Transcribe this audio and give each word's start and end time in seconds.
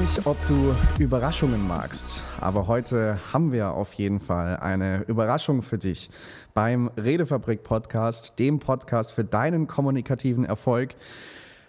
nicht, 0.00 0.26
ob 0.26 0.36
du 0.48 0.74
Überraschungen 0.98 1.68
magst, 1.68 2.22
aber 2.40 2.66
heute 2.68 3.18
haben 3.32 3.52
wir 3.52 3.72
auf 3.72 3.92
jeden 3.94 4.18
Fall 4.18 4.56
eine 4.56 5.02
Überraschung 5.08 5.60
für 5.60 5.76
dich 5.76 6.08
beim 6.54 6.88
Redefabrik 6.96 7.62
Podcast, 7.64 8.38
dem 8.38 8.60
Podcast 8.60 9.12
für 9.12 9.24
deinen 9.24 9.66
kommunikativen 9.66 10.46
Erfolg. 10.46 10.94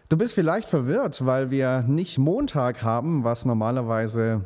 Du 0.08 0.18
bist 0.18 0.34
vielleicht 0.34 0.70
verwirrt, 0.70 1.26
weil 1.26 1.52
wir 1.52 1.82
nicht 1.82 2.20
Montag 2.20 2.84
haben, 2.84 3.26
was 3.26 3.44
normalerweise 3.44 4.46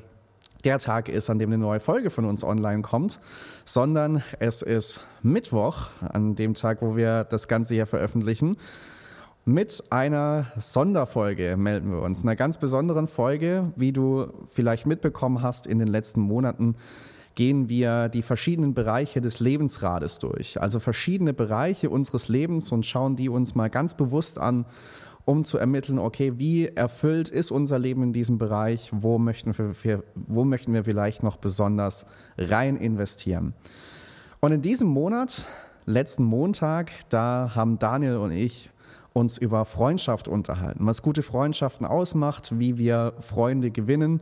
der 0.64 0.80
Tag 0.80 1.08
ist, 1.08 1.30
an 1.30 1.38
dem 1.38 1.50
eine 1.50 1.60
neue 1.60 1.80
Folge 1.80 2.10
von 2.10 2.26
uns 2.26 2.44
online 2.44 2.82
kommt, 2.82 3.20
sondern 3.66 4.24
es 4.40 4.64
ist 4.64 5.06
Mittwoch, 5.22 5.90
an 6.02 6.34
dem 6.34 6.56
Tag, 6.56 6.82
wo 6.82 6.96
wir 6.96 7.24
das 7.24 7.48
Ganze 7.48 7.76
hier 7.76 7.86
veröffentlichen. 7.86 8.58
Mit 9.48 9.84
einer 9.92 10.48
Sonderfolge 10.58 11.56
melden 11.56 11.92
wir 11.92 12.02
uns, 12.02 12.24
einer 12.24 12.36
ganz 12.36 12.58
besonderen 12.58 13.06
Folge, 13.06 13.72
wie 13.76 13.92
du 13.92 14.26
vielleicht 14.50 14.88
mitbekommen 14.88 15.44
hast 15.44 15.68
in 15.68 15.78
den 15.78 15.88
letzten 15.88 16.20
Monaten 16.20 16.74
gehen 17.36 17.70
wir 17.70 18.10
die 18.10 18.24
verschiedenen 18.24 18.74
Bereiche 18.74 19.22
des 19.22 19.40
Lebensrades 19.40 20.18
durch, 20.18 20.60
also 20.60 20.80
verschiedene 20.80 21.32
Bereiche 21.32 21.92
unseres 21.92 22.28
Lebens 22.28 22.72
und 22.72 22.88
schauen 22.88 23.16
die 23.16 23.30
uns 23.30 23.54
mal 23.54 23.70
ganz 23.70 23.94
bewusst 23.94 24.40
an, 24.40 24.66
um 25.26 25.44
zu 25.44 25.60
ermitteln, 25.60 26.00
okay, 26.00 26.40
wie 26.40 26.66
erfüllt 26.66 27.30
ist 27.30 27.52
unser 27.52 27.78
Leben 27.78 28.02
in 28.02 28.14
diesem 28.14 28.40
Bereich, 28.40 28.90
wo 28.96 29.20
möchten 29.20 29.56
wir, 29.56 30.04
wo 30.16 30.44
möchten 30.44 30.74
wir 30.74 30.86
vielleicht 30.86 31.22
noch 31.22 31.38
besonders 31.38 32.08
rein 32.40 32.78
investieren. 32.78 33.54
Und 34.40 34.54
in 34.54 34.64
diesem 34.64 34.88
Monat, 34.88 35.46
letzten 35.86 36.24
Montag, 36.24 36.92
da 37.10 37.52
haben 37.54 37.78
Daniel 37.78 38.18
und 38.18 38.32
ich 38.32 38.72
uns 39.16 39.38
über 39.38 39.64
Freundschaft 39.64 40.28
unterhalten, 40.28 40.86
was 40.86 41.02
gute 41.02 41.24
Freundschaften 41.24 41.86
ausmacht, 41.86 42.60
wie 42.60 42.78
wir 42.78 43.14
Freunde 43.22 43.72
gewinnen. 43.72 44.20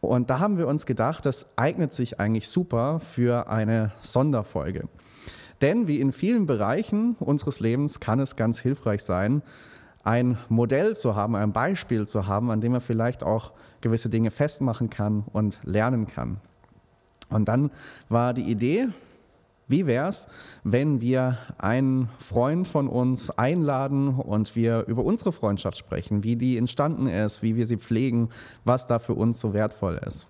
Und 0.00 0.28
da 0.28 0.40
haben 0.40 0.58
wir 0.58 0.66
uns 0.66 0.86
gedacht, 0.86 1.24
das 1.24 1.46
eignet 1.56 1.92
sich 1.92 2.18
eigentlich 2.18 2.48
super 2.48 2.98
für 2.98 3.48
eine 3.48 3.92
Sonderfolge. 4.00 4.88
Denn 5.60 5.86
wie 5.86 6.00
in 6.00 6.10
vielen 6.12 6.46
Bereichen 6.46 7.14
unseres 7.20 7.60
Lebens 7.60 8.00
kann 8.00 8.18
es 8.18 8.34
ganz 8.34 8.58
hilfreich 8.58 9.04
sein, 9.04 9.40
ein 10.02 10.36
Modell 10.48 10.96
zu 10.96 11.14
haben, 11.14 11.36
ein 11.36 11.52
Beispiel 11.52 12.08
zu 12.08 12.26
haben, 12.26 12.50
an 12.50 12.60
dem 12.60 12.72
man 12.72 12.80
vielleicht 12.80 13.22
auch 13.22 13.52
gewisse 13.80 14.08
Dinge 14.08 14.32
festmachen 14.32 14.90
kann 14.90 15.24
und 15.32 15.60
lernen 15.62 16.08
kann. 16.08 16.40
Und 17.30 17.46
dann 17.46 17.70
war 18.08 18.34
die 18.34 18.50
Idee, 18.50 18.88
wie 19.68 19.86
wäre 19.86 20.08
es, 20.08 20.26
wenn 20.64 21.00
wir 21.00 21.38
einen 21.58 22.08
Freund 22.20 22.66
von 22.66 22.88
uns 22.88 23.30
einladen 23.30 24.14
und 24.14 24.56
wir 24.56 24.84
über 24.86 25.04
unsere 25.04 25.30
Freundschaft 25.30 25.76
sprechen, 25.76 26.24
wie 26.24 26.36
die 26.36 26.56
entstanden 26.56 27.06
ist, 27.06 27.42
wie 27.42 27.54
wir 27.54 27.66
sie 27.66 27.76
pflegen, 27.76 28.30
was 28.64 28.86
da 28.86 28.98
für 28.98 29.14
uns 29.14 29.38
so 29.38 29.52
wertvoll 29.52 30.00
ist? 30.06 30.26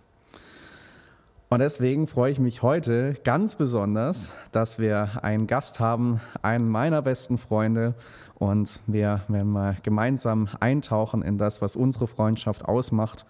Und 1.50 1.60
deswegen 1.60 2.06
freue 2.06 2.30
ich 2.30 2.38
mich 2.38 2.60
heute 2.62 3.14
ganz 3.24 3.54
besonders, 3.54 4.34
dass 4.52 4.78
wir 4.78 5.24
einen 5.24 5.46
Gast 5.46 5.80
haben, 5.80 6.20
einen 6.42 6.68
meiner 6.68 7.00
besten 7.00 7.38
Freunde. 7.38 7.94
Und 8.34 8.80
wir 8.86 9.22
werden 9.28 9.52
mal 9.52 9.78
gemeinsam 9.82 10.48
eintauchen 10.60 11.22
in 11.22 11.38
das, 11.38 11.62
was 11.62 11.74
unsere 11.74 12.06
Freundschaft 12.06 12.66
ausmacht 12.66 13.24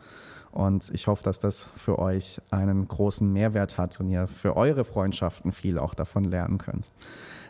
und 0.50 0.90
ich 0.92 1.06
hoffe, 1.06 1.22
dass 1.22 1.38
das 1.38 1.68
für 1.76 1.98
euch 1.98 2.40
einen 2.50 2.88
großen 2.88 3.30
Mehrwert 3.32 3.78
hat 3.78 4.00
und 4.00 4.08
ihr 4.08 4.26
für 4.26 4.56
eure 4.56 4.84
Freundschaften 4.84 5.52
viel 5.52 5.78
auch 5.78 5.94
davon 5.94 6.24
lernen 6.24 6.58
könnt. 6.58 6.90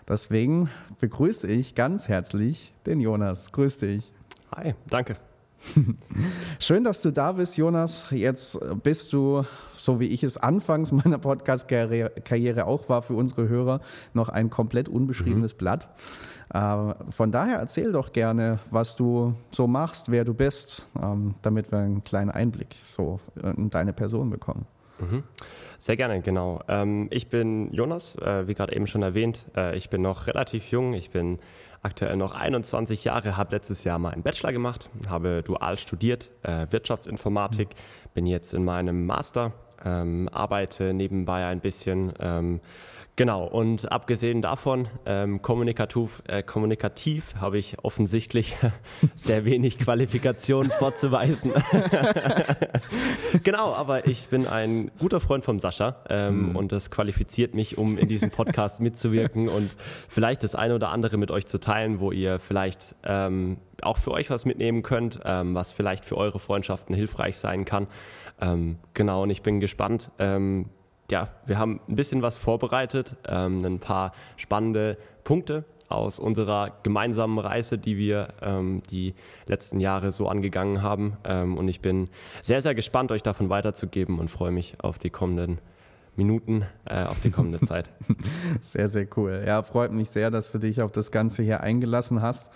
Deswegen 0.09 0.71
begrüße 1.01 1.47
ich 1.47 1.75
ganz 1.75 2.09
herzlich 2.09 2.75
den 2.87 3.01
Jonas. 3.01 3.53
Grüß 3.53 3.79
dich. 3.79 4.13
Hi, 4.55 4.75
danke. 4.89 5.17
Schön, 6.61 6.85
dass 6.85 7.03
du 7.03 7.11
da 7.11 7.33
bist, 7.33 7.57
Jonas. 7.57 8.07
Jetzt 8.11 8.59
bist 8.83 9.13
du, 9.13 9.45
so 9.77 10.01
wie 10.01 10.07
ich 10.07 10.23
es 10.23 10.37
anfangs 10.37 10.93
meiner 10.93 11.19
Podcast-Karriere 11.19 12.67
auch 12.67 12.89
war 12.89 13.03
für 13.03 13.15
unsere 13.15 13.49
Hörer, 13.49 13.81
noch 14.15 14.29
ein 14.29 14.51
komplett 14.51 14.89
unbeschriebenes 14.89 15.55
mhm. 15.55 15.59
Blatt. 15.59 15.89
Äh, 16.55 16.95
von 17.11 17.33
daher 17.33 17.59
erzähl 17.59 17.93
doch 17.93 18.13
gerne, 18.13 18.61
was 18.71 18.97
du 18.97 19.35
so 19.51 19.67
machst, 19.67 20.11
wer 20.11 20.25
du 20.25 20.35
bist, 20.35 20.89
ähm, 21.03 21.35
damit 21.43 21.71
wir 21.73 21.79
einen 21.79 22.05
kleinen 22.05 22.31
Einblick 22.31 22.77
so 22.85 23.21
in 23.57 23.71
deine 23.71 23.93
Person 23.93 24.31
bekommen. 24.31 24.67
Mhm. 24.99 25.23
Sehr 25.81 25.97
gerne, 25.97 26.21
genau. 26.23 26.61
Ähm, 26.69 27.07
ich 27.11 27.29
bin 27.29 27.73
Jonas, 27.73 28.17
äh, 28.17 28.49
wie 28.49 28.55
gerade 28.55 28.75
eben 28.75 28.87
schon 28.87 29.03
erwähnt. 29.03 29.47
Äh, 29.57 29.77
ich 29.77 29.91
bin 29.91 30.03
noch 30.03 30.27
relativ 30.27 30.71
jung. 30.71 30.93
Ich 30.95 31.11
bin 31.11 31.39
aktuell 31.83 32.17
noch 32.17 32.35
21 32.35 33.05
Jahre, 33.05 33.37
habe 33.37 33.55
letztes 33.55 33.85
Jahr 33.85 33.99
mal 33.99 34.11
einen 34.11 34.23
Bachelor 34.23 34.53
gemacht, 34.53 34.91
habe 35.09 35.43
dual 35.43 35.79
studiert, 35.79 36.31
Wirtschaftsinformatik, 36.43 37.69
mhm. 37.69 38.11
bin 38.15 38.27
jetzt 38.27 38.55
in 38.55 38.65
meinem 38.65 39.07
Master, 39.07 39.53
ähm, 39.85 40.29
arbeite 40.33 40.93
nebenbei 40.93 41.47
ein 41.47 41.61
bisschen 41.61 42.13
Genau, 43.19 43.45
und 43.45 43.91
abgesehen 43.91 44.43
davon, 44.43 44.87
ähm, 45.05 45.43
kommunikativ, 45.43 46.23
äh, 46.29 46.45
kommunikativ 46.45 47.35
habe 47.41 47.59
ich 47.59 47.77
offensichtlich 47.83 48.57
sehr 49.17 49.45
wenig 49.45 49.81
Qualifikation 49.81 50.71
vorzuweisen. 50.79 51.51
genau, 53.43 53.75
aber 53.75 54.07
ich 54.07 54.29
bin 54.29 54.47
ein 54.47 54.93
guter 55.01 55.19
Freund 55.19 55.45
von 55.45 55.59
Sascha 55.59 55.97
ähm, 56.09 56.51
mhm. 56.51 56.57
und 56.57 56.71
das 56.71 56.93
qualifiziert 56.93 57.55
mich, 57.55 57.77
um 57.77 57.99
in 57.99 58.07
diesem 58.07 58.31
Podcast 58.31 58.81
mitzuwirken 58.81 59.49
und 59.49 59.75
vielleicht 60.09 60.45
das 60.45 60.55
eine 60.55 60.77
oder 60.77 60.91
andere 60.91 61.17
mit 61.17 61.33
euch 61.33 61.47
zu 61.49 61.59
teilen, 61.59 61.99
wo 61.99 62.13
ihr 62.13 62.39
vielleicht 62.39 62.95
ähm, 63.03 63.57
auch 63.83 63.97
für 63.97 64.13
euch 64.13 64.31
was 64.31 64.45
mitnehmen 64.45 64.85
könnt, 64.85 65.19
ähm, 65.25 65.57
was 65.57 65.73
vielleicht 65.73 66.05
für 66.05 66.17
eure 66.17 66.39
Freundschaften 66.39 66.95
hilfreich 66.95 67.37
sein 67.37 67.65
kann. 67.65 67.89
Ähm, 68.41 68.79
genau, 68.95 69.25
und 69.25 69.31
ich 69.31 69.43
bin 69.43 69.59
gespannt, 69.59 70.13
ähm, 70.21 70.67
ja, 71.11 71.29
wir 71.47 71.59
haben 71.59 71.81
ein 71.89 71.97
bisschen 71.97 72.23
was 72.23 72.39
vorbereitet, 72.39 73.17
ähm, 73.27 73.65
ein 73.65 73.79
paar 73.79 74.13
spannende 74.37 74.99
Punkte 75.25 75.65
aus 75.89 76.19
unserer 76.19 76.73
gemeinsamen 76.83 77.39
Reise, 77.39 77.79
die 77.79 77.97
wir 77.97 78.29
ähm, 78.43 78.83
die 78.91 79.15
letzten 79.47 79.81
Jahre 79.81 80.13
so 80.13 80.29
angegangen 80.29 80.83
haben. 80.83 81.17
Ähm, 81.25 81.57
und 81.57 81.69
ich 81.69 81.81
bin 81.81 82.09
sehr, 82.43 82.61
sehr 82.61 82.75
gespannt, 82.75 83.11
euch 83.11 83.23
davon 83.23 83.49
weiterzugeben 83.49 84.19
und 84.19 84.29
freue 84.29 84.51
mich 84.51 84.77
auf 84.83 84.99
die 84.99 85.11
kommenden 85.11 85.59
Minuten, 86.15 86.67
äh, 86.85 87.05
auf 87.05 87.21
die 87.21 87.31
kommende 87.31 87.61
Zeit. 87.61 87.91
Sehr, 88.61 88.89
sehr 88.89 89.07
cool. 89.17 89.45
Ja, 89.47 89.63
freut 89.63 89.93
mich 89.93 90.11
sehr, 90.11 90.33
dass 90.33 90.51
du 90.51 90.59
dich 90.59 90.83
auf 90.83 90.91
das 90.91 91.13
Ganze 91.13 91.45
hier 91.45 91.61
eingelassen 91.61 92.21
hast. 92.21 92.51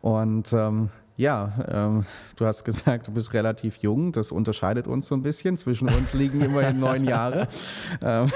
Und 0.00 0.52
ähm, 0.52 0.90
ja, 1.16 1.52
ähm, 1.68 2.06
du 2.36 2.44
hast 2.44 2.64
gesagt, 2.64 3.06
du 3.06 3.12
bist 3.12 3.32
relativ 3.32 3.76
jung. 3.76 4.10
Das 4.10 4.32
unterscheidet 4.32 4.88
uns 4.88 5.06
so 5.06 5.14
ein 5.14 5.22
bisschen. 5.22 5.56
Zwischen 5.56 5.88
uns 5.88 6.12
liegen 6.12 6.40
immerhin 6.40 6.80
neun 6.80 7.04
Jahre. 7.08 7.46
Ähm, 8.02 8.32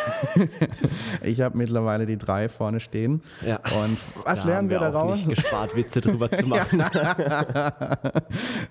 ich 1.22 1.41
habe 1.41 1.59
mittlerweile 1.59 2.06
die 2.06 2.16
drei 2.16 2.49
vorne 2.49 2.78
stehen. 2.78 3.22
Ja. 3.44 3.56
Und 3.83 3.99
was 4.25 4.43
da 4.43 4.49
lernen 4.49 4.71
wir, 4.71 4.81
wir 4.81 4.91
daraus? 4.93 5.16
Nicht 5.16 5.43
gespart, 5.43 5.75
Witze 5.75 6.00
drüber 6.00 6.31
zu 6.31 6.47
machen. 6.47 6.84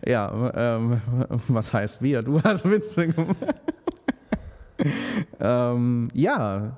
ja, 0.06 0.51
ähm, 0.56 1.01
was 1.50 1.74
heißt 1.74 2.01
wir? 2.01 2.22
Du 2.22 2.41
hast 2.41 2.69
Witze 2.69 3.09
gemacht. 3.09 3.35
ähm, 5.41 6.07
ja, 6.13 6.78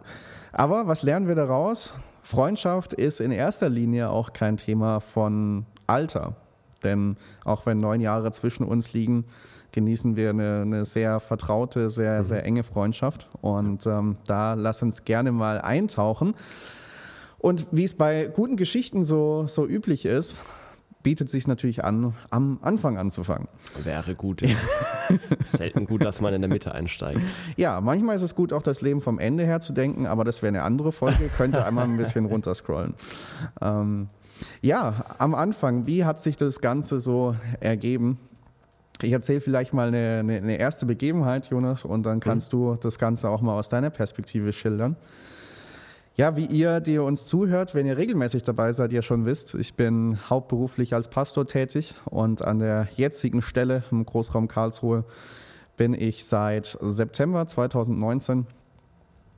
aber 0.51 0.87
was 0.87 1.03
lernen 1.03 1.27
wir 1.27 1.35
daraus? 1.35 1.93
Freundschaft 2.23 2.93
ist 2.93 3.21
in 3.21 3.31
erster 3.31 3.69
Linie 3.69 4.09
auch 4.09 4.33
kein 4.33 4.57
Thema 4.57 4.99
von 4.99 5.67
Alter. 5.85 6.35
Denn 6.83 7.17
auch 7.45 7.65
wenn 7.65 7.79
neun 7.79 8.01
Jahre 8.01 8.31
zwischen 8.31 8.63
uns 8.63 8.93
liegen, 8.93 9.25
genießen 9.71 10.15
wir 10.15 10.31
eine, 10.31 10.61
eine 10.61 10.85
sehr 10.85 11.19
vertraute, 11.19 11.91
sehr, 11.91 12.21
mhm. 12.21 12.25
sehr 12.25 12.45
enge 12.45 12.63
Freundschaft. 12.63 13.27
Und 13.41 13.85
ähm, 13.85 14.15
da 14.25 14.53
lass 14.53 14.81
uns 14.81 15.05
gerne 15.05 15.31
mal 15.31 15.61
eintauchen. 15.61 16.35
Und 17.37 17.67
wie 17.71 17.85
es 17.85 17.93
bei 17.93 18.25
guten 18.27 18.57
Geschichten 18.57 19.03
so, 19.03 19.45
so 19.47 19.65
üblich 19.65 20.05
ist, 20.05 20.41
bietet 21.01 21.29
sich 21.29 21.47
natürlich 21.47 21.83
an, 21.85 22.13
am 22.29 22.59
Anfang 22.61 22.97
anzufangen. 22.97 23.47
Wäre 23.83 24.15
gut. 24.15 24.41
Ja. 24.41 24.57
Selten 25.45 25.85
gut, 25.85 26.03
dass 26.03 26.19
man 26.19 26.33
in 26.33 26.41
der 26.41 26.49
Mitte 26.49 26.73
einsteigt. 26.73 27.21
Ja, 27.55 27.79
manchmal 27.79 28.17
ist 28.17 28.21
es 28.21 28.35
gut, 28.35 28.51
auch 28.51 28.61
das 28.61 28.81
Leben 28.81 28.99
vom 28.99 29.17
Ende 29.17 29.45
her 29.45 29.61
zu 29.61 29.71
denken, 29.71 30.07
aber 30.07 30.25
das 30.25 30.41
wäre 30.41 30.49
eine 30.49 30.63
andere 30.63 30.91
Folge, 30.91 31.29
könnte 31.37 31.65
einmal 31.65 31.85
ein 31.85 31.95
bisschen 31.95 32.25
runterscrollen. 32.27 32.95
Ähm, 33.61 34.09
ja, 34.61 35.05
am 35.17 35.35
Anfang, 35.35 35.85
wie 35.87 36.05
hat 36.05 36.19
sich 36.19 36.37
das 36.37 36.61
Ganze 36.61 37.01
so 37.01 37.35
ergeben? 37.59 38.19
Ich 39.01 39.11
erzähle 39.11 39.39
vielleicht 39.39 39.73
mal 39.73 39.87
eine, 39.87 40.19
eine, 40.19 40.57
erste 40.57 40.85
Begebenheit, 40.85 41.47
Jonas, 41.47 41.85
und 41.85 42.03
dann 42.03 42.19
kannst 42.19 42.53
mhm. 42.53 42.57
du 42.57 42.75
das 42.75 42.99
Ganze 42.99 43.29
auch 43.29 43.41
mal 43.41 43.57
aus 43.57 43.69
deiner 43.69 43.89
Perspektive 43.89 44.51
schildern. 44.51 44.97
Ja, 46.15 46.35
wie 46.35 46.45
ihr, 46.45 46.81
die 46.81 46.95
ihr 46.95 47.03
uns 47.03 47.27
zuhört, 47.27 47.73
wenn 47.73 47.85
ihr 47.85 47.95
regelmäßig 47.95 48.43
dabei 48.43 48.73
seid, 48.73 48.91
ihr 48.91 49.03
schon 49.03 49.25
wisst, 49.25 49.55
ich 49.55 49.75
bin 49.75 50.19
hauptberuflich 50.29 50.93
als 50.93 51.09
Pastor 51.09 51.47
tätig 51.47 51.95
und 52.03 52.41
an 52.41 52.59
der 52.59 52.89
jetzigen 52.97 53.41
Stelle 53.41 53.83
im 53.89 54.05
Großraum 54.05 54.49
Karlsruhe 54.49 55.05
bin 55.77 55.93
ich 55.93 56.25
seit 56.25 56.77
September 56.81 57.47
2019, 57.47 58.47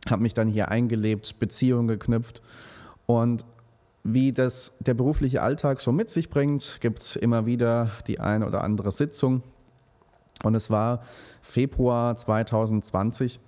habe 0.10 0.24
mich 0.24 0.34
dann 0.34 0.48
hier 0.48 0.70
eingelebt, 0.70 1.38
Beziehungen 1.38 1.88
geknüpft 1.88 2.42
und 3.06 3.46
wie 4.04 4.32
das 4.34 4.76
der 4.80 4.94
berufliche 4.94 5.42
Alltag 5.42 5.82
so 5.82 5.92
mit 5.92 6.10
sich 6.10 6.30
bringt, 6.30 6.80
gibt 6.82 7.02
es 7.02 7.16
immer 7.16 7.46
wieder 7.46 7.92
die 8.08 8.20
eine 8.20 8.48
oder 8.48 8.64
andere 8.64 8.92
Sitzung, 8.92 9.44
Und 10.44 10.56
es 10.56 10.70
war 10.70 11.04
Februar 11.42 12.18
2020 12.18 13.40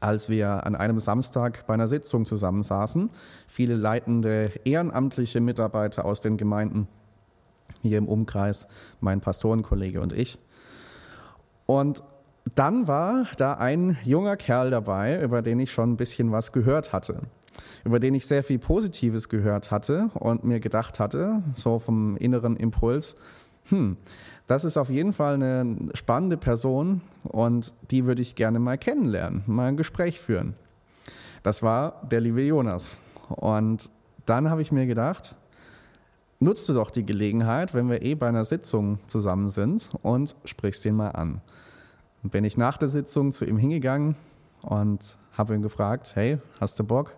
als 0.00 0.28
wir 0.28 0.66
an 0.66 0.74
einem 0.74 1.00
Samstag 1.00 1.66
bei 1.66 1.74
einer 1.74 1.88
Sitzung 1.88 2.24
zusammensaßen, 2.24 3.10
viele 3.46 3.74
leitende 3.74 4.52
ehrenamtliche 4.64 5.40
Mitarbeiter 5.40 6.04
aus 6.04 6.20
den 6.20 6.36
Gemeinden 6.36 6.88
hier 7.82 7.98
im 7.98 8.08
Umkreis, 8.08 8.66
mein 9.00 9.20
Pastorenkollege 9.20 10.00
und 10.00 10.12
ich. 10.12 10.38
Und 11.66 12.02
dann 12.54 12.88
war 12.88 13.26
da 13.36 13.54
ein 13.54 13.96
junger 14.04 14.36
Kerl 14.36 14.70
dabei, 14.70 15.20
über 15.20 15.42
den 15.42 15.60
ich 15.60 15.72
schon 15.72 15.92
ein 15.92 15.96
bisschen 15.96 16.32
was 16.32 16.52
gehört 16.52 16.92
hatte, 16.92 17.20
über 17.84 18.00
den 18.00 18.14
ich 18.14 18.26
sehr 18.26 18.42
viel 18.42 18.58
Positives 18.58 19.28
gehört 19.28 19.70
hatte 19.70 20.10
und 20.14 20.44
mir 20.44 20.60
gedacht 20.60 21.00
hatte, 21.00 21.42
so 21.54 21.78
vom 21.78 22.16
inneren 22.16 22.56
Impuls, 22.56 23.16
hm, 23.68 23.96
das 24.46 24.64
ist 24.64 24.76
auf 24.76 24.90
jeden 24.90 25.12
Fall 25.12 25.34
eine 25.34 25.76
spannende 25.94 26.36
Person 26.36 27.00
und 27.22 27.72
die 27.90 28.04
würde 28.04 28.22
ich 28.22 28.34
gerne 28.34 28.58
mal 28.58 28.76
kennenlernen, 28.76 29.42
mal 29.46 29.68
ein 29.68 29.76
Gespräch 29.76 30.20
führen. 30.20 30.54
Das 31.42 31.62
war 31.62 32.02
der 32.10 32.20
liebe 32.20 32.42
Jonas. 32.42 32.96
Und 33.28 33.90
dann 34.26 34.50
habe 34.50 34.62
ich 34.62 34.72
mir 34.72 34.86
gedacht, 34.86 35.36
nutzt 36.40 36.68
du 36.68 36.74
doch 36.74 36.90
die 36.90 37.06
Gelegenheit, 37.06 37.74
wenn 37.74 37.88
wir 37.88 38.02
eh 38.02 38.14
bei 38.14 38.28
einer 38.28 38.44
Sitzung 38.44 38.98
zusammen 39.06 39.48
sind 39.48 39.90
und 40.02 40.36
sprichst 40.44 40.84
ihn 40.84 40.96
mal 40.96 41.10
an. 41.10 41.40
Und 42.22 42.32
bin 42.32 42.44
ich 42.44 42.56
nach 42.56 42.76
der 42.76 42.88
Sitzung 42.88 43.32
zu 43.32 43.44
ihm 43.44 43.56
hingegangen 43.56 44.16
und 44.62 45.16
habe 45.36 45.54
ihn 45.54 45.62
gefragt, 45.62 46.12
hey, 46.14 46.38
hast 46.60 46.78
du 46.78 46.84
Bock, 46.84 47.14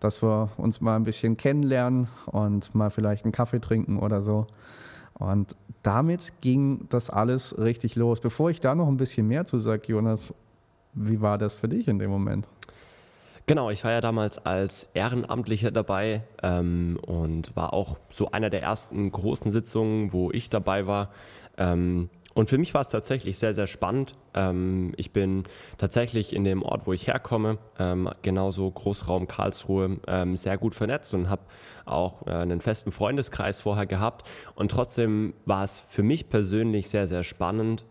dass 0.00 0.22
wir 0.22 0.50
uns 0.56 0.80
mal 0.80 0.96
ein 0.96 1.04
bisschen 1.04 1.36
kennenlernen 1.36 2.08
und 2.26 2.74
mal 2.74 2.90
vielleicht 2.90 3.24
einen 3.24 3.32
Kaffee 3.32 3.60
trinken 3.60 3.98
oder 3.98 4.22
so? 4.22 4.46
Und 5.14 5.56
damit 5.82 6.32
ging 6.40 6.86
das 6.90 7.10
alles 7.10 7.56
richtig 7.58 7.96
los. 7.96 8.20
Bevor 8.20 8.50
ich 8.50 8.60
da 8.60 8.74
noch 8.74 8.88
ein 8.88 8.96
bisschen 8.96 9.26
mehr 9.28 9.46
zu 9.46 9.58
sage, 9.58 9.82
Jonas, 9.86 10.34
wie 10.92 11.20
war 11.20 11.38
das 11.38 11.56
für 11.56 11.68
dich 11.68 11.88
in 11.88 11.98
dem 11.98 12.10
Moment? 12.10 12.48
Genau, 13.46 13.70
ich 13.70 13.84
war 13.84 13.92
ja 13.92 14.00
damals 14.00 14.44
als 14.44 14.88
Ehrenamtlicher 14.92 15.70
dabei 15.70 16.22
ähm, 16.42 16.98
und 17.06 17.54
war 17.54 17.72
auch 17.72 17.96
so 18.10 18.32
einer 18.32 18.50
der 18.50 18.62
ersten 18.62 19.12
großen 19.12 19.52
Sitzungen, 19.52 20.12
wo 20.12 20.32
ich 20.32 20.50
dabei 20.50 20.88
war. 20.88 21.10
Ähm, 21.56 22.10
und 22.36 22.50
für 22.50 22.58
mich 22.58 22.74
war 22.74 22.82
es 22.82 22.90
tatsächlich 22.90 23.38
sehr, 23.38 23.54
sehr 23.54 23.66
spannend. 23.66 24.14
Ähm, 24.34 24.92
ich 24.98 25.10
bin 25.10 25.44
tatsächlich 25.78 26.36
in 26.36 26.44
dem 26.44 26.62
Ort, 26.62 26.86
wo 26.86 26.92
ich 26.92 27.06
herkomme, 27.06 27.56
ähm, 27.78 28.10
genauso 28.20 28.70
Großraum 28.70 29.26
Karlsruhe, 29.26 29.96
ähm, 30.06 30.36
sehr 30.36 30.58
gut 30.58 30.74
vernetzt 30.74 31.14
und 31.14 31.30
habe 31.30 31.40
auch 31.86 32.26
äh, 32.26 32.32
einen 32.32 32.60
festen 32.60 32.92
Freundeskreis 32.92 33.62
vorher 33.62 33.86
gehabt. 33.86 34.28
Und 34.54 34.70
trotzdem 34.70 35.32
war 35.46 35.64
es 35.64 35.78
für 35.88 36.02
mich 36.02 36.28
persönlich 36.28 36.90
sehr, 36.90 37.06
sehr 37.06 37.24
spannend, 37.24 37.86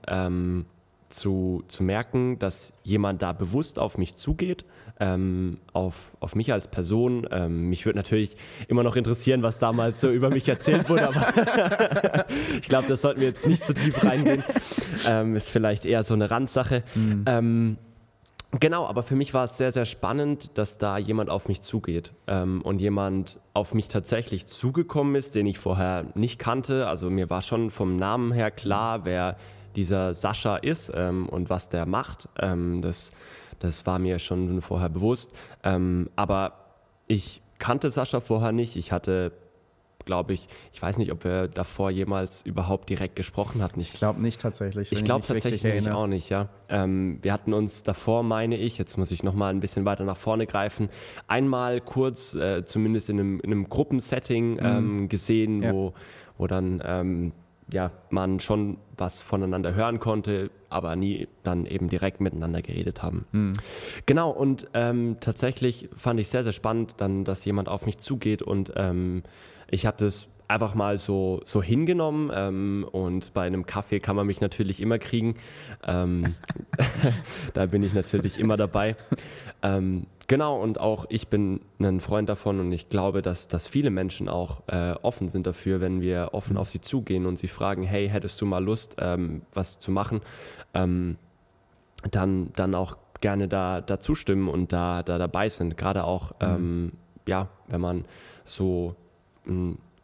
zu, 1.10 1.64
zu 1.68 1.84
merken, 1.84 2.40
dass 2.40 2.74
jemand 2.84 3.22
da 3.22 3.34
bewusst 3.34 3.80
auf 3.80 3.98
mich 3.98 4.16
zugeht, 4.16 4.66
ähm, 5.00 5.58
auf, 5.74 6.16
auf 6.20 6.36
mich 6.36 6.54
als 6.54 6.68
Person. 6.68 7.28
Ähm, 7.32 7.70
mich 7.70 7.86
würde 7.86 7.98
natürlich 7.98 8.38
immer 8.68 8.84
noch 8.84 8.96
interessieren, 8.96 9.44
was 9.44 9.60
damals 9.60 10.00
so 10.00 10.10
über 10.10 10.30
mich 10.30 10.48
erzählt 10.48 10.90
wurde, 10.90 11.10
aber 11.10 12.26
ich 12.62 12.68
glaube, 12.68 12.88
das 12.88 13.02
sollten 13.02 13.20
wir 13.20 13.28
jetzt 13.28 13.48
nicht 13.48 13.66
zu 13.66 13.74
tief 13.74 14.04
reingehen. 14.04 14.44
Ähm, 15.08 15.36
ist 15.36 15.50
vielleicht 15.50 15.86
eher 15.86 16.04
so 16.04 16.14
eine 16.14 16.32
Randsache. 16.32 16.84
Mhm. 16.96 17.78
Genau, 18.60 18.86
aber 18.86 19.04
für 19.04 19.16
mich 19.16 19.34
war 19.34 19.44
es 19.44 19.58
sehr, 19.58 19.72
sehr 19.72 19.86
spannend, 19.86 20.58
dass 20.58 20.78
da 20.78 20.98
jemand 20.98 21.30
auf 21.30 21.48
mich 21.50 21.62
zugeht 21.62 22.14
ähm, 22.28 22.62
und 22.62 22.80
jemand 22.80 23.40
auf 23.54 23.74
mich 23.74 23.90
tatsächlich 23.90 24.46
zugekommen 24.46 25.16
ist, 25.16 25.36
den 25.36 25.46
ich 25.46 25.60
vorher 25.60 26.06
nicht 26.16 26.40
kannte. 26.40 26.88
Also 26.88 27.10
mir 27.10 27.30
war 27.30 27.42
schon 27.42 27.70
vom 27.70 27.98
Namen 27.98 28.32
her 28.32 28.52
klar, 28.52 29.04
wer 29.04 29.38
dieser 29.76 30.14
Sascha 30.14 30.58
ist 30.58 30.92
ähm, 30.94 31.28
und 31.30 31.50
was 31.50 31.70
der 31.70 31.86
macht. 31.86 32.30
Ähm, 32.40 32.82
das, 32.82 33.12
das 33.60 33.86
war 33.86 34.00
mir 34.00 34.20
schon 34.20 34.62
vorher 34.62 34.90
bewusst. 34.90 35.32
Ähm, 35.64 36.10
aber 36.16 36.54
ich 37.08 37.42
kannte 37.60 37.92
Sascha 37.92 38.20
vorher 38.20 38.52
nicht. 38.52 38.76
Ich 38.76 38.92
hatte 38.92 39.32
glaube 40.06 40.34
ich, 40.34 40.48
ich 40.72 40.82
weiß 40.82 40.98
nicht, 40.98 41.12
ob 41.12 41.24
wir 41.24 41.48
davor 41.48 41.90
jemals 41.90 42.42
überhaupt 42.44 42.90
direkt 42.90 43.16
gesprochen 43.16 43.62
hatten. 43.62 43.80
Ich, 43.80 43.94
ich 43.94 44.00
glaube 44.00 44.22
nicht 44.22 44.40
tatsächlich. 44.40 44.92
Ich 44.92 45.04
glaube 45.04 45.26
tatsächlich 45.26 45.92
auch 45.92 46.08
nicht, 46.08 46.30
ja. 46.30 46.50
Ähm, 46.70 47.20
wir 47.22 47.34
hatten 47.34 47.54
uns 47.54 47.84
davor, 47.84 48.24
meine 48.24 48.56
ich, 48.56 48.78
jetzt 48.78 48.98
muss 48.98 49.12
ich 49.12 49.24
nochmal 49.24 49.54
ein 49.54 49.60
bisschen 49.60 49.86
weiter 49.86 50.06
nach 50.06 50.18
vorne 50.18 50.48
greifen, 50.48 50.90
einmal 51.28 51.82
kurz, 51.82 52.36
äh, 52.36 52.64
zumindest 52.64 53.10
in 53.10 53.20
einem, 53.20 53.40
in 53.42 53.52
einem 53.52 53.70
Gruppensetting 53.70 54.54
mhm. 54.54 54.60
ähm, 54.62 55.10
gesehen, 55.10 55.64
ja. 55.64 55.74
wo, 55.74 55.94
wo 56.38 56.48
dann 56.48 56.82
ähm, 56.86 57.32
ja, 57.72 57.92
man 58.10 58.40
schon 58.40 58.78
was 58.98 59.22
voneinander 59.22 59.74
hören 59.74 60.00
konnte, 60.00 60.52
aber 60.70 60.96
nie 60.96 61.28
dann 61.44 61.66
eben 61.66 61.90
direkt 61.90 62.22
miteinander 62.22 62.62
geredet 62.62 63.02
haben. 63.02 63.26
Mhm. 63.32 63.54
Genau, 64.06 64.30
und 64.30 64.68
ähm, 64.74 65.18
tatsächlich 65.20 65.90
fand 65.98 66.20
ich 66.20 66.30
sehr, 66.30 66.44
sehr 66.44 66.54
spannend, 66.54 66.96
dann, 66.98 67.26
dass 67.26 67.44
jemand 67.46 67.68
auf 67.70 67.86
mich 67.86 67.98
zugeht 67.98 68.42
und 68.42 68.74
ähm, 68.76 69.24
ich 69.70 69.86
habe 69.86 69.98
das 69.98 70.28
einfach 70.48 70.76
mal 70.76 71.00
so, 71.00 71.42
so 71.46 71.62
hingenommen 71.62 72.32
ähm, 72.34 72.88
und 72.92 73.34
bei 73.34 73.46
einem 73.46 73.66
Kaffee 73.66 74.00
kann 74.00 74.16
man 74.16 74.28
mich 74.28 74.42
natürlich 74.42 74.82
immer 74.82 75.00
kriegen. 75.00 75.36
Ähm, 75.86 76.36
da 77.54 77.66
bin 77.68 77.84
ich 77.84 77.94
natürlich 77.94 78.40
immer 78.40 78.58
dabei. 78.58 78.96
Ähm, 79.64 80.06
genau, 80.28 80.62
und 80.62 80.80
auch 80.80 81.06
ich 81.10 81.28
bin 81.28 81.62
ein 81.80 82.00
Freund 82.00 82.30
davon 82.30 82.60
und 82.60 82.72
ich 82.72 82.90
glaube, 82.90 83.22
dass, 83.22 83.48
dass 83.48 83.68
viele 83.68 83.90
Menschen 83.90 84.30
auch 84.30 84.62
äh, 84.68 84.92
offen 85.02 85.28
sind 85.28 85.48
dafür, 85.48 85.82
wenn 85.82 86.02
wir 86.02 86.30
offen 86.34 86.58
auf 86.58 86.70
sie 86.70 86.82
zugehen 86.82 87.26
und 87.26 87.38
sie 87.38 87.48
fragen, 87.48 87.84
hey, 87.84 88.08
hättest 88.10 88.40
du 88.42 88.46
mal 88.46 88.64
Lust, 88.64 88.98
ähm, 89.00 89.42
was 89.54 89.80
zu 89.80 89.92
machen, 89.92 90.22
ähm, 90.74 91.18
dann, 92.12 92.52
dann 92.56 92.76
auch 92.76 92.98
gerne 93.22 93.48
da, 93.48 93.82
da 93.82 94.00
zustimmen 94.00 94.50
und 94.50 94.72
da, 94.72 95.02
da 95.02 95.18
dabei 95.18 95.50
sind. 95.50 95.78
Gerade 95.78 96.04
auch, 96.04 96.32
mhm. 96.34 96.46
Ähm, 96.46 96.92
ja, 97.28 97.50
wenn 97.68 97.82
man 97.82 98.06
so 98.44 98.96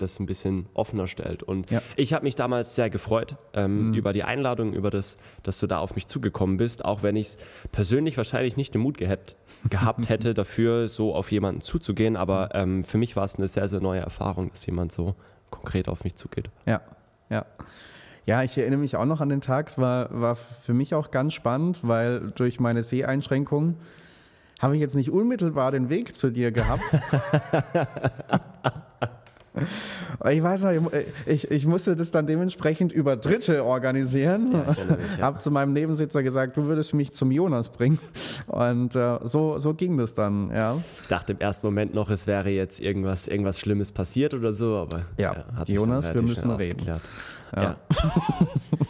das 0.01 0.19
ein 0.19 0.25
bisschen 0.25 0.67
offener 0.73 1.07
stellt. 1.07 1.43
Und 1.43 1.69
ja. 1.71 1.81
ich 1.95 2.13
habe 2.13 2.23
mich 2.23 2.35
damals 2.35 2.75
sehr 2.75 2.89
gefreut 2.89 3.35
ähm, 3.53 3.89
mhm. 3.89 3.93
über 3.93 4.13
die 4.13 4.23
Einladung, 4.23 4.73
über 4.73 4.89
das, 4.89 5.17
dass 5.43 5.59
du 5.59 5.67
da 5.67 5.79
auf 5.79 5.95
mich 5.95 6.07
zugekommen 6.07 6.57
bist, 6.57 6.83
auch 6.83 7.03
wenn 7.03 7.15
ich 7.15 7.27
es 7.27 7.37
persönlich 7.71 8.17
wahrscheinlich 8.17 8.57
nicht 8.57 8.73
den 8.73 8.81
Mut 8.81 8.97
gehabt, 8.97 9.37
gehabt 9.69 10.09
hätte, 10.09 10.33
dafür 10.33 10.87
so 10.87 11.15
auf 11.15 11.31
jemanden 11.31 11.61
zuzugehen. 11.61 12.15
Aber 12.15 12.49
ähm, 12.53 12.83
für 12.83 12.97
mich 12.97 13.15
war 13.15 13.25
es 13.25 13.35
eine 13.35 13.47
sehr, 13.47 13.67
sehr 13.67 13.79
neue 13.79 14.01
Erfahrung, 14.01 14.49
dass 14.49 14.65
jemand 14.65 14.91
so 14.91 15.15
konkret 15.49 15.87
auf 15.87 16.03
mich 16.03 16.15
zugeht. 16.15 16.49
Ja, 16.65 16.81
ja. 17.29 17.45
Ja, 18.27 18.43
ich 18.43 18.55
erinnere 18.57 18.79
mich 18.79 18.95
auch 18.95 19.05
noch 19.05 19.19
an 19.19 19.29
den 19.29 19.41
Tag. 19.41 19.69
Es 19.69 19.77
war, 19.77 20.07
war 20.11 20.35
für 20.35 20.73
mich 20.73 20.93
auch 20.93 21.09
ganz 21.09 21.33
spannend, 21.33 21.79
weil 21.81 22.31
durch 22.31 22.59
meine 22.59 22.83
Seheinschränkung 22.83 23.77
habe 24.61 24.75
ich 24.75 24.81
jetzt 24.81 24.95
nicht 24.95 25.09
unmittelbar 25.09 25.71
den 25.71 25.89
Weg 25.89 26.15
zu 26.15 26.29
dir 26.29 26.51
gehabt. 26.51 26.83
Ich 30.29 30.41
weiß 30.41 30.63
noch, 30.63 30.91
ich, 31.25 31.51
ich, 31.51 31.65
musste 31.65 31.95
das 31.95 32.11
dann 32.11 32.25
dementsprechend 32.25 32.91
über 32.93 33.17
Dritte 33.17 33.65
organisieren. 33.65 34.53
Ja, 34.53 34.75
ja. 35.17 35.21
Habe 35.21 35.39
zu 35.39 35.51
meinem 35.51 35.73
Nebensitzer 35.73 36.23
gesagt, 36.23 36.55
du 36.55 36.65
würdest 36.65 36.93
mich 36.93 37.11
zum 37.13 37.31
Jonas 37.31 37.69
bringen. 37.69 37.99
Und 38.47 38.95
äh, 38.95 39.19
so, 39.23 39.57
so 39.57 39.73
ging 39.73 39.97
das 39.97 40.13
dann, 40.13 40.51
ja. 40.51 40.77
Ich 41.01 41.07
dachte 41.07 41.33
im 41.33 41.39
ersten 41.39 41.67
Moment 41.67 41.93
noch, 41.93 42.09
es 42.09 42.27
wäre 42.27 42.49
jetzt 42.49 42.79
irgendwas, 42.79 43.27
irgendwas 43.27 43.59
Schlimmes 43.59 43.91
passiert 43.91 44.33
oder 44.33 44.53
so, 44.53 44.77
aber 44.77 45.01
ja, 45.17 45.33
äh, 45.33 45.71
Jonas, 45.71 46.13
wir 46.13 46.21
müssen 46.21 46.51
reden. 46.51 46.85
Ja. 47.53 47.75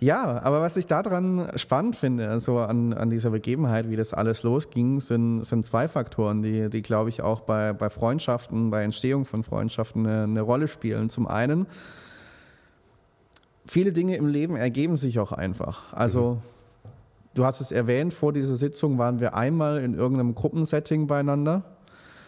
ja. 0.00 0.42
Aber 0.42 0.60
was 0.60 0.76
ich 0.76 0.86
daran 0.86 1.50
spannend 1.56 1.96
finde, 1.96 2.28
also 2.28 2.58
an, 2.58 2.92
an 2.92 3.10
dieser 3.10 3.30
Begebenheit, 3.30 3.90
wie 3.90 3.96
das 3.96 4.14
alles 4.14 4.42
losging, 4.42 5.00
sind, 5.00 5.44
sind 5.44 5.64
zwei 5.64 5.88
Faktoren, 5.88 6.42
die, 6.42 6.70
die 6.70 6.82
glaube 6.82 7.08
ich, 7.08 7.22
auch 7.22 7.40
bei, 7.40 7.72
bei 7.72 7.90
Freundschaften, 7.90 8.70
bei 8.70 8.82
Entstehung 8.82 9.24
von 9.24 9.42
Freundschaften 9.42 10.06
eine, 10.06 10.24
eine 10.24 10.40
Rolle 10.40 10.68
spielen. 10.68 11.10
Zum 11.10 11.26
einen, 11.26 11.66
viele 13.66 13.92
Dinge 13.92 14.16
im 14.16 14.26
Leben 14.26 14.56
ergeben 14.56 14.96
sich 14.96 15.18
auch 15.18 15.32
einfach. 15.32 15.92
Also, 15.92 16.34
mhm. 16.34 16.88
du 17.34 17.44
hast 17.44 17.60
es 17.60 17.72
erwähnt, 17.72 18.14
vor 18.14 18.32
dieser 18.32 18.56
Sitzung 18.56 18.98
waren 18.98 19.20
wir 19.20 19.34
einmal 19.34 19.78
in 19.78 19.94
irgendeinem 19.94 20.34
Gruppensetting 20.34 21.06
beieinander. 21.06 21.62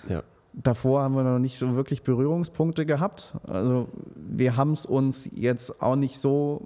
Ja. 0.09 0.23
Davor 0.59 1.03
haben 1.03 1.15
wir 1.15 1.23
noch 1.23 1.39
nicht 1.39 1.59
so 1.59 1.77
wirklich 1.77 2.03
Berührungspunkte 2.03 2.87
gehabt. 2.87 3.37
Also 3.47 3.89
wir 4.15 4.57
haben 4.57 4.73
es 4.73 4.87
uns 4.87 5.29
jetzt 5.35 5.83
auch 5.83 5.97
nicht 5.97 6.19
so 6.19 6.63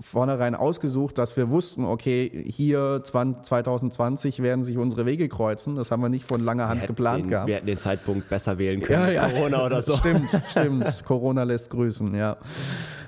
vornherein 0.00 0.54
ausgesucht, 0.54 1.18
dass 1.18 1.36
wir 1.36 1.50
wussten, 1.50 1.84
okay, 1.84 2.44
hier 2.46 3.02
2020 3.02 4.42
werden 4.42 4.64
sich 4.64 4.78
unsere 4.78 5.06
Wege 5.06 5.28
kreuzen. 5.28 5.76
Das 5.76 5.90
haben 5.90 6.02
wir 6.02 6.08
nicht 6.08 6.26
von 6.26 6.40
langer 6.40 6.68
Hand 6.68 6.86
geplant 6.86 7.24
den, 7.24 7.30
gehabt. 7.30 7.48
Wir 7.48 7.56
hätten 7.56 7.66
den 7.66 7.78
Zeitpunkt 7.78 8.28
besser 8.28 8.58
wählen 8.58 8.80
können, 8.80 9.12
ja, 9.12 9.28
ja. 9.28 9.28
Corona 9.28 9.66
oder 9.66 9.82
so. 9.82 9.96
Stimmt, 9.96 10.30
stimmt. 10.50 11.04
Corona 11.04 11.42
lässt 11.42 11.70
grüßen, 11.70 12.14
ja. 12.14 12.36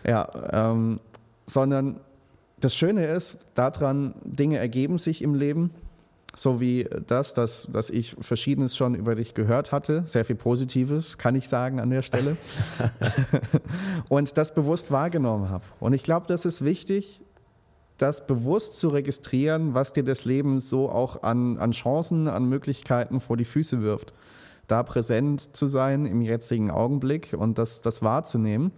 Ja, 0.07 0.29
ähm, 0.53 1.01
sondern 1.47 2.01
das 2.61 2.77
Schöne 2.77 3.07
ist 3.07 3.39
daran, 3.55 4.15
Dinge 4.25 4.59
ergeben 4.59 4.99
sich 4.99 5.23
im 5.23 5.35
Leben 5.35 5.71
so 6.35 6.61
wie 6.61 6.89
das, 7.07 7.35
dass, 7.35 7.69
dass 7.71 7.91
ich 7.91 8.17
Verschiedenes 8.21 8.77
schon 8.77 8.95
über 8.95 9.15
dich 9.15 9.35
gehört 9.35 9.71
hatte, 9.71 10.03
sehr 10.07 10.25
viel 10.25 10.37
Positives, 10.37 11.19
kann 11.19 11.35
ich 11.35 11.49
sagen 11.49 11.79
an 11.79 11.91
der 11.91 12.03
Stelle, 12.03 12.37
und 14.09 14.37
das 14.39 14.55
bewusst 14.55 14.91
wahrgenommen 14.91 15.51
habe. 15.51 15.65
Und 15.79 15.93
ich 15.93 16.03
glaube, 16.03 16.27
das 16.27 16.45
ist 16.45 16.65
wichtig, 16.65 17.21
das 17.99 18.27
bewusst 18.27 18.79
zu 18.79 18.89
registrieren, 18.89 19.75
was 19.75 19.93
dir 19.93 20.03
das 20.03 20.25
Leben 20.25 20.61
so 20.61 20.91
auch 20.91 21.23
an, 21.23 21.59
an 21.59 21.73
Chancen, 21.73 22.29
an 22.29 22.49
Möglichkeiten 22.49 23.21
vor 23.21 23.37
die 23.37 23.45
Füße 23.45 23.83
wirft. 23.83 24.13
Da 24.67 24.83
präsent 24.83 25.55
zu 25.55 25.67
sein 25.67 26.07
im 26.07 26.23
jetzigen 26.23 26.71
Augenblick 26.71 27.35
und 27.37 27.59
das, 27.59 27.83
das 27.83 28.03
wahrzunehmen. 28.03 28.73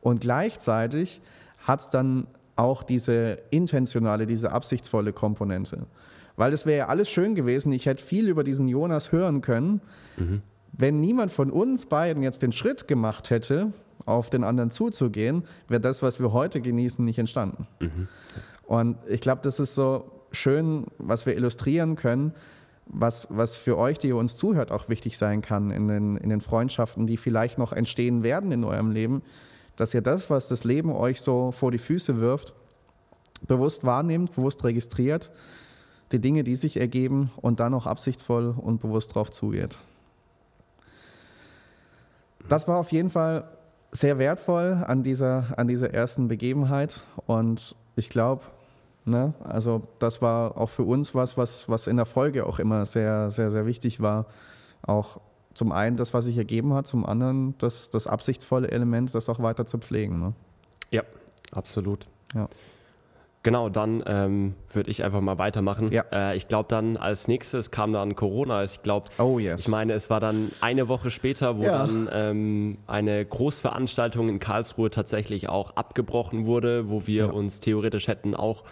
Und 0.00 0.22
gleichzeitig 0.22 1.20
hat 1.58 1.80
es 1.80 1.90
dann 1.90 2.26
auch 2.56 2.82
diese 2.82 3.38
intentionale, 3.50 4.26
diese 4.26 4.52
absichtsvolle 4.52 5.12
Komponente. 5.12 5.86
Weil 6.36 6.52
es 6.52 6.66
wäre 6.66 6.78
ja 6.78 6.88
alles 6.88 7.08
schön 7.08 7.34
gewesen, 7.34 7.72
ich 7.72 7.86
hätte 7.86 8.02
viel 8.02 8.28
über 8.28 8.44
diesen 8.44 8.68
Jonas 8.68 9.12
hören 9.12 9.40
können, 9.40 9.80
mhm. 10.16 10.42
wenn 10.72 11.00
niemand 11.00 11.30
von 11.30 11.50
uns 11.50 11.86
beiden 11.86 12.22
jetzt 12.22 12.42
den 12.42 12.52
Schritt 12.52 12.88
gemacht 12.88 13.30
hätte, 13.30 13.72
auf 14.06 14.30
den 14.30 14.44
anderen 14.44 14.70
zuzugehen, 14.70 15.44
wäre 15.68 15.80
das, 15.80 16.02
was 16.02 16.20
wir 16.20 16.32
heute 16.32 16.60
genießen, 16.60 17.04
nicht 17.04 17.18
entstanden. 17.18 17.66
Mhm. 17.80 18.08
Und 18.64 18.96
ich 19.08 19.20
glaube, 19.20 19.40
das 19.42 19.60
ist 19.60 19.74
so 19.74 20.10
schön, 20.32 20.86
was 20.98 21.26
wir 21.26 21.36
illustrieren 21.36 21.96
können, 21.96 22.34
was, 22.86 23.28
was 23.30 23.56
für 23.56 23.78
euch, 23.78 23.98
die 23.98 24.08
ihr 24.08 24.16
uns 24.16 24.36
zuhört, 24.36 24.70
auch 24.70 24.88
wichtig 24.88 25.16
sein 25.16 25.40
kann 25.40 25.70
in 25.70 25.88
den, 25.88 26.16
in 26.16 26.28
den 26.28 26.40
Freundschaften, 26.40 27.06
die 27.06 27.16
vielleicht 27.16 27.58
noch 27.58 27.72
entstehen 27.72 28.22
werden 28.22 28.52
in 28.52 28.64
eurem 28.64 28.90
Leben, 28.90 29.22
dass 29.76 29.94
ihr 29.94 30.02
das, 30.02 30.30
was 30.30 30.48
das 30.48 30.64
Leben 30.64 30.92
euch 30.92 31.20
so 31.20 31.50
vor 31.50 31.70
die 31.70 31.78
Füße 31.78 32.20
wirft, 32.20 32.52
bewusst 33.46 33.84
wahrnehmt, 33.84 34.34
bewusst 34.34 34.64
registriert, 34.64 35.32
die 36.14 36.20
Dinge, 36.20 36.44
die 36.44 36.56
sich 36.56 36.78
ergeben 36.78 37.30
und 37.36 37.60
dann 37.60 37.74
auch 37.74 37.86
absichtsvoll 37.86 38.54
und 38.56 38.80
bewusst 38.80 39.14
drauf 39.14 39.30
zugeht. 39.30 39.78
Das 42.48 42.68
war 42.68 42.78
auf 42.78 42.92
jeden 42.92 43.10
Fall 43.10 43.48
sehr 43.90 44.18
wertvoll 44.18 44.84
an 44.86 45.02
dieser, 45.02 45.58
an 45.58 45.66
dieser 45.66 45.92
ersten 45.92 46.28
Begebenheit 46.28 47.04
und 47.26 47.74
ich 47.96 48.08
glaube, 48.08 48.42
ne, 49.04 49.34
also 49.42 49.82
das 49.98 50.22
war 50.22 50.56
auch 50.56 50.68
für 50.68 50.82
uns 50.84 51.14
was, 51.14 51.36
was, 51.36 51.68
was 51.68 51.86
in 51.86 51.96
der 51.96 52.06
Folge 52.06 52.46
auch 52.46 52.58
immer 52.58 52.86
sehr, 52.86 53.30
sehr, 53.30 53.50
sehr 53.50 53.66
wichtig 53.66 54.00
war. 54.00 54.26
Auch 54.82 55.20
zum 55.54 55.72
einen 55.72 55.96
das, 55.96 56.12
was 56.12 56.26
sich 56.26 56.36
ergeben 56.36 56.74
hat, 56.74 56.86
zum 56.86 57.06
anderen 57.06 57.56
das, 57.58 57.90
das 57.90 58.06
absichtsvolle 58.06 58.70
Element, 58.70 59.14
das 59.14 59.28
auch 59.28 59.40
weiter 59.40 59.66
zu 59.66 59.78
pflegen. 59.78 60.20
Ne? 60.20 60.32
Ja, 60.90 61.02
absolut. 61.52 62.06
Ja. 62.34 62.48
Genau, 63.44 63.68
dann 63.68 64.02
ähm, 64.06 64.54
würde 64.72 64.90
ich 64.90 65.04
einfach 65.04 65.20
mal 65.20 65.36
weitermachen. 65.36 65.92
Ja. 65.92 66.04
Äh, 66.10 66.36
ich 66.36 66.48
glaube, 66.48 66.66
dann 66.70 66.96
als 66.96 67.28
nächstes 67.28 67.70
kam 67.70 67.92
dann 67.92 68.16
Corona. 68.16 68.64
Ich 68.64 68.82
glaube, 68.82 69.10
oh, 69.18 69.38
yes. 69.38 69.60
ich 69.60 69.68
meine, 69.68 69.92
es 69.92 70.08
war 70.08 70.18
dann 70.18 70.50
eine 70.62 70.88
Woche 70.88 71.10
später, 71.10 71.58
wo 71.58 71.64
ja. 71.64 71.76
dann 71.76 72.08
ähm, 72.10 72.78
eine 72.86 73.22
Großveranstaltung 73.22 74.30
in 74.30 74.38
Karlsruhe 74.38 74.88
tatsächlich 74.88 75.50
auch 75.50 75.76
abgebrochen 75.76 76.46
wurde, 76.46 76.88
wo 76.88 77.06
wir 77.06 77.26
ja. 77.26 77.30
uns 77.30 77.60
theoretisch 77.60 78.08
hätten 78.08 78.34
auch 78.34 78.64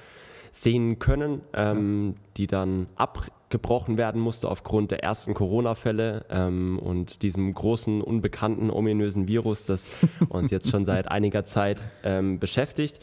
sehen 0.52 0.98
können, 0.98 1.42
ähm, 1.52 2.14
die 2.38 2.46
dann 2.46 2.86
abgebrochen 2.96 3.98
werden 3.98 4.22
musste 4.22 4.48
aufgrund 4.48 4.90
der 4.90 5.04
ersten 5.04 5.34
Corona-Fälle 5.34 6.24
ähm, 6.30 6.78
und 6.78 7.22
diesem 7.22 7.52
großen, 7.52 8.00
unbekannten, 8.00 8.70
ominösen 8.70 9.28
Virus, 9.28 9.64
das 9.64 9.86
uns 10.30 10.50
jetzt 10.50 10.70
schon 10.70 10.86
seit 10.86 11.10
einiger 11.10 11.44
Zeit 11.44 11.84
ähm, 12.04 12.38
beschäftigt. 12.38 13.00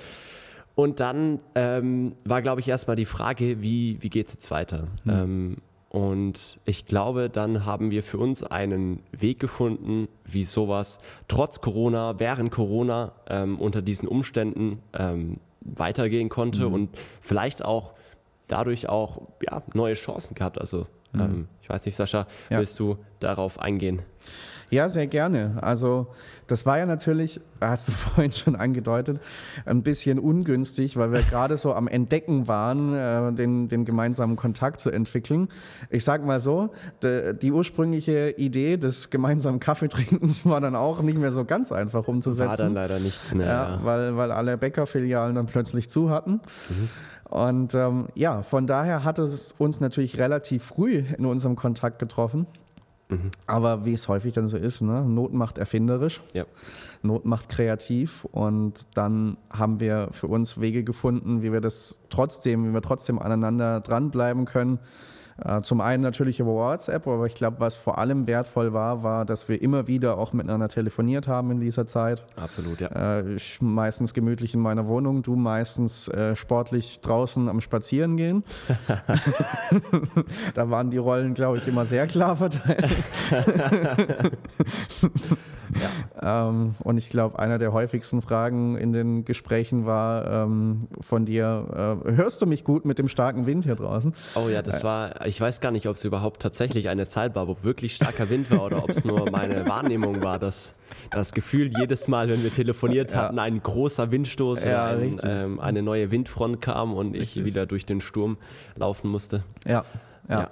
Und 0.79 1.01
dann 1.01 1.41
ähm, 1.55 2.13
war, 2.23 2.41
glaube 2.41 2.61
ich, 2.61 2.69
erstmal 2.69 2.95
die 2.95 3.03
Frage, 3.03 3.61
wie, 3.61 3.97
wie 4.01 4.09
geht 4.09 4.27
es 4.27 4.33
jetzt 4.35 4.49
weiter? 4.49 4.87
Mhm. 5.03 5.11
Ähm, 5.11 5.57
und 5.89 6.57
ich 6.63 6.85
glaube, 6.85 7.29
dann 7.29 7.65
haben 7.65 7.91
wir 7.91 8.01
für 8.01 8.17
uns 8.17 8.45
einen 8.45 9.03
Weg 9.11 9.39
gefunden, 9.39 10.07
wie 10.23 10.45
sowas 10.45 10.99
trotz 11.27 11.59
Corona, 11.59 12.17
während 12.17 12.51
Corona 12.51 13.11
ähm, 13.27 13.59
unter 13.59 13.81
diesen 13.81 14.07
Umständen 14.07 14.79
ähm, 14.93 15.41
weitergehen 15.59 16.29
konnte 16.29 16.69
mhm. 16.69 16.73
und 16.73 16.89
vielleicht 17.19 17.65
auch 17.65 17.91
dadurch 18.47 18.87
auch 18.87 19.23
ja, 19.41 19.61
neue 19.73 19.95
Chancen 19.95 20.33
gehabt. 20.33 20.61
Also 20.61 20.87
mhm. 21.13 21.21
Ähm, 21.21 21.47
ich 21.61 21.69
weiß 21.69 21.85
nicht, 21.85 21.95
Sascha, 21.95 22.27
ja. 22.49 22.59
willst 22.59 22.79
du 22.79 22.97
darauf 23.19 23.59
eingehen? 23.59 24.01
Ja, 24.71 24.87
sehr 24.87 25.07
gerne. 25.07 25.57
Also 25.61 26.07
das 26.45 26.65
war 26.65 26.77
ja 26.77 26.85
natürlich, 26.85 27.41
hast 27.59 27.87
du 27.87 27.91
vorhin 27.91 28.31
schon 28.31 28.55
angedeutet, 28.55 29.19
ein 29.65 29.83
bisschen 29.83 30.19
ungünstig, 30.19 30.97
weil 30.97 31.11
wir 31.11 31.23
gerade 31.23 31.57
so 31.57 31.73
am 31.73 31.87
Entdecken 31.87 32.47
waren, 32.47 32.93
äh, 32.93 33.33
den, 33.33 33.67
den 33.67 33.85
gemeinsamen 33.85 34.35
Kontakt 34.35 34.79
zu 34.79 34.91
entwickeln. 34.91 35.49
Ich 35.89 36.03
sage 36.03 36.25
mal 36.25 36.39
so, 36.39 36.71
de, 37.01 37.33
die 37.33 37.51
ursprüngliche 37.51 38.31
Idee 38.37 38.77
des 38.77 39.09
gemeinsamen 39.09 39.59
Kaffeetrinkens 39.59 40.45
war 40.45 40.61
dann 40.61 40.75
auch 40.75 41.01
nicht 41.01 41.17
mehr 41.17 41.31
so 41.31 41.45
ganz 41.45 41.71
einfach 41.71 42.07
umzusetzen. 42.07 42.49
War 42.49 42.57
dann 42.57 42.73
leider 42.73 42.99
nichts 42.99 43.33
mehr. 43.33 43.47
Ja, 43.47 43.69
ja. 43.69 43.79
Weil, 43.83 44.17
weil 44.17 44.31
alle 44.31 44.57
Bäckerfilialen 44.57 45.35
dann 45.35 45.47
plötzlich 45.47 45.89
zu 45.89 46.09
hatten. 46.09 46.41
Mhm. 46.69 46.89
Und 47.29 47.75
ähm, 47.75 48.07
ja, 48.15 48.41
von 48.41 48.65
daher 48.65 49.03
hat 49.03 49.19
es 49.19 49.53
uns 49.57 49.79
natürlich 49.79 50.17
relativ 50.17 50.63
früh 50.63 51.03
in 51.17 51.25
unserem 51.25 51.55
Kontakt 51.55 51.99
getroffen. 51.99 52.47
Mhm. 53.09 53.31
Aber 53.45 53.85
wie 53.85 53.93
es 53.93 54.07
häufig 54.07 54.33
dann 54.33 54.47
so 54.47 54.57
ist, 54.57 54.81
ne? 54.81 55.03
Not 55.03 55.33
macht 55.33 55.57
erfinderisch, 55.57 56.21
ja. 56.33 56.45
Not 57.01 57.25
macht 57.25 57.49
kreativ 57.49 58.25
und 58.31 58.85
dann 58.95 59.37
haben 59.49 59.79
wir 59.79 60.09
für 60.11 60.27
uns 60.27 60.59
Wege 60.59 60.83
gefunden, 60.83 61.41
wie 61.41 61.51
wir 61.51 61.61
das 61.61 61.97
trotzdem, 62.09 62.67
wie 62.67 62.73
wir 62.73 62.81
trotzdem 62.81 63.19
aneinander 63.19 63.79
dranbleiben 63.79 64.45
können 64.45 64.79
zum 65.63 65.81
einen 65.81 66.03
natürlich 66.03 66.39
über 66.39 66.51
WhatsApp, 66.51 67.07
aber 67.07 67.25
ich 67.25 67.35
glaube, 67.35 67.59
was 67.59 67.77
vor 67.77 67.97
allem 67.97 68.27
wertvoll 68.27 68.73
war, 68.73 69.03
war, 69.03 69.25
dass 69.25 69.47
wir 69.47 69.61
immer 69.61 69.87
wieder 69.87 70.17
auch 70.17 70.33
miteinander 70.33 70.69
telefoniert 70.69 71.27
haben 71.27 71.51
in 71.51 71.59
dieser 71.59 71.87
Zeit. 71.87 72.23
Absolut, 72.35 72.81
ja. 72.81 73.19
Äh, 73.19 73.35
ich 73.35 73.61
meistens 73.61 74.13
gemütlich 74.13 74.53
in 74.53 74.59
meiner 74.59 74.87
Wohnung, 74.87 75.21
du 75.21 75.35
meistens 75.35 76.07
äh, 76.07 76.35
sportlich 76.35 77.01
draußen 77.01 77.49
am 77.49 77.61
Spazierengehen. 77.61 78.43
da 80.53 80.69
waren 80.69 80.89
die 80.89 80.97
Rollen, 80.97 81.33
glaube 81.33 81.57
ich, 81.57 81.67
immer 81.67 81.85
sehr 81.85 82.07
klar 82.07 82.35
verteilt. 82.35 82.87
Ja. 86.21 86.49
Ähm, 86.49 86.75
und 86.79 86.97
ich 86.97 87.09
glaube, 87.09 87.39
einer 87.39 87.57
der 87.57 87.73
häufigsten 87.73 88.21
Fragen 88.21 88.77
in 88.77 88.93
den 88.93 89.25
Gesprächen 89.25 89.85
war 89.85 90.45
ähm, 90.45 90.87
von 91.01 91.25
dir, 91.25 92.01
äh, 92.05 92.11
hörst 92.13 92.41
du 92.41 92.45
mich 92.45 92.63
gut 92.63 92.85
mit 92.85 92.99
dem 92.99 93.07
starken 93.07 93.45
Wind 93.45 93.65
hier 93.65 93.75
draußen? 93.75 94.13
Oh 94.35 94.49
ja, 94.49 94.61
das 94.61 94.81
äh, 94.81 94.83
war, 94.83 95.25
ich 95.25 95.39
weiß 95.39 95.61
gar 95.61 95.71
nicht, 95.71 95.87
ob 95.87 95.95
es 95.95 96.05
überhaupt 96.05 96.41
tatsächlich 96.41 96.89
eine 96.89 97.07
Zeit 97.07 97.35
war, 97.35 97.47
wo 97.47 97.57
wirklich 97.63 97.95
starker 97.95 98.29
Wind 98.29 98.49
war 98.51 98.65
oder 98.65 98.83
ob 98.83 98.89
es 98.89 99.03
nur 99.03 99.29
meine 99.29 99.65
Wahrnehmung 99.67 100.23
war, 100.23 100.39
dass 100.39 100.73
das 101.11 101.33
Gefühl 101.33 101.71
jedes 101.77 102.07
Mal, 102.07 102.29
wenn 102.29 102.43
wir 102.43 102.51
telefoniert 102.51 103.15
hatten, 103.15 103.37
ja. 103.37 103.43
ein 103.43 103.61
großer 103.61 104.11
Windstoß, 104.11 104.63
ja, 104.63 104.87
ein, 104.87 105.17
ähm, 105.23 105.59
eine 105.59 105.81
neue 105.81 106.11
Windfront 106.11 106.61
kam 106.61 106.93
und 106.93 107.15
richtig. 107.15 107.37
ich 107.37 107.45
wieder 107.45 107.65
durch 107.65 107.85
den 107.85 108.01
Sturm 108.01 108.37
laufen 108.75 109.09
musste. 109.09 109.43
ja. 109.65 109.85
ja. 110.27 110.41
ja. 110.41 110.49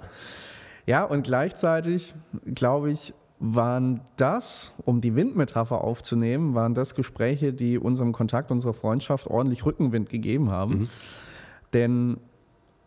Ja, 0.88 1.04
und 1.04 1.24
gleichzeitig, 1.24 2.14
glaube 2.54 2.90
ich, 2.90 3.12
waren 3.40 4.00
das, 4.16 4.72
um 4.84 5.00
die 5.00 5.14
Windmetapher 5.14 5.82
aufzunehmen, 5.82 6.54
waren 6.54 6.74
das 6.74 6.94
Gespräche, 6.94 7.52
die 7.52 7.78
unserem 7.78 8.12
Kontakt, 8.12 8.50
unserer 8.50 8.74
Freundschaft 8.74 9.28
ordentlich 9.28 9.64
Rückenwind 9.64 10.10
gegeben 10.10 10.50
haben. 10.50 10.72
Mhm. 10.72 10.88
Denn 11.72 12.16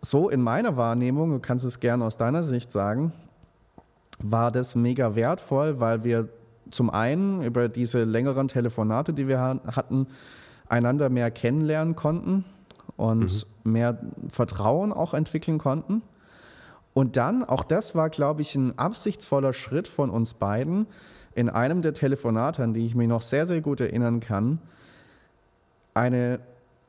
so 0.01 0.29
in 0.29 0.41
meiner 0.41 0.75
Wahrnehmung, 0.75 1.29
du 1.29 1.39
kannst 1.39 1.65
es 1.65 1.79
gerne 1.79 2.03
aus 2.03 2.17
deiner 2.17 2.43
Sicht 2.43 2.71
sagen, 2.71 3.13
war 4.19 4.51
das 4.51 4.75
mega 4.75 5.15
wertvoll, 5.15 5.79
weil 5.79 6.03
wir 6.03 6.29
zum 6.69 6.89
einen 6.89 7.43
über 7.43 7.69
diese 7.69 8.03
längeren 8.03 8.47
Telefonate, 8.47 9.13
die 9.13 9.27
wir 9.27 9.39
hatten, 9.39 10.07
einander 10.67 11.09
mehr 11.09 11.31
kennenlernen 11.31 11.95
konnten 11.95 12.45
und 12.97 13.45
mhm. 13.63 13.71
mehr 13.71 13.99
Vertrauen 14.31 14.91
auch 14.91 15.13
entwickeln 15.13 15.57
konnten. 15.57 16.01
Und 16.93 17.17
dann, 17.17 17.43
auch 17.43 17.63
das 17.63 17.95
war, 17.95 18.09
glaube 18.09 18.41
ich, 18.41 18.55
ein 18.55 18.77
absichtsvoller 18.77 19.53
Schritt 19.53 19.87
von 19.87 20.09
uns 20.09 20.33
beiden, 20.33 20.87
in 21.33 21.49
einem 21.49 21.81
der 21.81 21.93
Telefonate, 21.93 22.63
an 22.63 22.73
die 22.73 22.85
ich 22.85 22.95
mich 22.95 23.07
noch 23.07 23.21
sehr, 23.21 23.45
sehr 23.45 23.61
gut 23.61 23.79
erinnern 23.79 24.19
kann, 24.19 24.59
eine, 25.93 26.39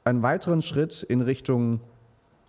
einen 0.05 0.23
weiteren 0.23 0.63
Schritt 0.63 1.03
in 1.03 1.21
Richtung 1.21 1.81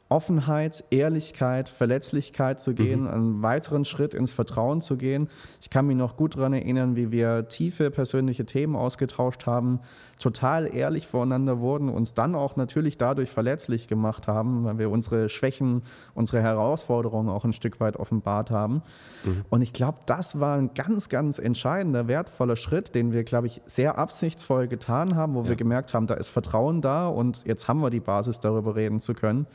Offenheit, 0.10 0.83
Ehrlichkeit, 0.91 1.69
Verletzlichkeit 1.69 2.60
zu 2.60 2.75
gehen, 2.75 3.01
mhm. 3.01 3.07
einen 3.07 3.41
weiteren 3.41 3.83
Schritt 3.83 4.13
ins 4.13 4.31
Vertrauen 4.31 4.79
zu 4.79 4.95
gehen. 4.95 5.27
Ich 5.60 5.72
kann 5.72 5.88
mich 5.88 5.98
noch 5.98 6.17
gut 6.17 6.36
daran 6.36 6.53
erinnern, 6.53 6.95
wie 6.95 7.12
wir 7.12 7.48
tiefe 7.48 7.89
persönliche 7.89 8.45
Themen 8.45 8.75
ausgetauscht 8.75 9.48
haben, 9.48 9.79
total 10.24 10.74
ehrlich 10.74 11.06
voreinander 11.06 11.60
wurden, 11.60 11.89
uns 11.89 12.13
dann 12.13 12.34
auch 12.34 12.56
natürlich 12.56 12.98
dadurch 12.98 13.30
verletzlich 13.30 13.89
gemacht 13.89 14.30
haben, 14.30 14.63
weil 14.63 14.80
wir 14.80 14.89
unsere 14.89 15.27
Schwächen, 15.27 15.82
unsere 16.13 16.42
Herausforderungen 16.42 17.27
auch 17.27 17.44
ein 17.44 17.51
Stück 17.51 17.82
weit 17.82 17.98
offenbart 17.98 18.50
haben. 18.50 18.84
Mhm. 19.25 19.44
Und 19.50 19.62
ich 19.62 19.74
glaube, 19.74 20.00
das 20.06 20.39
war 20.39 20.56
ein 20.58 20.74
ganz, 20.75 21.10
ganz 21.10 21.39
entscheidender, 21.39 22.08
wertvoller 22.08 22.56
Schritt, 22.56 22.96
den 22.96 23.12
wir, 23.12 23.25
glaube 23.25 23.48
ich, 23.48 23.62
sehr 23.65 23.98
absichtsvoll 23.98 24.70
getan 24.70 25.18
haben, 25.18 25.36
wo 25.36 25.44
ja. 25.44 25.50
wir 25.50 25.56
gemerkt 25.58 25.94
haben, 25.94 26.08
da 26.08 26.13
ist 26.13 26.30
Vertrauen 26.30 26.82
da 26.82 27.08
und 27.08 27.44
jetzt 27.46 27.68
haben 27.68 27.82
wir 27.82 27.89
die 27.89 28.00
Basis, 28.00 28.39
darüber 28.39 28.77
reden 28.77 29.01
zu 29.01 29.13
können. 29.13 29.46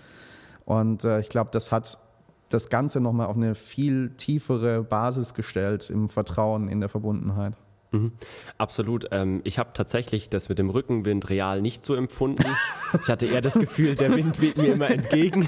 Und 0.67 1.05
äh, 1.05 1.21
ich 1.21 1.31
glaube, 1.31 1.49
das 1.51 1.73
hat 1.73 1.99
das 2.51 2.69
Ganze 2.69 3.01
nochmal 3.01 3.29
auf 3.29 3.37
eine 3.37 3.55
viel 3.55 4.11
tiefere 4.11 4.83
Basis 4.83 5.33
gestellt 5.33 5.89
im 5.89 6.11
Vertrauen, 6.11 6.69
in 6.69 6.81
der 6.81 6.91
Verbundenheit. 6.91 7.55
Mhm. 7.91 8.13
Absolut. 8.59 9.07
Ähm, 9.13 9.41
ich 9.45 9.59
habe 9.59 9.71
tatsächlich 9.73 10.29
das 10.29 10.49
mit 10.49 10.59
dem 10.59 10.69
Rückenwind 10.69 11.31
real 11.31 11.63
nicht 11.63 11.85
so 11.85 11.95
empfunden. 11.95 12.45
Ich 13.03 13.09
hatte 13.09 13.27
eher 13.27 13.43
das 13.43 13.53
Gefühl, 13.53 13.97
der 13.97 14.17
Wind 14.17 14.41
weht 14.41 14.57
mir 14.57 14.73
immer 14.73 14.89
entgegen. 14.89 15.47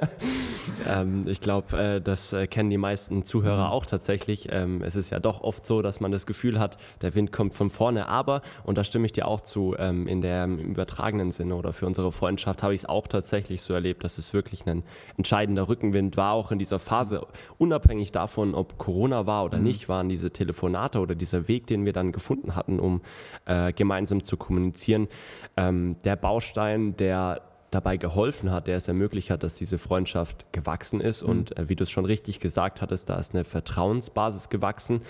ähm, 0.86 1.26
ich 1.26 1.40
glaube, 1.40 1.78
äh, 1.78 2.00
das 2.02 2.34
äh, 2.34 2.46
kennen 2.46 2.68
die 2.68 2.76
meisten 2.76 3.24
Zuhörer 3.24 3.72
auch 3.72 3.86
tatsächlich. 3.86 4.48
Ähm, 4.50 4.82
es 4.82 4.94
ist 4.94 5.08
ja 5.08 5.18
doch 5.18 5.40
oft 5.40 5.64
so, 5.64 5.80
dass 5.80 6.00
man 6.00 6.12
das 6.12 6.26
Gefühl 6.26 6.60
hat, 6.60 6.76
der 7.00 7.14
Wind 7.14 7.32
kommt 7.32 7.54
von 7.54 7.70
vorne. 7.70 8.06
Aber, 8.06 8.42
und 8.64 8.76
da 8.76 8.84
stimme 8.84 9.06
ich 9.06 9.12
dir 9.12 9.28
auch 9.28 9.40
zu, 9.40 9.74
ähm, 9.78 10.06
in 10.06 10.20
der 10.20 10.44
im 10.44 10.58
übertragenen 10.58 11.32
Sinne 11.32 11.54
oder 11.54 11.72
für 11.72 11.86
unsere 11.86 12.12
Freundschaft 12.12 12.62
habe 12.62 12.74
ich 12.74 12.82
es 12.82 12.86
auch 12.86 13.08
tatsächlich 13.08 13.62
so 13.62 13.72
erlebt, 13.72 14.04
dass 14.04 14.18
es 14.18 14.34
wirklich 14.34 14.66
ein 14.66 14.82
entscheidender 15.16 15.68
Rückenwind 15.68 16.18
war, 16.18 16.32
auch 16.34 16.52
in 16.52 16.58
dieser 16.58 16.78
Phase. 16.78 17.26
Unabhängig 17.56 18.12
davon, 18.12 18.54
ob 18.54 18.76
Corona 18.76 19.24
war 19.26 19.46
oder 19.46 19.56
mhm. 19.56 19.64
nicht, 19.64 19.88
waren 19.88 20.10
diese 20.10 20.30
Telefonate 20.30 21.00
oder 21.00 21.14
Weg, 21.48 21.66
den 21.66 21.84
wir 21.84 21.92
dann 21.92 22.12
gefunden 22.12 22.54
hatten, 22.54 22.80
um 22.80 23.02
äh, 23.46 23.72
gemeinsam 23.72 24.22
zu 24.24 24.36
kommunizieren, 24.36 25.08
ähm, 25.56 25.96
der 26.04 26.16
Baustein, 26.16 26.96
der 26.96 27.42
dabei 27.72 27.96
geholfen 27.96 28.50
hat, 28.50 28.66
der 28.66 28.76
es 28.76 28.86
ermöglicht 28.86 29.30
hat, 29.30 29.42
dass 29.42 29.56
diese 29.56 29.78
Freundschaft 29.78 30.52
gewachsen 30.52 31.00
ist. 31.00 31.22
Mhm. 31.22 31.28
Und 31.30 31.56
äh, 31.56 31.68
wie 31.68 31.76
du 31.76 31.84
es 31.84 31.90
schon 31.90 32.04
richtig 32.04 32.38
gesagt 32.38 32.80
hattest, 32.82 33.08
da 33.08 33.16
ist 33.16 33.34
eine 33.34 33.44
Vertrauensbasis 33.44 34.50
gewachsen, 34.50 35.00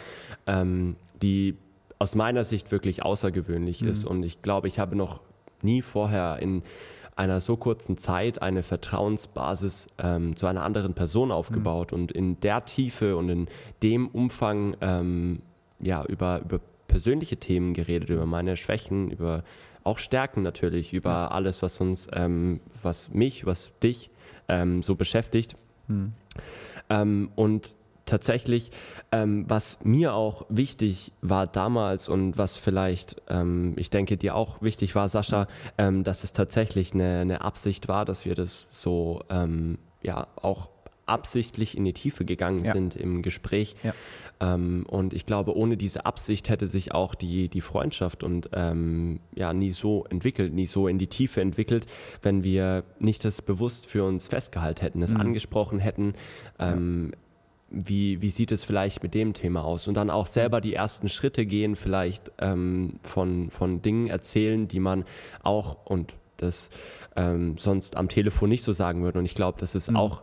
ähm, 0.46 0.96
die 1.20 1.58
aus 1.98 2.14
meiner 2.14 2.44
Sicht 2.44 2.72
wirklich 2.72 3.04
außergewöhnlich 3.04 3.82
mhm. 3.82 3.88
ist. 3.88 4.04
Und 4.04 4.22
ich 4.22 4.42
glaube, 4.42 4.68
ich 4.68 4.78
habe 4.78 4.96
noch 4.96 5.20
nie 5.60 5.82
vorher 5.82 6.38
in 6.40 6.62
einer 7.14 7.40
so 7.40 7.56
kurzen 7.56 7.96
Zeit 7.96 8.40
eine 8.40 8.62
Vertrauensbasis 8.62 9.88
ähm, 9.98 10.34
zu 10.36 10.46
einer 10.46 10.62
anderen 10.62 10.94
Person 10.94 11.30
aufgebaut 11.30 11.92
mhm. 11.92 11.98
und 11.98 12.12
in 12.12 12.40
der 12.40 12.64
Tiefe 12.64 13.16
und 13.16 13.28
in 13.28 13.48
dem 13.82 14.08
Umfang 14.08 14.76
ähm, 14.80 15.42
ja, 15.82 16.04
über, 16.04 16.40
über 16.40 16.60
persönliche 16.88 17.36
Themen 17.36 17.74
geredet, 17.74 18.10
über 18.10 18.26
meine 18.26 18.56
Schwächen, 18.56 19.10
über 19.10 19.44
auch 19.84 19.98
Stärken 19.98 20.42
natürlich, 20.42 20.92
über 20.92 21.10
ja. 21.10 21.28
alles, 21.28 21.62
was 21.62 21.80
uns, 21.80 22.08
ähm, 22.12 22.60
was 22.82 23.10
mich, 23.10 23.46
was 23.46 23.72
dich 23.80 24.10
ähm, 24.48 24.82
so 24.82 24.94
beschäftigt. 24.94 25.56
Hm. 25.88 26.12
Ähm, 26.88 27.30
und 27.34 27.76
tatsächlich, 28.06 28.70
ähm, 29.10 29.44
was 29.48 29.78
mir 29.82 30.14
auch 30.14 30.44
wichtig 30.48 31.12
war 31.20 31.46
damals 31.46 32.08
und 32.08 32.38
was 32.38 32.56
vielleicht, 32.56 33.20
ähm, 33.28 33.74
ich 33.76 33.90
denke, 33.90 34.16
dir 34.16 34.34
auch 34.34 34.62
wichtig 34.62 34.94
war, 34.94 35.08
Sascha, 35.08 35.46
ähm, 35.78 36.04
dass 36.04 36.24
es 36.24 36.32
tatsächlich 36.32 36.94
eine, 36.94 37.20
eine, 37.20 37.40
Absicht 37.42 37.88
war, 37.88 38.04
dass 38.04 38.24
wir 38.24 38.34
das 38.34 38.68
so 38.70 39.22
ja 40.02 40.26
auch 40.36 40.68
absichtlich 41.06 41.76
in 41.76 41.84
die 41.84 41.92
Tiefe 41.92 42.24
gegangen 42.24 42.64
ja. 42.64 42.72
sind 42.72 42.94
im 42.96 43.22
Gespräch. 43.22 43.76
Ja. 43.82 43.94
Ähm, 44.40 44.84
und 44.88 45.14
ich 45.14 45.26
glaube, 45.26 45.56
ohne 45.56 45.76
diese 45.76 46.06
Absicht 46.06 46.48
hätte 46.48 46.66
sich 46.66 46.92
auch 46.92 47.14
die, 47.14 47.48
die 47.48 47.60
Freundschaft 47.60 48.22
und 48.22 48.50
ähm, 48.52 49.20
ja 49.34 49.52
nie 49.52 49.70
so 49.70 50.04
entwickelt, 50.04 50.52
nie 50.52 50.66
so 50.66 50.88
in 50.88 50.98
die 50.98 51.06
Tiefe 51.06 51.40
entwickelt, 51.40 51.86
wenn 52.22 52.42
wir 52.44 52.84
nicht 52.98 53.24
das 53.24 53.42
bewusst 53.42 53.86
für 53.86 54.04
uns 54.04 54.28
festgehalten 54.28 54.82
hätten, 54.82 55.02
es 55.02 55.14
mhm. 55.14 55.20
angesprochen 55.20 55.78
hätten. 55.78 56.14
Ähm, 56.58 57.10
ja. 57.12 57.18
Wie, 57.74 58.20
wie 58.20 58.28
sieht 58.28 58.52
es 58.52 58.64
vielleicht 58.64 59.02
mit 59.02 59.14
dem 59.14 59.32
Thema 59.32 59.64
aus? 59.64 59.88
Und 59.88 59.94
dann 59.94 60.10
auch 60.10 60.26
selber 60.26 60.60
die 60.60 60.74
ersten 60.74 61.08
Schritte 61.08 61.46
gehen, 61.46 61.74
vielleicht 61.74 62.30
ähm, 62.38 62.98
von, 63.02 63.48
von 63.48 63.80
Dingen 63.80 64.08
erzählen, 64.08 64.68
die 64.68 64.80
man 64.80 65.04
auch 65.42 65.86
und 65.86 66.14
das 66.36 66.70
ähm, 67.16 67.56
sonst 67.56 67.96
am 67.96 68.08
Telefon 68.08 68.50
nicht 68.50 68.62
so 68.62 68.72
sagen 68.72 69.02
würde. 69.02 69.18
Und 69.18 69.24
ich 69.24 69.34
glaube, 69.34 69.58
das 69.58 69.74
ist 69.74 69.90
mhm. 69.90 69.96
auch 69.96 70.22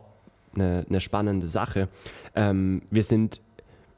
eine, 0.53 0.85
eine 0.87 0.99
spannende 0.99 1.47
Sache. 1.47 1.89
Ähm, 2.35 2.81
wir 2.89 3.03
sind 3.03 3.41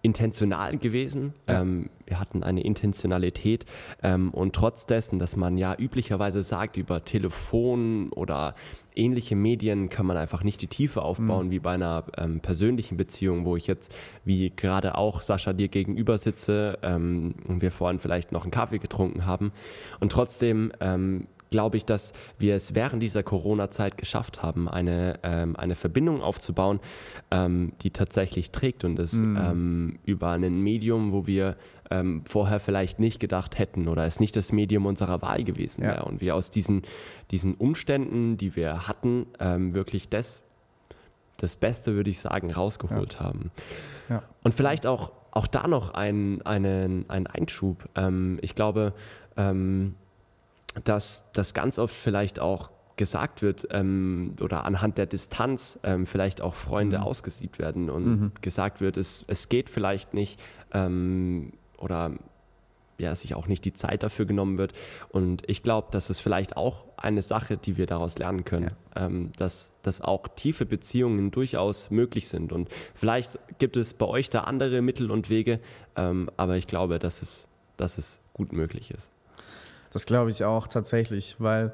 intentional 0.01 0.77
gewesen. 0.77 1.33
Ja. 1.47 1.61
Ähm, 1.61 1.89
wir 2.05 2.19
hatten 2.19 2.43
eine 2.43 2.63
Intentionalität 2.63 3.65
ähm, 4.03 4.31
und 4.31 4.53
trotz 4.53 4.85
dessen, 4.85 5.19
dass 5.19 5.35
man 5.35 5.57
ja 5.57 5.75
üblicherweise 5.77 6.43
sagt, 6.43 6.77
über 6.77 7.05
Telefon 7.05 8.09
oder 8.09 8.55
ähnliche 8.95 9.35
Medien 9.35 9.89
kann 9.89 10.05
man 10.05 10.17
einfach 10.17 10.43
nicht 10.43 10.61
die 10.61 10.67
Tiefe 10.67 11.01
aufbauen 11.03 11.47
mhm. 11.47 11.51
wie 11.51 11.59
bei 11.59 11.73
einer 11.73 12.03
ähm, 12.17 12.41
persönlichen 12.41 12.97
Beziehung, 12.97 13.45
wo 13.45 13.55
ich 13.55 13.67
jetzt, 13.67 13.95
wie 14.25 14.49
gerade 14.49 14.95
auch 14.95 15.21
Sascha 15.21 15.53
dir 15.53 15.69
gegenüber 15.69 16.17
sitze 16.17 16.79
ähm, 16.81 17.35
und 17.47 17.61
wir 17.61 17.71
vorhin 17.71 17.99
vielleicht 17.99 18.31
noch 18.31 18.43
einen 18.43 18.51
Kaffee 18.51 18.79
getrunken 18.79 19.25
haben. 19.25 19.53
Und 19.99 20.11
trotzdem 20.11 20.73
ähm, 20.81 21.27
glaube 21.51 21.77
ich, 21.77 21.85
dass 21.85 22.13
wir 22.39 22.55
es 22.55 22.73
während 22.73 23.03
dieser 23.03 23.21
Corona-Zeit 23.21 23.97
geschafft 23.97 24.41
haben, 24.41 24.67
eine, 24.67 25.19
ähm, 25.21 25.55
eine 25.55 25.75
Verbindung 25.75 26.21
aufzubauen, 26.21 26.79
ähm, 27.29 27.73
die 27.83 27.91
tatsächlich 27.91 28.51
trägt 28.51 28.83
und 28.83 28.97
es 28.97 29.13
mhm. 29.13 29.37
ähm, 29.37 29.99
über 30.05 30.31
ein 30.31 30.61
Medium, 30.61 31.11
wo 31.11 31.27
wir 31.27 31.57
ähm, 31.91 32.23
vorher 32.25 32.59
vielleicht 32.59 32.99
nicht 32.99 33.19
gedacht 33.19 33.59
hätten 33.59 33.87
oder 33.87 34.05
es 34.05 34.19
nicht 34.19 34.35
das 34.37 34.53
Medium 34.53 34.85
unserer 34.85 35.21
Wahl 35.21 35.43
gewesen 35.43 35.83
wäre. 35.83 35.97
Ja. 35.97 36.03
Und 36.03 36.21
wir 36.21 36.35
aus 36.35 36.49
diesen, 36.49 36.83
diesen 37.29 37.53
Umständen, 37.55 38.37
die 38.37 38.55
wir 38.55 38.87
hatten, 38.87 39.27
ähm, 39.39 39.73
wirklich 39.73 40.07
das, 40.07 40.41
das 41.37 41.57
Beste, 41.57 41.95
würde 41.95 42.09
ich 42.09 42.19
sagen, 42.19 42.51
rausgeholt 42.51 43.15
ja. 43.15 43.19
haben. 43.19 43.51
Ja. 44.09 44.23
Und 44.41 44.55
vielleicht 44.55 44.87
auch, 44.87 45.11
auch 45.31 45.47
da 45.47 45.67
noch 45.67 45.93
ein, 45.93 46.41
einen, 46.43 47.09
einen 47.09 47.27
Einschub. 47.27 47.89
Ähm, 47.95 48.39
ich 48.41 48.55
glaube, 48.55 48.93
dass 50.83 51.23
das 51.33 51.53
ganz 51.53 51.79
oft 51.79 51.93
vielleicht 51.93 52.39
auch 52.39 52.69
gesagt 52.97 53.41
wird 53.41 53.67
ähm, 53.71 54.35
oder 54.41 54.65
anhand 54.65 54.97
der 54.97 55.05
Distanz 55.05 55.79
ähm, 55.83 56.05
vielleicht 56.05 56.41
auch 56.41 56.53
Freunde 56.53 56.99
mhm. 56.99 57.03
ausgesiebt 57.03 57.57
werden 57.57 57.89
und 57.89 58.05
mhm. 58.05 58.31
gesagt 58.41 58.81
wird, 58.81 58.97
es, 58.97 59.25
es 59.27 59.49
geht 59.49 59.69
vielleicht 59.69 60.13
nicht 60.13 60.39
ähm, 60.73 61.53
oder 61.77 62.11
ja, 63.01 63.15
sich 63.15 63.33
auch 63.33 63.47
nicht 63.47 63.65
die 63.65 63.73
Zeit 63.73 64.03
dafür 64.03 64.25
genommen 64.25 64.57
wird. 64.59 64.73
Und 65.09 65.41
ich 65.49 65.63
glaube, 65.63 65.87
das 65.91 66.09
ist 66.11 66.19
vielleicht 66.19 66.55
auch 66.55 66.85
eine 66.95 67.23
Sache, 67.23 67.57
die 67.57 67.75
wir 67.77 67.87
daraus 67.87 68.19
lernen 68.19 68.45
können, 68.45 68.71
ja. 68.95 69.05
ähm, 69.07 69.31
dass, 69.37 69.71
dass 69.81 70.01
auch 70.01 70.27
tiefe 70.35 70.67
Beziehungen 70.67 71.31
durchaus 71.31 71.89
möglich 71.89 72.27
sind. 72.27 72.53
Und 72.53 72.69
vielleicht 72.93 73.39
gibt 73.57 73.75
es 73.75 73.95
bei 73.95 74.05
euch 74.05 74.29
da 74.29 74.41
andere 74.41 74.83
Mittel 74.83 75.09
und 75.09 75.29
Wege, 75.31 75.59
ähm, 75.95 76.29
aber 76.37 76.57
ich 76.57 76.67
glaube, 76.67 76.99
dass 76.99 77.23
es, 77.23 77.47
dass 77.77 77.97
es 77.97 78.21
gut 78.33 78.53
möglich 78.53 78.91
ist. 78.91 79.11
Das 79.91 80.05
glaube 80.05 80.31
ich 80.31 80.43
auch 80.43 80.67
tatsächlich, 80.67 81.35
weil 81.39 81.73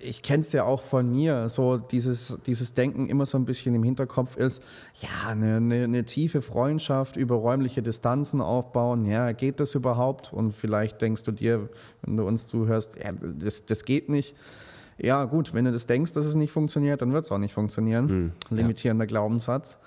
ich 0.00 0.22
kenne 0.22 0.40
es 0.40 0.52
ja 0.52 0.64
auch 0.64 0.82
von 0.82 1.10
mir, 1.10 1.48
so 1.48 1.76
dieses, 1.76 2.38
dieses 2.46 2.74
Denken 2.74 3.08
immer 3.08 3.26
so 3.26 3.36
ein 3.36 3.44
bisschen 3.44 3.74
im 3.74 3.82
Hinterkopf 3.82 4.36
ist, 4.36 4.62
ja, 5.00 5.28
eine, 5.28 5.56
eine, 5.56 5.84
eine, 5.84 6.04
tiefe 6.04 6.40
Freundschaft 6.40 7.16
über 7.16 7.36
räumliche 7.36 7.82
Distanzen 7.82 8.40
aufbauen, 8.40 9.04
ja, 9.04 9.32
geht 9.32 9.60
das 9.60 9.74
überhaupt? 9.74 10.32
Und 10.32 10.52
vielleicht 10.52 11.02
denkst 11.02 11.24
du 11.24 11.32
dir, 11.32 11.68
wenn 12.02 12.16
du 12.16 12.26
uns 12.26 12.46
zuhörst, 12.46 12.96
ja, 12.96 13.12
das, 13.12 13.66
das 13.66 13.84
geht 13.84 14.08
nicht. 14.08 14.34
Ja, 14.98 15.24
gut, 15.24 15.52
wenn 15.52 15.66
du 15.66 15.72
das 15.72 15.86
denkst, 15.86 16.14
dass 16.14 16.24
es 16.24 16.36
nicht 16.36 16.52
funktioniert, 16.52 17.02
dann 17.02 17.12
wird 17.12 17.24
es 17.24 17.32
auch 17.32 17.38
nicht 17.38 17.52
funktionieren. 17.52 18.06
Mhm, 18.06 18.56
Limitierender 18.56 19.04
ja. 19.04 19.08
Glaubenssatz. 19.08 19.78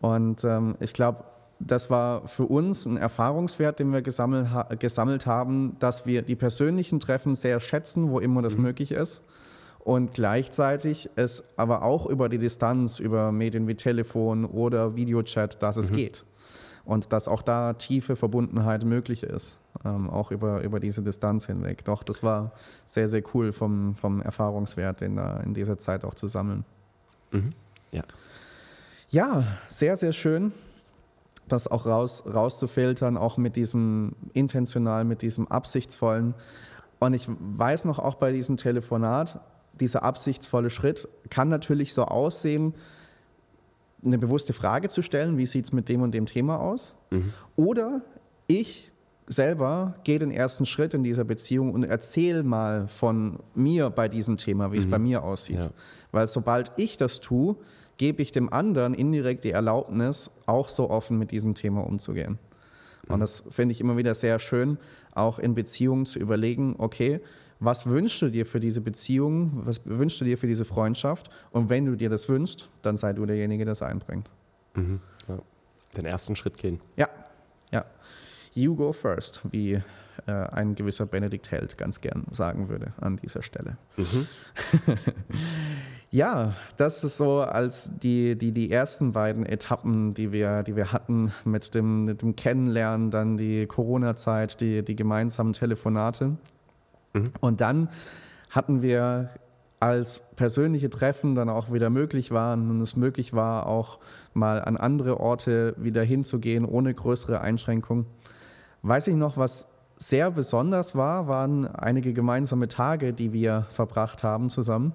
Und 0.00 0.44
ähm, 0.44 0.76
ich 0.80 0.92
glaube, 0.92 1.24
das 1.66 1.90
war 1.90 2.26
für 2.28 2.46
uns 2.46 2.86
ein 2.86 2.96
Erfahrungswert, 2.96 3.78
den 3.78 3.92
wir 3.92 4.02
gesammelt, 4.02 4.48
gesammelt, 4.78 5.26
haben, 5.26 5.76
dass 5.78 6.06
wir 6.06 6.22
die 6.22 6.36
persönlichen 6.36 7.00
Treffen 7.00 7.34
sehr 7.34 7.60
schätzen, 7.60 8.10
wo 8.10 8.18
immer 8.18 8.42
das 8.42 8.56
mhm. 8.56 8.62
möglich 8.62 8.92
ist. 8.92 9.22
Und 9.78 10.14
gleichzeitig 10.14 11.10
es 11.16 11.42
aber 11.56 11.82
auch 11.82 12.06
über 12.06 12.28
die 12.28 12.38
Distanz, 12.38 13.00
über 13.00 13.32
Medien 13.32 13.66
wie 13.66 13.74
Telefon 13.74 14.44
oder 14.44 14.94
Videochat, 14.94 15.62
dass 15.62 15.76
es 15.76 15.90
mhm. 15.90 15.96
geht. 15.96 16.24
Und 16.84 17.12
dass 17.12 17.28
auch 17.28 17.42
da 17.42 17.74
tiefe 17.74 18.16
Verbundenheit 18.16 18.84
möglich 18.84 19.22
ist, 19.22 19.58
ähm, 19.84 20.10
auch 20.10 20.30
über, 20.30 20.62
über 20.62 20.80
diese 20.80 21.02
Distanz 21.02 21.46
hinweg. 21.46 21.84
Doch, 21.84 22.02
das 22.02 22.22
war 22.22 22.52
sehr, 22.84 23.08
sehr 23.08 23.22
cool 23.34 23.52
vom, 23.52 23.94
vom 23.94 24.20
Erfahrungswert 24.20 25.02
in, 25.02 25.18
in 25.44 25.54
dieser 25.54 25.78
Zeit 25.78 26.04
auch 26.04 26.14
zu 26.14 26.26
sammeln. 26.26 26.64
Mhm. 27.30 27.50
Ja. 27.92 28.02
Ja, 29.10 29.44
sehr, 29.68 29.96
sehr 29.96 30.12
schön 30.12 30.52
das 31.52 31.68
auch 31.68 31.86
raus, 31.86 32.24
rauszufiltern, 32.26 33.16
auch 33.16 33.36
mit 33.36 33.56
diesem 33.56 34.14
intentional, 34.32 35.04
mit 35.04 35.22
diesem 35.22 35.46
absichtsvollen. 35.48 36.34
Und 36.98 37.14
ich 37.14 37.28
weiß 37.28 37.84
noch 37.84 37.98
auch 37.98 38.14
bei 38.14 38.32
diesem 38.32 38.56
Telefonat, 38.56 39.40
dieser 39.80 40.02
absichtsvolle 40.02 40.70
Schritt 40.70 41.08
kann 41.30 41.48
natürlich 41.48 41.94
so 41.94 42.04
aussehen, 42.04 42.74
eine 44.04 44.18
bewusste 44.18 44.52
Frage 44.52 44.88
zu 44.88 45.02
stellen, 45.02 45.38
wie 45.38 45.46
sieht 45.46 45.66
es 45.66 45.72
mit 45.72 45.88
dem 45.88 46.02
und 46.02 46.12
dem 46.12 46.26
Thema 46.26 46.58
aus? 46.60 46.94
Mhm. 47.10 47.32
Oder 47.56 48.02
ich 48.46 48.90
selber 49.28 49.94
gehe 50.04 50.18
den 50.18 50.30
ersten 50.30 50.66
Schritt 50.66 50.94
in 50.94 51.04
dieser 51.04 51.24
Beziehung 51.24 51.72
und 51.72 51.84
erzähle 51.84 52.42
mal 52.42 52.88
von 52.88 53.38
mir 53.54 53.90
bei 53.90 54.08
diesem 54.08 54.36
Thema, 54.36 54.72
wie 54.72 54.76
mhm. 54.76 54.82
es 54.82 54.90
bei 54.90 54.98
mir 54.98 55.22
aussieht. 55.22 55.58
Ja. 55.58 55.70
Weil 56.10 56.26
sobald 56.28 56.72
ich 56.76 56.96
das 56.96 57.20
tue, 57.20 57.56
gebe 57.96 58.22
ich 58.22 58.32
dem 58.32 58.52
anderen 58.52 58.94
indirekt 58.94 59.44
die 59.44 59.50
Erlaubnis, 59.50 60.30
auch 60.46 60.68
so 60.68 60.90
offen 60.90 61.18
mit 61.18 61.30
diesem 61.30 61.54
Thema 61.54 61.86
umzugehen. 61.86 62.38
Und 63.08 63.20
das 63.20 63.42
finde 63.50 63.72
ich 63.72 63.80
immer 63.80 63.96
wieder 63.96 64.14
sehr 64.14 64.38
schön, 64.38 64.78
auch 65.14 65.38
in 65.38 65.54
Beziehungen 65.54 66.06
zu 66.06 66.18
überlegen, 66.18 66.76
okay, 66.78 67.20
was 67.60 67.86
wünschst 67.86 68.20
du 68.22 68.28
dir 68.28 68.44
für 68.44 68.58
diese 68.58 68.80
Beziehung, 68.80 69.62
was 69.64 69.80
wünschst 69.84 70.20
du 70.20 70.24
dir 70.24 70.36
für 70.36 70.46
diese 70.46 70.64
Freundschaft? 70.64 71.30
Und 71.50 71.68
wenn 71.68 71.86
du 71.86 71.94
dir 71.94 72.10
das 72.10 72.28
wünschst, 72.28 72.68
dann 72.82 72.96
sei 72.96 73.12
du 73.12 73.24
derjenige, 73.24 73.64
der 73.64 73.72
das 73.72 73.82
einbringt. 73.82 74.28
Mhm. 74.74 75.00
Ja. 75.28 75.38
Den 75.96 76.06
ersten 76.06 76.34
Schritt 76.34 76.56
gehen. 76.56 76.80
Ja, 76.96 77.08
ja. 77.70 77.84
You 78.54 78.74
go 78.74 78.92
first, 78.92 79.42
wie 79.50 79.80
äh, 80.26 80.32
ein 80.32 80.74
gewisser 80.74 81.06
Benedikt 81.06 81.50
Held 81.50 81.78
ganz 81.78 82.00
gern 82.00 82.24
sagen 82.32 82.68
würde 82.68 82.92
an 83.00 83.18
dieser 83.18 83.42
Stelle. 83.42 83.76
Mhm. 83.96 84.26
ja, 86.12 86.54
das 86.76 87.04
ist 87.04 87.16
so 87.16 87.40
als 87.40 87.90
die, 88.02 88.36
die, 88.36 88.52
die 88.52 88.70
ersten 88.70 89.14
beiden 89.14 89.46
Etappen, 89.46 90.12
die 90.12 90.30
wir, 90.30 90.62
die 90.62 90.76
wir 90.76 90.92
hatten 90.92 91.32
mit 91.44 91.74
dem, 91.74 92.04
mit 92.04 92.20
dem 92.20 92.36
Kennenlernen, 92.36 93.10
dann 93.10 93.38
die 93.38 93.66
Corona-Zeit, 93.66 94.60
die, 94.60 94.84
die 94.84 94.94
gemeinsamen 94.94 95.54
Telefonate. 95.54 96.36
Mhm. 97.14 97.24
Und 97.40 97.62
dann 97.62 97.88
hatten 98.50 98.82
wir 98.82 99.30
als 99.80 100.22
persönliche 100.36 100.90
Treffen 100.90 101.34
dann 101.34 101.48
auch 101.48 101.72
wieder 101.72 101.88
möglich 101.88 102.30
waren 102.30 102.68
und 102.68 102.82
es 102.82 102.94
möglich 102.94 103.32
war, 103.32 103.66
auch 103.66 103.98
mal 104.34 104.62
an 104.62 104.76
andere 104.76 105.18
Orte 105.18 105.74
wieder 105.78 106.02
hinzugehen, 106.02 106.66
ohne 106.66 106.92
größere 106.92 107.40
Einschränkungen. 107.40 108.04
Weiß 108.82 109.06
ich 109.06 109.16
noch, 109.16 109.38
was 109.38 109.66
sehr 109.96 110.30
besonders 110.30 110.94
war, 110.94 111.26
waren 111.26 111.66
einige 111.66 112.12
gemeinsame 112.12 112.68
Tage, 112.68 113.14
die 113.14 113.32
wir 113.32 113.66
verbracht 113.70 114.22
haben 114.22 114.50
zusammen. 114.50 114.92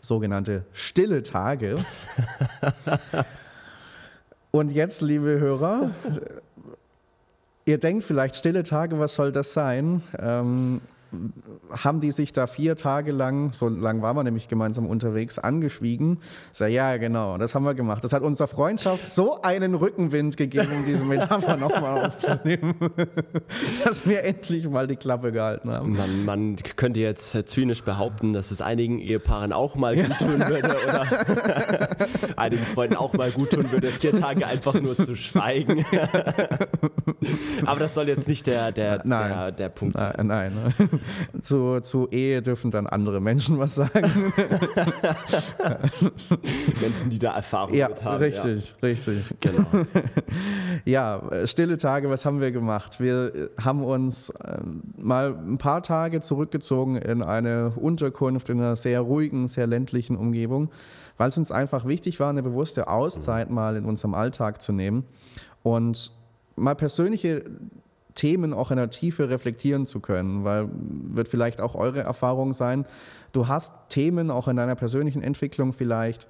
Sogenannte 0.00 0.64
stille 0.72 1.22
Tage. 1.22 1.84
Und 4.50 4.72
jetzt, 4.72 5.00
liebe 5.00 5.38
Hörer, 5.40 5.92
ihr 7.64 7.78
denkt 7.78 8.04
vielleicht, 8.04 8.34
stille 8.34 8.64
Tage, 8.64 8.98
was 8.98 9.14
soll 9.14 9.32
das 9.32 9.52
sein? 9.52 10.02
Ähm, 10.18 10.80
haben 11.70 12.00
die 12.00 12.10
sich 12.10 12.32
da 12.32 12.46
vier 12.46 12.76
Tage 12.76 13.12
lang, 13.12 13.52
so 13.52 13.68
lang 13.68 14.02
waren 14.02 14.16
wir 14.16 14.24
nämlich 14.24 14.48
gemeinsam 14.48 14.86
unterwegs, 14.86 15.38
angeschwiegen. 15.38 16.18
So, 16.52 16.64
ja, 16.64 16.96
genau, 16.96 17.38
das 17.38 17.54
haben 17.54 17.64
wir 17.64 17.74
gemacht. 17.74 18.02
Das 18.04 18.12
hat 18.12 18.22
unserer 18.22 18.48
Freundschaft 18.48 19.08
so 19.08 19.42
einen 19.42 19.74
Rückenwind 19.74 20.36
gegeben, 20.36 20.68
um 20.78 20.84
diese 20.86 21.04
Metapher 21.04 21.56
nochmal 21.58 22.06
aufzunehmen, 22.06 22.74
dass 23.84 24.06
wir 24.06 24.24
endlich 24.24 24.68
mal 24.68 24.86
die 24.86 24.96
Klappe 24.96 25.32
gehalten 25.32 25.70
haben. 25.70 25.96
Man, 25.96 26.24
man, 26.24 26.56
könnte 26.76 27.00
jetzt 27.00 27.36
zynisch 27.48 27.82
behaupten, 27.82 28.32
dass 28.32 28.50
es 28.50 28.60
einigen 28.60 28.98
Ehepaaren 28.98 29.52
auch 29.52 29.74
mal 29.74 29.96
gut 29.96 30.18
tun 30.18 30.38
würde 30.48 30.76
oder 30.84 31.96
einigen 32.36 32.64
Freunden 32.64 32.96
auch 32.96 33.12
mal 33.12 33.30
gut 33.30 33.50
tun 33.50 33.70
würde, 33.70 33.88
vier 33.88 34.18
Tage 34.18 34.46
einfach 34.46 34.74
nur 34.74 34.96
zu 34.96 35.14
schweigen. 35.14 35.84
Aber 37.66 37.80
das 37.80 37.94
soll 37.94 38.08
jetzt 38.08 38.28
nicht 38.28 38.46
der, 38.46 38.72
der, 38.72 38.98
der, 38.98 39.52
der 39.52 39.68
Punkt 39.68 39.98
sein. 39.98 40.26
Nein, 40.26 40.52
nein 40.54 41.01
zu, 41.40 41.80
zu 41.80 42.08
Ehe 42.10 42.42
dürfen 42.42 42.70
dann 42.70 42.86
andere 42.86 43.20
Menschen 43.20 43.58
was 43.58 43.74
sagen. 43.74 44.32
Menschen, 46.80 47.10
die 47.10 47.18
da 47.18 47.34
Erfahrung 47.34 47.74
ja, 47.74 47.88
mit 47.88 48.04
haben. 48.04 48.22
Richtig, 48.22 48.74
ja. 48.80 48.88
richtig. 48.88 49.34
Genau. 49.40 49.66
ja, 50.84 51.46
stille 51.46 51.78
Tage, 51.78 52.10
was 52.10 52.24
haben 52.24 52.40
wir 52.40 52.52
gemacht? 52.52 53.00
Wir 53.00 53.50
haben 53.60 53.84
uns 53.84 54.32
ähm, 54.44 54.82
mal 54.96 55.34
ein 55.34 55.58
paar 55.58 55.82
Tage 55.82 56.20
zurückgezogen 56.20 56.96
in 56.96 57.22
eine 57.22 57.70
Unterkunft 57.70 58.48
in 58.48 58.60
einer 58.60 58.76
sehr 58.76 59.00
ruhigen, 59.00 59.48
sehr 59.48 59.66
ländlichen 59.66 60.16
Umgebung, 60.16 60.70
weil 61.16 61.28
es 61.28 61.38
uns 61.38 61.50
einfach 61.50 61.86
wichtig 61.86 62.20
war, 62.20 62.30
eine 62.30 62.42
bewusste 62.42 62.88
Auszeit 62.88 63.50
mal 63.50 63.76
in 63.76 63.84
unserem 63.84 64.14
Alltag 64.14 64.62
zu 64.62 64.72
nehmen 64.72 65.04
und 65.62 66.10
mal 66.56 66.74
persönliche 66.74 67.44
Themen 68.14 68.52
auch 68.52 68.70
in 68.70 68.76
der 68.76 68.90
Tiefe 68.90 69.28
reflektieren 69.30 69.86
zu 69.86 70.00
können, 70.00 70.44
weil 70.44 70.68
wird 70.72 71.28
vielleicht 71.28 71.60
auch 71.60 71.74
eure 71.74 72.00
Erfahrung 72.00 72.52
sein, 72.52 72.86
du 73.32 73.48
hast 73.48 73.72
Themen 73.88 74.30
auch 74.30 74.48
in 74.48 74.56
deiner 74.56 74.74
persönlichen 74.74 75.22
Entwicklung 75.22 75.72
vielleicht, 75.72 76.28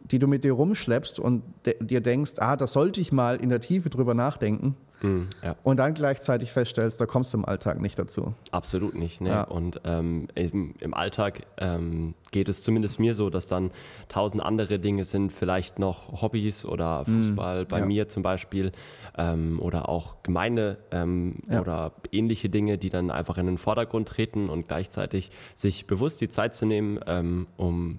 die 0.00 0.18
du 0.18 0.28
mit 0.28 0.44
dir 0.44 0.52
rumschleppst 0.52 1.18
und 1.18 1.42
de 1.64 1.82
dir 1.82 2.00
denkst, 2.00 2.34
ah, 2.38 2.56
da 2.56 2.66
sollte 2.66 3.00
ich 3.00 3.12
mal 3.12 3.36
in 3.36 3.48
der 3.48 3.60
Tiefe 3.60 3.90
drüber 3.90 4.14
nachdenken. 4.14 4.76
Mhm, 5.02 5.28
ja. 5.42 5.56
Und 5.62 5.78
dann 5.78 5.94
gleichzeitig 5.94 6.52
feststellst, 6.52 7.00
da 7.00 7.06
kommst 7.06 7.32
du 7.32 7.38
im 7.38 7.44
Alltag 7.44 7.80
nicht 7.80 7.98
dazu. 7.98 8.34
Absolut 8.50 8.94
nicht. 8.94 9.20
Ne? 9.20 9.30
Ja. 9.30 9.42
Und 9.42 9.80
ähm, 9.84 10.28
im, 10.34 10.74
im, 10.80 10.94
Alltag 10.94 11.42
ähm, 11.58 12.14
geht 12.30 12.48
es 12.48 12.62
zumindest 12.62 12.98
mir 12.98 13.14
so, 13.14 13.30
dass 13.30 13.48
dann 13.48 13.70
tausend 14.08 14.42
andere 14.42 14.78
Dinge 14.78 15.04
sind, 15.04 15.32
vielleicht 15.32 15.78
noch 15.78 16.22
Hobbys 16.22 16.64
oder 16.64 17.04
mhm. 17.06 17.24
Fußball, 17.24 17.62
mhm, 17.62 17.68
bei 17.68 17.78
ja. 17.80 17.86
mir 17.86 18.08
zum 18.08 18.22
Beispiel, 18.22 18.72
ähm, 19.16 19.60
oder 19.60 19.88
auch 19.88 20.22
Gemeinde 20.22 20.78
ähm, 20.90 21.36
oder 21.48 21.92
ähnliche 22.12 22.48
Dinge, 22.48 22.78
die 22.78 22.90
dann 22.90 23.10
einfach 23.10 23.38
in 23.38 23.46
den 23.46 23.58
Vordergrund 23.58 24.08
treten 24.08 24.48
und 24.48 24.68
gleichzeitig 24.68 25.30
sich 25.54 25.86
bewusst 25.86 26.20
die 26.20 26.28
Zeit 26.28 26.54
zu 26.54 26.66
nehmen, 26.66 27.00
ähm, 27.06 27.46
um 27.56 27.98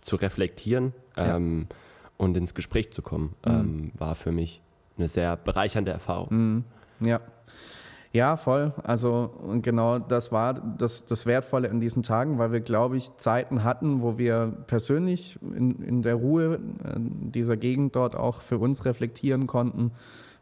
zu 0.00 0.16
reflektieren 0.16 0.92
ähm, 1.16 1.66
und 2.16 2.36
ins 2.36 2.54
Gespräch 2.54 2.92
zu 2.92 3.02
kommen, 3.02 3.34
mhm. 3.46 3.92
war 3.94 4.14
für 4.14 4.32
mich 4.32 4.60
eine 4.96 5.08
sehr 5.08 5.36
bereichernde 5.36 5.92
Erfahrung. 5.92 6.28
Mhm. 6.30 6.64
Ja. 7.00 7.20
Ja, 8.12 8.36
voll. 8.36 8.72
Also 8.84 9.28
und 9.42 9.62
genau 9.62 9.98
das 9.98 10.30
war 10.30 10.54
das, 10.54 11.04
das 11.06 11.26
Wertvolle 11.26 11.66
in 11.66 11.80
diesen 11.80 12.04
Tagen, 12.04 12.38
weil 12.38 12.52
wir, 12.52 12.60
glaube 12.60 12.96
ich, 12.96 13.16
Zeiten 13.16 13.64
hatten, 13.64 14.02
wo 14.02 14.18
wir 14.18 14.52
persönlich 14.68 15.36
in, 15.42 15.82
in 15.82 16.02
der 16.02 16.14
Ruhe 16.14 16.60
in 16.94 17.32
dieser 17.32 17.56
Gegend 17.56 17.96
dort 17.96 18.14
auch 18.14 18.40
für 18.40 18.58
uns 18.58 18.84
reflektieren 18.84 19.48
konnten, 19.48 19.90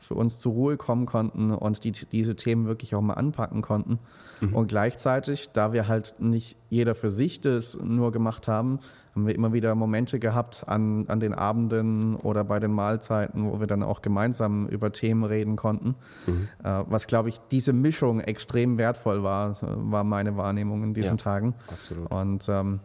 für 0.02 0.14
uns 0.14 0.38
zur 0.38 0.52
Ruhe 0.52 0.76
kommen 0.76 1.06
konnten 1.06 1.52
und 1.52 1.84
die, 1.84 1.92
diese 1.92 2.36
Themen 2.36 2.66
wirklich 2.66 2.94
auch 2.94 3.00
mal 3.00 3.14
anpacken 3.14 3.62
konnten. 3.62 3.98
Mhm. 4.40 4.54
Und 4.54 4.66
gleichzeitig, 4.66 5.50
da 5.52 5.72
wir 5.72 5.88
halt 5.88 6.16
nicht 6.18 6.56
jeder 6.68 6.94
für 6.94 7.10
sich 7.10 7.40
das 7.40 7.78
nur 7.80 8.12
gemacht 8.12 8.48
haben, 8.48 8.80
haben 9.14 9.26
wir 9.26 9.34
immer 9.34 9.52
wieder 9.52 9.74
Momente 9.74 10.18
gehabt 10.18 10.64
an, 10.66 11.06
an 11.08 11.20
den 11.20 11.34
Abenden 11.34 12.16
oder 12.16 12.44
bei 12.44 12.58
den 12.58 12.72
Mahlzeiten, 12.72 13.50
wo 13.50 13.60
wir 13.60 13.66
dann 13.66 13.82
auch 13.82 14.02
gemeinsam 14.02 14.66
über 14.68 14.90
Themen 14.90 15.24
reden 15.24 15.56
konnten. 15.56 15.94
Mhm. 16.26 16.48
Äh, 16.64 16.84
was, 16.88 17.06
glaube 17.06 17.28
ich, 17.28 17.38
diese 17.50 17.72
Mischung 17.72 18.20
extrem 18.20 18.78
wertvoll 18.78 19.22
war, 19.22 19.58
war 19.60 20.02
meine 20.02 20.36
Wahrnehmung 20.36 20.82
in 20.82 20.94
diesen 20.94 21.16
ja, 21.18 21.24
Tagen. 21.24 21.54
Absolut. 21.68 22.10
Und 22.10 22.48
ähm, 22.48 22.80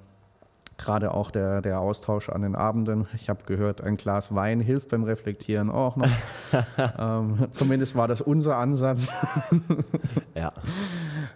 gerade 0.77 1.13
auch 1.13 1.31
der, 1.31 1.61
der 1.61 1.79
Austausch 1.79 2.29
an 2.29 2.41
den 2.43 2.55
Abenden. 2.55 3.07
Ich 3.15 3.29
habe 3.29 3.43
gehört, 3.45 3.81
ein 3.81 3.97
Glas 3.97 4.33
Wein 4.33 4.59
hilft 4.59 4.89
beim 4.89 5.03
Reflektieren 5.03 5.69
auch 5.69 5.95
noch. 5.95 6.09
ähm, 6.99 7.47
zumindest 7.51 7.95
war 7.95 8.07
das 8.07 8.21
unser 8.21 8.57
Ansatz. 8.57 9.13
ja. 10.35 10.53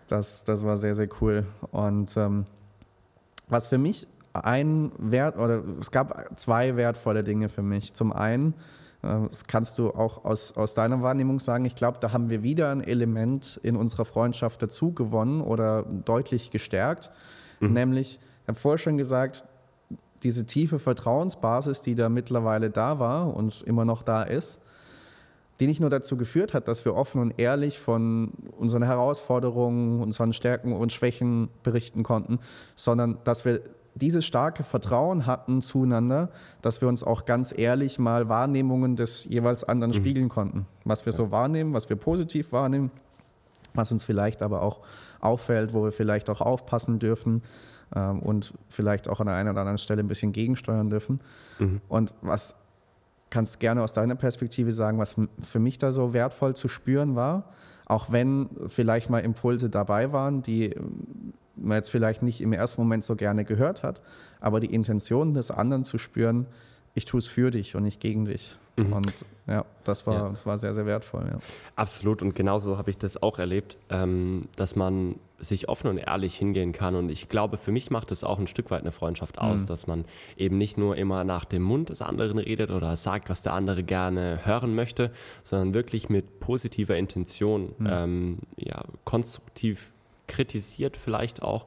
Das, 0.08 0.43
das 0.43 0.65
war 0.65 0.77
sehr, 0.77 0.95
sehr 0.95 1.10
cool. 1.21 1.45
Und 1.71 2.15
ähm, 2.17 2.45
was 3.47 3.67
für 3.67 3.77
mich 3.77 4.08
ein 4.34 4.91
Wert 4.97 5.38
oder 5.38 5.63
es 5.80 5.91
gab 5.91 6.39
zwei 6.39 6.75
wertvolle 6.75 7.23
Dinge 7.23 7.49
für 7.49 7.62
mich. 7.62 7.93
Zum 7.93 8.13
einen, 8.13 8.54
äh, 9.04 9.27
das 9.30 9.45
kannst 9.45 9.77
du 9.77 9.91
auch 9.91 10.23
aus, 10.25 10.56
aus 10.56 10.73
deiner 10.73 11.01
Wahrnehmung 11.01 11.39
sagen, 11.39 11.65
ich 11.65 11.75
glaube, 11.75 11.97
da 11.99 12.13
haben 12.13 12.30
wir 12.30 12.43
wieder 12.43 12.71
ein 12.71 12.82
Element 12.82 13.60
in 13.63 13.75
unserer 13.75 14.06
Freundschaft 14.06 14.62
dazu 14.62 14.93
gewonnen 14.93 15.41
oder 15.41 15.84
deutlich 15.84 16.51
gestärkt. 16.51 17.12
Mhm. 17.60 17.73
Nämlich, 17.73 18.15
ich 18.15 18.19
habe 18.47 18.60
vorher 18.60 18.77
schon 18.77 18.97
gesagt, 18.97 19.45
diese 20.23 20.45
tiefe 20.45 20.80
Vertrauensbasis, 20.80 21.82
die 21.82 21.95
da 21.95 22.10
mittlerweile 22.10 22.69
da 22.69 22.99
war 22.99 23.36
und 23.36 23.62
immer 23.63 23.86
noch 23.86 24.04
da 24.04 24.23
ist, 24.23 24.60
die 25.60 25.67
nicht 25.67 25.80
nur 25.80 25.89
dazu 25.89 26.17
geführt 26.17 26.54
hat, 26.54 26.67
dass 26.67 26.86
wir 26.86 26.95
offen 26.95 27.21
und 27.21 27.39
ehrlich 27.39 27.80
von 27.80 28.32
unseren 28.58 28.84
Herausforderungen, 28.84 30.01
unseren 30.01 30.34
Stärken 30.34 30.73
und 30.73 30.91
Schwächen 30.91 31.49
berichten 31.63 32.04
konnten, 32.04 32.39
sondern 32.75 33.19
dass 33.23 33.45
wir 33.45 33.62
dieses 33.93 34.25
starke 34.25 34.63
Vertrauen 34.63 35.25
hatten 35.25 35.62
zueinander, 35.62 36.30
dass 36.62 36.82
wir 36.82 36.88
uns 36.88 37.04
auch 37.04 37.25
ganz 37.25 37.54
ehrlich 37.56 37.99
mal 37.99 38.30
Wahrnehmungen 38.30 38.95
des 38.95 39.25
jeweils 39.25 39.63
anderen 39.63 39.91
mhm. 39.91 39.95
spiegeln 39.95 40.30
konnten. 40.30 40.65
Was 40.86 41.06
wir 41.06 41.12
ja. 41.12 41.17
so 41.17 41.32
wahrnehmen, 41.32 41.73
was 41.73 41.89
wir 41.89 41.95
positiv 41.95 42.51
wahrnehmen, 42.51 42.89
was 43.73 43.91
uns 43.91 44.04
vielleicht 44.04 44.41
aber 44.41 44.62
auch 44.62 44.80
auffällt, 45.19 45.73
wo 45.73 45.84
wir 45.84 45.91
vielleicht 45.91 46.30
auch 46.30 46.41
aufpassen 46.41 46.99
dürfen 46.99 47.43
ähm, 47.95 48.19
und 48.19 48.54
vielleicht 48.69 49.08
auch 49.08 49.19
an 49.19 49.27
der 49.27 49.36
einen 49.36 49.49
oder 49.49 49.62
anderen 49.62 49.77
Stelle 49.77 50.01
ein 50.01 50.08
bisschen 50.08 50.32
gegensteuern 50.32 50.89
dürfen. 50.89 51.19
Mhm. 51.60 51.82
Und 51.88 52.13
was 52.21 52.56
kannst 53.30 53.60
gerne 53.60 53.82
aus 53.82 53.93
deiner 53.93 54.15
Perspektive 54.15 54.73
sagen, 54.73 54.99
was 54.99 55.15
für 55.41 55.60
mich 55.60 55.77
da 55.77 55.91
so 55.91 56.13
wertvoll 56.13 56.56
zu 56.56 56.67
spüren 56.67 57.15
war, 57.15 57.45
auch 57.86 58.12
wenn 58.12 58.49
vielleicht 58.67 59.10
mal 59.10 59.19
Impulse 59.19 59.69
dabei 59.69 60.12
waren, 60.12 60.41
die 60.41 60.75
man 61.56 61.77
jetzt 61.77 61.89
vielleicht 61.89 62.23
nicht 62.23 62.41
im 62.41 62.54
ersten 62.54 62.82
Moment 62.82 63.04
so 63.04 63.15
gerne 63.15 63.45
gehört 63.45 63.84
hat, 63.84 64.01
aber 64.39 64.60
die 64.60 64.73
Intention 64.73 65.34
des 65.34 65.51
anderen 65.51 65.84
zu 65.84 65.97
spüren, 65.97 66.45
ich 66.93 67.06
tue 67.06 67.19
es 67.19 67.27
für 67.27 67.51
dich 67.51 67.75
und 67.75 67.84
nicht 67.84 67.99
gegen 67.99 68.25
dich. 68.25 68.56
Mhm. 68.77 68.93
Und 68.93 69.25
ja, 69.47 69.65
das 69.84 70.08
war, 70.08 70.13
ja. 70.13 70.30
Das 70.30 70.45
war 70.45 70.58
sehr, 70.58 70.73
sehr 70.73 70.86
wertvoll. 70.86 71.25
Ja. 71.30 71.39
Absolut. 71.75 72.21
Und 72.21 72.36
genauso 72.36 72.77
habe 72.77 72.89
ich 72.89 72.97
das 72.97 73.21
auch 73.21 73.39
erlebt, 73.39 73.77
ähm, 73.89 74.47
dass 74.56 74.75
man 74.75 75.15
sich 75.39 75.67
offen 75.67 75.88
und 75.88 75.97
ehrlich 75.97 76.36
hingehen 76.36 76.71
kann. 76.71 76.95
Und 76.95 77.10
ich 77.10 77.27
glaube, 77.27 77.58
für 77.58 77.71
mich 77.71 77.89
macht 77.89 78.12
es 78.12 78.23
auch 78.23 78.39
ein 78.39 78.47
Stück 78.47 78.71
weit 78.71 78.82
eine 78.82 78.91
Freundschaft 78.91 79.39
aus, 79.39 79.63
mhm. 79.63 79.67
dass 79.67 79.88
man 79.88 80.06
eben 80.38 80.58
nicht 80.58 80.77
nur 80.77 80.95
immer 80.95 81.23
nach 81.23 81.45
dem 81.45 81.63
Mund 81.63 81.89
des 81.89 82.01
anderen 82.01 82.38
redet 82.38 82.71
oder 82.71 82.95
sagt, 82.95 83.30
was 83.30 83.41
der 83.41 83.54
andere 83.54 83.84
gerne 83.84 84.45
hören 84.45 84.75
möchte, 84.75 85.12
sondern 85.43 85.73
wirklich 85.73 86.10
mit 86.10 86.39
positiver 86.39 86.95
Intention 86.95 87.73
mhm. 87.77 87.88
ähm, 87.89 88.38
ja, 88.58 88.84
konstruktiv 89.04 89.91
kritisiert 90.27 90.95
vielleicht 90.95 91.41
auch 91.41 91.65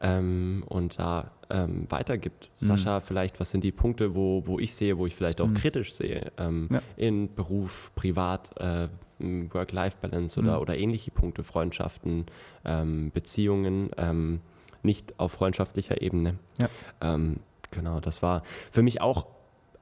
ähm, 0.00 0.64
und 0.66 0.98
da 0.98 1.30
ähm, 1.50 1.86
weitergibt. 1.88 2.50
Mhm. 2.60 2.66
Sascha, 2.66 3.00
vielleicht, 3.00 3.40
was 3.40 3.50
sind 3.50 3.64
die 3.64 3.72
Punkte, 3.72 4.14
wo, 4.14 4.46
wo 4.46 4.58
ich 4.58 4.74
sehe, 4.74 4.98
wo 4.98 5.06
ich 5.06 5.14
vielleicht 5.14 5.40
auch 5.40 5.48
mhm. 5.48 5.54
kritisch 5.54 5.92
sehe, 5.92 6.32
ähm, 6.38 6.68
ja. 6.70 6.80
in 6.96 7.34
Beruf, 7.34 7.92
privat, 7.94 8.56
äh, 8.58 8.88
Work-Life-Balance 9.18 10.40
oder, 10.40 10.56
mhm. 10.56 10.62
oder 10.62 10.78
ähnliche 10.78 11.10
Punkte, 11.10 11.44
Freundschaften, 11.44 12.26
ähm, 12.64 13.10
Beziehungen, 13.12 13.90
ähm, 13.98 14.40
nicht 14.82 15.18
auf 15.18 15.32
freundschaftlicher 15.32 16.00
Ebene. 16.00 16.38
Ja. 16.58 16.68
Ähm, 17.02 17.40
genau, 17.70 18.00
das 18.00 18.22
war 18.22 18.42
für 18.70 18.82
mich 18.82 19.00
auch 19.00 19.26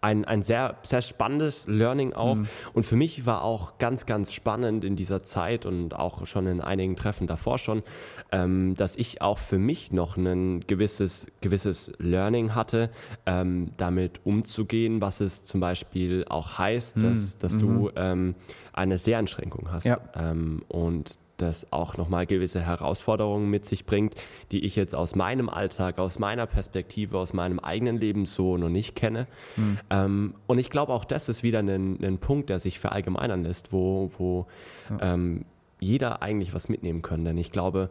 ein, 0.00 0.24
ein 0.24 0.42
sehr, 0.42 0.76
sehr 0.82 1.02
spannendes 1.02 1.66
Learning 1.66 2.12
auch. 2.12 2.36
Mhm. 2.36 2.48
Und 2.72 2.86
für 2.86 2.96
mich 2.96 3.26
war 3.26 3.42
auch 3.42 3.78
ganz, 3.78 4.06
ganz 4.06 4.32
spannend 4.32 4.84
in 4.84 4.96
dieser 4.96 5.22
Zeit 5.22 5.66
und 5.66 5.94
auch 5.94 6.26
schon 6.26 6.46
in 6.46 6.60
einigen 6.60 6.96
Treffen 6.96 7.26
davor 7.26 7.58
schon, 7.58 7.82
ähm, 8.30 8.74
dass 8.76 8.96
ich 8.96 9.22
auch 9.22 9.38
für 9.38 9.58
mich 9.58 9.92
noch 9.92 10.16
ein 10.16 10.60
gewisses, 10.66 11.26
gewisses 11.40 11.92
Learning 11.98 12.54
hatte, 12.54 12.90
ähm, 13.26 13.72
damit 13.76 14.20
umzugehen, 14.24 15.00
was 15.00 15.20
es 15.20 15.42
zum 15.44 15.60
Beispiel 15.60 16.24
auch 16.28 16.58
heißt, 16.58 16.96
mhm. 16.96 17.02
dass, 17.02 17.38
dass 17.38 17.54
mhm. 17.54 17.60
du 17.60 17.90
ähm, 17.96 18.34
eine 18.72 18.98
Sehreinschränkung 18.98 19.72
hast. 19.72 19.86
Ja. 19.86 19.98
Ähm, 20.14 20.62
und 20.68 21.18
das 21.38 21.72
auch 21.72 21.96
nochmal 21.96 22.26
gewisse 22.26 22.60
Herausforderungen 22.60 23.48
mit 23.48 23.64
sich 23.64 23.86
bringt, 23.86 24.14
die 24.52 24.64
ich 24.64 24.76
jetzt 24.76 24.94
aus 24.94 25.14
meinem 25.14 25.48
Alltag, 25.48 25.98
aus 25.98 26.18
meiner 26.18 26.46
Perspektive, 26.46 27.18
aus 27.18 27.32
meinem 27.32 27.58
eigenen 27.58 27.96
Leben 27.96 28.26
so 28.26 28.56
noch 28.58 28.68
nicht 28.68 28.94
kenne. 28.94 29.26
Mhm. 29.56 29.78
Ähm, 29.90 30.34
und 30.46 30.58
ich 30.58 30.70
glaube, 30.70 30.92
auch 30.92 31.04
das 31.04 31.28
ist 31.28 31.42
wieder 31.42 31.60
ein, 31.60 31.98
ein, 32.02 32.18
Punkt, 32.18 32.50
der 32.50 32.58
sich 32.58 32.78
verallgemeinern 32.78 33.44
lässt, 33.44 33.72
wo, 33.72 34.10
wo 34.18 34.46
ja. 34.90 35.14
ähm, 35.14 35.44
jeder 35.80 36.22
eigentlich 36.22 36.52
was 36.54 36.68
mitnehmen 36.68 37.02
kann. 37.02 37.24
Denn 37.24 37.38
ich 37.38 37.52
glaube, 37.52 37.90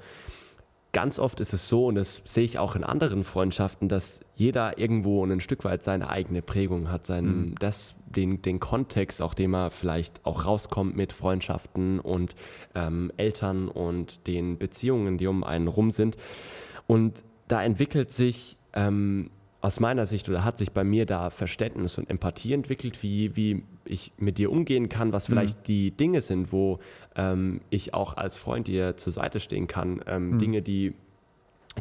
ganz 0.97 1.19
oft 1.19 1.39
ist 1.41 1.53
es 1.53 1.69
so, 1.69 1.85
und 1.85 1.93
das 1.93 2.23
sehe 2.25 2.43
ich 2.43 2.57
auch 2.57 2.75
in 2.75 2.83
anderen 2.83 3.23
Freundschaften, 3.23 3.87
dass 3.87 4.19
jeder 4.33 4.79
irgendwo 4.79 5.23
ein 5.23 5.39
Stück 5.39 5.63
weit 5.63 5.83
seine 5.83 6.09
eigene 6.09 6.41
Prägung 6.41 6.89
hat, 6.89 7.05
seinen, 7.05 7.49
mhm. 7.49 7.55
das, 7.59 7.93
den, 8.07 8.41
den 8.41 8.59
Kontext, 8.59 9.21
auch 9.21 9.35
dem 9.35 9.53
er 9.53 9.69
vielleicht 9.69 10.25
auch 10.25 10.45
rauskommt 10.45 10.95
mit 10.95 11.13
Freundschaften 11.13 11.99
und 11.99 12.33
ähm, 12.73 13.11
Eltern 13.15 13.67
und 13.67 14.25
den 14.25 14.57
Beziehungen, 14.57 15.19
die 15.19 15.27
um 15.27 15.43
einen 15.43 15.67
rum 15.67 15.91
sind. 15.91 16.17
Und 16.87 17.23
da 17.47 17.61
entwickelt 17.61 18.11
sich 18.11 18.57
ähm, 18.73 19.29
aus 19.61 19.79
meiner 19.79 20.07
Sicht 20.07 20.27
oder 20.29 20.43
hat 20.43 20.57
sich 20.57 20.71
bei 20.71 20.83
mir 20.83 21.05
da 21.05 21.29
Verständnis 21.29 21.99
und 21.99 22.09
Empathie 22.09 22.53
entwickelt, 22.53 23.03
wie, 23.03 23.35
wie 23.35 23.63
ich 23.87 24.11
mit 24.17 24.37
dir 24.37 24.51
umgehen 24.51 24.89
kann, 24.89 25.13
was 25.13 25.27
vielleicht 25.27 25.59
mhm. 25.59 25.63
die 25.63 25.91
Dinge 25.91 26.21
sind, 26.21 26.51
wo 26.51 26.79
ähm, 27.15 27.61
ich 27.69 27.93
auch 27.93 28.17
als 28.17 28.37
Freund 28.37 28.67
dir 28.67 28.97
zur 28.97 29.13
Seite 29.13 29.39
stehen 29.39 29.67
kann, 29.67 30.01
ähm, 30.07 30.31
mhm. 30.31 30.39
Dinge, 30.39 30.61
die 30.61 30.93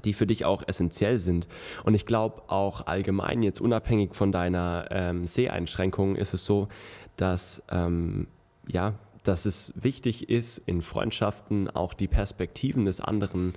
die 0.04 0.12
für 0.12 0.26
dich 0.26 0.44
auch 0.44 0.62
essentiell 0.66 1.16
sind. 1.16 1.48
Und 1.84 1.94
ich 1.94 2.04
glaube 2.04 2.42
auch 2.48 2.86
allgemein, 2.86 3.42
jetzt 3.42 3.62
unabhängig 3.62 4.14
von 4.14 4.30
deiner 4.30 4.88
ähm, 4.90 5.26
Seheinschränkung, 5.26 6.16
ist 6.16 6.34
es 6.34 6.44
so, 6.44 6.68
dass 7.16 7.62
ähm, 7.70 8.26
ja, 8.68 8.94
dass 9.22 9.46
es 9.46 9.72
wichtig 9.74 10.28
ist, 10.28 10.58
in 10.66 10.82
Freundschaften 10.82 11.68
auch 11.70 11.94
die 11.94 12.08
Perspektiven 12.08 12.84
des 12.84 13.00
anderen 13.00 13.54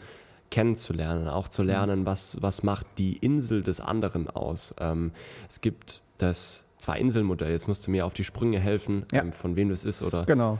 kennenzulernen, 0.49 1.27
auch 1.27 1.47
zu 1.47 1.61
mhm. 1.61 1.67
lernen, 1.67 2.05
was, 2.05 2.41
was 2.41 2.63
macht 2.63 2.87
die 2.97 3.17
Insel 3.17 3.61
des 3.61 3.79
anderen 3.79 4.29
aus. 4.29 4.73
Ähm, 4.79 5.11
es 5.47 5.61
gibt 5.61 6.01
das 6.17 6.65
Zwei-Inseln-Modell, 6.79 7.51
jetzt 7.51 7.67
musst 7.67 7.85
du 7.85 7.91
mir 7.91 8.05
auf 8.05 8.13
die 8.13 8.23
Sprünge 8.23 8.59
helfen, 8.59 9.05
ja. 9.11 9.21
ähm, 9.21 9.31
von 9.31 9.55
wem 9.55 9.69
das 9.69 9.85
ist, 9.85 10.01
oder? 10.01 10.25
Genau. 10.25 10.59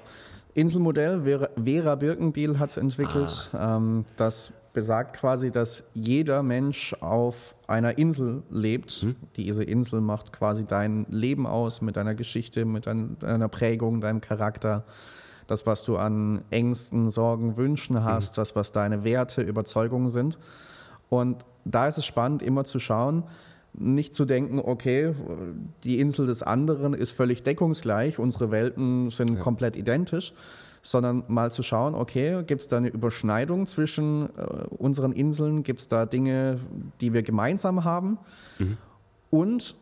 Inselmodell, 0.53 1.23
Vera, 1.23 1.49
Vera 1.63 1.95
Birkenbiel 1.95 2.59
hat 2.59 2.71
es 2.71 2.77
entwickelt. 2.77 3.49
Ah. 3.53 3.77
Ähm, 3.77 4.05
das 4.17 4.51
besagt 4.73 5.15
quasi, 5.15 5.51
dass 5.51 5.85
jeder 5.93 6.43
Mensch 6.43 6.93
auf 7.01 7.55
einer 7.67 7.97
Insel 7.97 8.43
lebt. 8.49 8.91
Hm. 8.91 9.15
Diese 9.35 9.63
Insel 9.63 10.01
macht 10.01 10.33
quasi 10.33 10.65
dein 10.65 11.05
Leben 11.09 11.47
aus 11.47 11.81
mit 11.81 11.95
deiner 11.95 12.15
Geschichte, 12.15 12.65
mit 12.65 12.85
deiner 12.85 13.47
Prägung, 13.47 14.01
deinem 14.01 14.21
Charakter 14.21 14.85
das, 15.49 15.65
was 15.65 15.83
du 15.83 15.97
an 15.97 16.43
Ängsten, 16.51 17.09
Sorgen, 17.09 17.57
Wünschen 17.57 17.95
mhm. 17.95 18.03
hast, 18.03 18.33
mhm. 18.33 18.41
das, 18.41 18.55
was 18.55 18.71
deine 18.71 19.03
Werte, 19.03 19.41
Überzeugungen 19.41 20.09
sind. 20.09 20.37
Und 21.09 21.43
da 21.65 21.87
ist 21.87 21.97
es 21.97 22.05
spannend, 22.05 22.41
immer 22.43 22.65
zu 22.65 22.79
schauen, 22.79 23.23
nicht 23.73 24.15
zu 24.15 24.25
denken, 24.25 24.59
okay, 24.59 25.13
die 25.83 25.99
Insel 25.99 26.27
des 26.27 26.43
anderen 26.43 26.93
ist 26.93 27.11
völlig 27.11 27.43
deckungsgleich, 27.43 28.19
unsere 28.19 28.51
Welten 28.51 29.09
sind 29.11 29.35
ja. 29.35 29.39
komplett 29.39 29.75
identisch, 29.75 30.33
sondern 30.81 31.23
mal 31.27 31.51
zu 31.51 31.63
schauen, 31.63 31.95
okay, 31.95 32.43
gibt 32.45 32.61
es 32.61 32.67
da 32.67 32.77
eine 32.77 32.89
Überschneidung 32.89 33.67
zwischen 33.67 34.29
äh, 34.37 34.65
unseren 34.69 35.11
Inseln, 35.11 35.63
gibt 35.63 35.81
es 35.81 35.87
da 35.87 36.05
Dinge, 36.05 36.59
die 37.01 37.13
wir 37.13 37.21
gemeinsam 37.21 37.83
haben 37.83 38.17
mhm. 38.57 38.77
und 39.29 39.75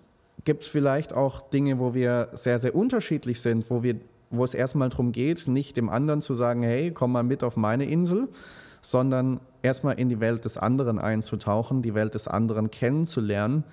gibt 0.43 0.63
es 0.63 0.69
vielleicht 0.69 1.13
auch 1.13 1.50
Dinge, 1.50 1.80
wo 1.80 1.93
wir 1.93 2.30
sehr, 2.34 2.60
sehr 2.60 2.76
unterschiedlich 2.76 3.41
sind, 3.41 3.69
wo 3.69 3.84
wir 3.84 3.95
wo 4.30 4.43
es 4.43 4.54
erstmal 4.54 4.89
darum 4.89 5.12
geht, 5.12 5.47
nicht 5.47 5.78
dem 5.78 5.89
anderen 5.89 6.21
zu 6.21 6.34
sagen, 6.34 6.63
hey, 6.63 6.91
komm 6.91 7.13
mal 7.13 7.23
mit 7.23 7.43
auf 7.43 7.56
meine 7.56 7.86
Insel, 7.86 8.28
sondern 8.82 9.40
erstmal 9.62 10.00
in 10.00 10.10
die 10.10 10.20
Welt 10.20 10.46
des 10.46 10.58
anderen 10.58 11.00
einzutauchen, 11.00 11.82
die 11.82 11.94
Welt 11.94 12.13
des 12.13 12.28
anderen 12.28 12.72
kennenzulernen. 12.72 13.63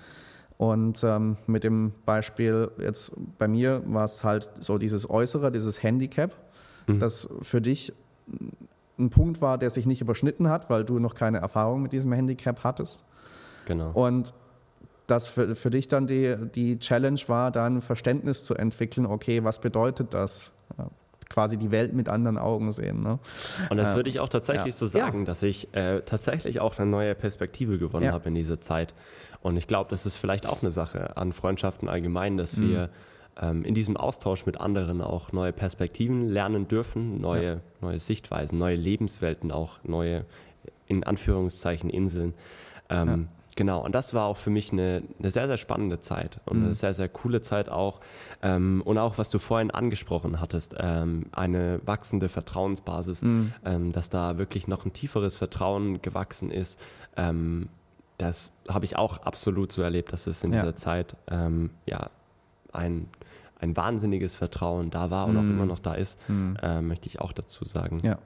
Und 0.57 1.03
ähm, 1.03 1.37
mit 1.47 1.63
dem 1.63 1.93
Beispiel 2.05 2.71
jetzt 2.79 3.11
bei 3.37 3.47
mir 3.47 3.83
war 3.85 4.05
es 4.05 4.23
halt 4.23 4.49
so 4.61 4.77
dieses 4.77 5.09
Äußere, 5.09 5.51
dieses 5.51 5.83
Handicap, 5.83 6.31
mhm. 6.87 6.99
das 6.99 7.27
für 7.41 7.61
dich 7.61 7.93
ein 8.97 9.09
Punkt 9.09 9.41
war, 9.41 9.57
der 9.57 9.69
sich 9.69 9.85
nicht 9.85 10.01
überschnitten 10.01 10.49
hat, 10.49 10.69
weil 10.69 10.85
du 10.85 10.99
noch 10.99 11.15
keine 11.15 11.39
Erfahrung 11.39 11.81
mit 11.81 11.91
diesem 11.91 12.13
Handicap 12.13 12.63
hattest. 12.63 13.03
Genau. 13.65 13.91
Und 13.91 14.33
dass 15.07 15.27
für, 15.27 15.55
für 15.55 15.69
dich 15.69 15.87
dann 15.87 16.07
die, 16.07 16.35
die 16.55 16.79
Challenge 16.79 17.19
war, 17.27 17.51
dann 17.51 17.81
Verständnis 17.81 18.43
zu 18.43 18.55
entwickeln, 18.55 19.05
okay, 19.05 19.43
was 19.43 19.59
bedeutet 19.59 20.13
das? 20.13 20.51
Quasi 21.35 21.57
die 21.57 21.69
Welt 21.69 21.93
mit 21.93 22.07
anderen 22.07 22.37
Augen 22.37 22.71
sehen. 22.71 23.03
Ne? 23.03 23.19
Und 23.69 23.75
das 23.75 23.91
äh, 23.91 23.95
würde 23.97 24.09
ich 24.09 24.21
auch 24.21 24.29
tatsächlich 24.29 24.73
ja. 24.73 24.79
so 24.79 24.87
sagen, 24.87 25.19
ja. 25.19 25.25
dass 25.25 25.43
ich 25.43 25.73
äh, 25.75 25.99
tatsächlich 26.01 26.61
auch 26.61 26.79
eine 26.79 26.89
neue 26.89 27.13
Perspektive 27.13 27.77
gewonnen 27.77 28.05
ja. 28.05 28.13
habe 28.13 28.29
in 28.29 28.35
dieser 28.35 28.61
Zeit. 28.61 28.93
Und 29.41 29.57
ich 29.57 29.67
glaube, 29.67 29.89
das 29.89 30.05
ist 30.05 30.15
vielleicht 30.15 30.47
auch 30.47 30.61
eine 30.61 30.71
Sache 30.71 31.17
an 31.17 31.33
Freundschaften 31.33 31.89
allgemein, 31.89 32.37
dass 32.37 32.55
mhm. 32.55 32.69
wir 32.69 32.89
ähm, 33.41 33.65
in 33.65 33.75
diesem 33.75 33.97
Austausch 33.97 34.45
mit 34.45 34.61
anderen 34.61 35.01
auch 35.01 35.33
neue 35.33 35.51
Perspektiven 35.51 36.29
lernen 36.29 36.69
dürfen, 36.69 37.19
neue, 37.19 37.59
neue 37.81 37.99
Sichtweisen, 37.99 38.57
neue 38.57 38.77
Lebenswelten, 38.77 39.51
auch 39.51 39.79
neue, 39.83 40.23
in 40.87 41.03
Anführungszeichen, 41.03 41.89
Inseln. 41.89 42.33
Ähm, 42.89 43.27
Genau, 43.55 43.83
und 43.83 43.95
das 43.95 44.13
war 44.13 44.25
auch 44.25 44.35
für 44.35 44.49
mich 44.49 44.73
eine, 44.73 45.03
eine 45.17 45.31
sehr, 45.31 45.47
sehr 45.47 45.57
spannende 45.57 46.01
Zeit 46.01 46.41
und 46.45 46.57
mhm. 46.57 46.65
eine 46.65 46.73
sehr, 46.73 46.93
sehr 46.93 47.07
coole 47.07 47.41
Zeit 47.41 47.69
auch. 47.69 48.01
Ähm, 48.41 48.81
und 48.83 48.97
auch, 48.97 49.17
was 49.17 49.29
du 49.29 49.39
vorhin 49.39 49.71
angesprochen 49.71 50.41
hattest, 50.41 50.75
ähm, 50.77 51.27
eine 51.31 51.79
wachsende 51.85 52.27
Vertrauensbasis, 52.27 53.21
mhm. 53.21 53.53
ähm, 53.63 53.91
dass 53.93 54.09
da 54.09 54.37
wirklich 54.37 54.67
noch 54.67 54.85
ein 54.85 54.91
tieferes 54.91 55.37
Vertrauen 55.37 56.01
gewachsen 56.01 56.51
ist. 56.51 56.79
Ähm, 57.15 57.69
das 58.17 58.51
habe 58.67 58.83
ich 58.83 58.97
auch 58.97 59.19
absolut 59.19 59.71
so 59.71 59.81
erlebt, 59.81 60.11
dass 60.11 60.27
es 60.27 60.43
in 60.43 60.51
ja. 60.51 60.61
dieser 60.61 60.75
Zeit 60.75 61.15
ähm, 61.27 61.69
ja, 61.85 62.09
ein, 62.73 63.07
ein 63.59 63.75
wahnsinniges 63.77 64.35
Vertrauen 64.35 64.89
da 64.89 65.11
war 65.11 65.27
und 65.27 65.37
auch 65.37 65.41
mhm. 65.41 65.51
immer 65.51 65.65
noch 65.65 65.79
da 65.79 65.93
ist, 65.93 66.19
äh, 66.29 66.81
möchte 66.81 67.07
ich 67.07 67.21
auch 67.21 67.31
dazu 67.31 67.63
sagen. 67.65 68.01
Ja. 68.03 68.17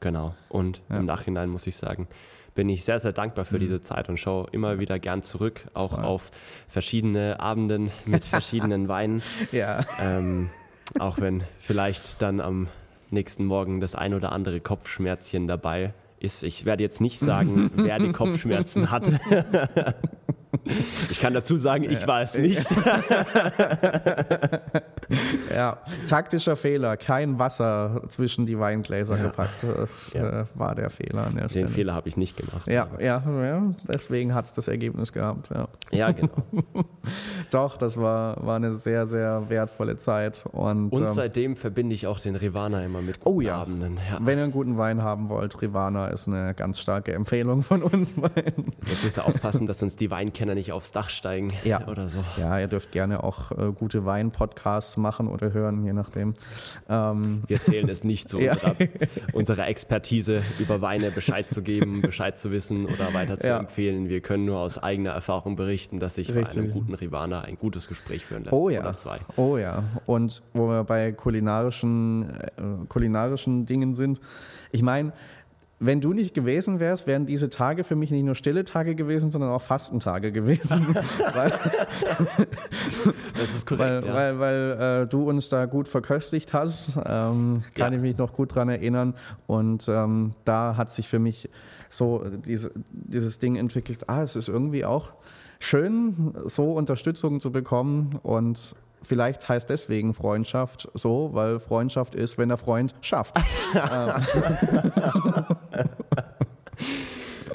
Genau. 0.00 0.34
Und 0.48 0.82
ja. 0.88 0.98
im 0.98 1.06
Nachhinein 1.06 1.48
muss 1.50 1.66
ich 1.66 1.76
sagen, 1.76 2.08
bin 2.54 2.68
ich 2.68 2.84
sehr, 2.84 2.98
sehr 2.98 3.12
dankbar 3.12 3.44
für 3.44 3.56
mhm. 3.56 3.60
diese 3.60 3.82
Zeit 3.82 4.08
und 4.08 4.18
schaue 4.18 4.48
immer 4.52 4.78
wieder 4.78 4.98
gern 4.98 5.22
zurück, 5.22 5.66
auch 5.74 5.94
Voll. 5.94 6.04
auf 6.04 6.30
verschiedene 6.68 7.38
Abenden 7.40 7.90
mit 8.06 8.24
verschiedenen 8.26 8.88
Weinen. 8.88 9.22
Ja. 9.52 9.84
Ähm, 10.00 10.50
auch 10.98 11.18
wenn 11.20 11.44
vielleicht 11.60 12.20
dann 12.22 12.40
am 12.40 12.68
nächsten 13.10 13.44
Morgen 13.44 13.80
das 13.80 13.94
ein 13.94 14.14
oder 14.14 14.32
andere 14.32 14.60
Kopfschmerzchen 14.60 15.46
dabei 15.46 15.92
ist. 16.18 16.42
Ich 16.42 16.64
werde 16.64 16.82
jetzt 16.82 17.00
nicht 17.00 17.18
sagen, 17.18 17.70
wer 17.76 17.98
die 17.98 18.12
Kopfschmerzen 18.12 18.90
hatte. 18.90 19.20
Ich 21.10 21.20
kann 21.20 21.32
dazu 21.32 21.56
sagen, 21.56 21.84
ich 21.84 22.06
war 22.06 22.22
es 22.22 22.36
nicht. 22.36 22.66
ja, 25.54 25.78
taktischer 26.08 26.56
Fehler. 26.56 26.96
Kein 26.96 27.38
Wasser 27.38 28.02
zwischen 28.08 28.46
die 28.46 28.58
Weingläser 28.58 29.16
ja. 29.16 29.24
gepackt. 29.24 29.64
Das 29.64 30.12
ja. 30.12 30.42
Äh, 30.42 30.44
war 30.54 30.74
der 30.74 30.90
Fehler. 30.90 31.30
Den 31.30 31.48
Stelle. 31.48 31.68
Fehler 31.68 31.94
habe 31.94 32.08
ich 32.08 32.16
nicht 32.16 32.36
gemacht. 32.36 32.66
Ja, 32.68 32.88
ja, 32.98 33.22
ja, 33.26 33.62
deswegen 33.88 34.34
hat 34.34 34.46
es 34.46 34.52
das 34.52 34.68
Ergebnis 34.68 35.12
gehabt. 35.12 35.50
Ja, 35.50 35.68
ja 35.90 36.12
genau. 36.12 36.30
Doch, 37.50 37.76
das 37.76 37.96
war, 37.96 38.44
war 38.44 38.56
eine 38.56 38.74
sehr, 38.74 39.06
sehr 39.06 39.48
wertvolle 39.48 39.96
Zeit. 39.96 40.44
Und, 40.52 40.90
Und 40.90 41.02
ähm, 41.02 41.10
seitdem 41.10 41.56
verbinde 41.56 41.94
ich 41.94 42.06
auch 42.06 42.20
den 42.20 42.36
Rivana 42.36 42.84
immer 42.84 43.02
mit 43.02 43.20
guten 43.20 43.36
oh, 43.36 43.40
ja. 43.40 43.56
Abenden. 43.56 43.98
Ja. 44.10 44.18
Wenn 44.20 44.38
ihr 44.38 44.44
einen 44.44 44.52
guten 44.52 44.78
Wein 44.78 45.02
haben 45.02 45.28
wollt, 45.28 45.60
Rivana 45.60 46.08
ist 46.08 46.28
eine 46.28 46.54
ganz 46.54 46.78
starke 46.78 47.12
Empfehlung 47.12 47.62
von 47.62 47.82
uns 47.82 48.12
beiden. 48.12 48.64
Jetzt 48.86 49.04
müsst 49.04 49.18
ihr 49.18 49.26
aufpassen, 49.26 49.66
dass 49.66 49.82
uns 49.82 49.96
die 49.96 50.10
Weinkenner 50.10 50.54
nicht 50.54 50.72
aufs 50.72 50.92
Dach 50.92 51.10
steigen 51.10 51.48
ja. 51.64 51.86
oder 51.88 52.08
so. 52.08 52.22
Ja, 52.36 52.58
ihr 52.58 52.68
dürft 52.68 52.92
gerne 52.92 53.24
auch 53.24 53.50
äh, 53.52 53.72
gute 53.72 54.04
Wein-Podcasts 54.06 54.96
machen 55.00 55.28
oder 55.28 55.52
hören, 55.52 55.84
je 55.84 55.92
nachdem. 55.92 56.34
Ähm, 56.88 57.42
Wir 57.46 57.60
zählen 57.60 57.88
es 57.88 58.04
nicht 58.04 58.28
zu 58.28 58.38
ja. 58.40 58.52
unserer, 59.32 59.50
unserer, 59.50 59.68
Expertise, 59.68 60.42
über 60.58 60.80
Weine 60.80 61.10
Bescheid 61.10 61.50
zu 61.50 61.62
geben, 61.62 62.02
Bescheid 62.02 62.38
zu 62.38 62.50
wissen 62.50 62.86
oder 62.86 63.12
weiter 63.14 63.38
zu 63.38 63.48
ja. 63.48 63.58
empfehlen. 63.58 64.08
Wir 64.08 64.20
können 64.20 64.44
nur 64.44 64.58
aus 64.58 64.78
eigener 64.78 65.10
Erfahrung 65.10 65.56
berichten, 65.56 66.00
dass 66.00 66.14
sich 66.14 66.32
bei 66.32 66.46
einem 66.46 66.70
guten 66.70 66.94
Rivana 66.94 67.42
ein 67.42 67.56
gutes 67.56 67.88
Gespräch 67.88 68.26
führen 68.26 68.44
lässt. 68.44 68.52
Oh 68.52 68.68
ja. 68.68 68.80
Oder 68.80 68.96
zwei. 68.96 69.18
Oh 69.36 69.56
ja. 69.56 69.84
Und 70.06 70.42
wo 70.52 70.68
wir 70.68 70.84
bei 70.84 71.12
kulinarischen, 71.12 72.30
äh, 72.30 72.86
kulinarischen 72.88 73.66
Dingen 73.66 73.94
sind, 73.94 74.20
ich 74.72 74.82
meine, 74.82 75.12
wenn 75.82 76.02
du 76.02 76.12
nicht 76.12 76.34
gewesen 76.34 76.78
wärst, 76.78 77.06
wären 77.06 77.24
diese 77.24 77.48
Tage 77.48 77.84
für 77.84 77.96
mich 77.96 78.10
nicht 78.10 78.22
nur 78.22 78.34
stille 78.34 78.64
Tage 78.64 78.94
gewesen, 78.94 79.30
sondern 79.30 79.50
auch 79.50 79.62
Fastentage 79.62 80.30
gewesen. 80.30 80.94
weil, 81.34 81.52
das 83.32 83.54
ist 83.54 83.66
korrekt. 83.66 84.04
Weil, 84.04 84.06
ja. 84.06 84.14
weil, 84.14 84.38
weil 84.38 85.02
äh, 85.02 85.06
du 85.06 85.26
uns 85.26 85.48
da 85.48 85.64
gut 85.64 85.88
verköstigt 85.88 86.52
hast, 86.52 86.90
ähm, 87.06 87.62
kann 87.74 87.92
ja. 87.92 87.96
ich 87.96 88.02
mich 88.02 88.18
noch 88.18 88.34
gut 88.34 88.54
dran 88.54 88.68
erinnern. 88.68 89.14
Und 89.46 89.88
ähm, 89.88 90.32
da 90.44 90.76
hat 90.76 90.90
sich 90.90 91.08
für 91.08 91.18
mich 91.18 91.48
so 91.88 92.24
diese, 92.46 92.72
dieses 92.90 93.38
Ding 93.38 93.56
entwickelt, 93.56 94.06
ah, 94.06 94.22
es 94.22 94.36
ist 94.36 94.48
irgendwie 94.48 94.84
auch 94.84 95.08
schön, 95.60 96.34
so 96.44 96.74
Unterstützung 96.74 97.40
zu 97.40 97.50
bekommen 97.50 98.18
und 98.22 98.74
Vielleicht 99.02 99.48
heißt 99.48 99.70
deswegen 99.70 100.14
Freundschaft 100.14 100.88
so, 100.94 101.30
weil 101.32 101.58
Freundschaft 101.58 102.14
ist, 102.14 102.38
wenn 102.38 102.48
der 102.48 102.58
Freund 102.58 102.94
schafft. 103.00 103.36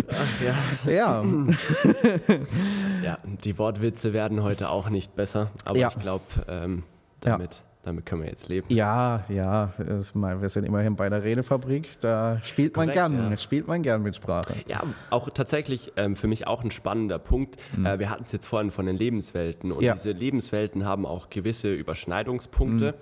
Ach 0.09 0.41
ja. 0.41 0.91
Ja. 0.91 1.23
ja, 3.03 3.17
die 3.43 3.57
Wortwitze 3.57 4.13
werden 4.13 4.43
heute 4.43 4.69
auch 4.69 4.89
nicht 4.89 5.15
besser, 5.15 5.51
aber 5.63 5.77
ja. 5.77 5.89
ich 5.89 5.99
glaube, 5.99 6.25
ähm, 6.47 6.83
damit. 7.21 7.61
Damit 7.85 8.07
können 8.07 8.23
wir 8.23 8.29
jetzt 8.29 8.49
leben. 8.49 8.65
Ja, 8.69 9.25
ja, 9.29 9.71
mal, 10.15 10.41
wir 10.41 10.49
sind 10.49 10.65
immerhin 10.65 10.95
bei 10.95 11.07
der 11.07 11.23
Redefabrik, 11.23 11.87
da 12.01 12.41
spielt 12.43 12.73
Korrekt, 12.73 12.95
man 12.95 13.11
gern, 13.11 13.31
ja. 13.31 13.37
spielt 13.37 13.67
man 13.67 13.83
gern 13.83 14.01
mit 14.01 14.15
Sprache. 14.15 14.55
Ja, 14.65 14.81
auch 15.11 15.29
tatsächlich 15.29 15.93
ähm, 15.95 16.15
für 16.15 16.27
mich 16.27 16.47
auch 16.47 16.63
ein 16.63 16.71
spannender 16.71 17.19
Punkt. 17.19 17.57
Mhm. 17.77 17.85
Äh, 17.85 17.99
wir 17.99 18.09
hatten 18.09 18.23
es 18.25 18.31
jetzt 18.31 18.47
vorhin 18.47 18.71
von 18.71 18.87
den 18.87 18.97
Lebenswelten 18.97 19.71
und 19.71 19.83
ja. 19.83 19.93
diese 19.93 20.13
Lebenswelten 20.13 20.83
haben 20.83 21.05
auch 21.05 21.29
gewisse 21.29 21.71
Überschneidungspunkte. 21.71 22.93
Mhm. 22.93 22.95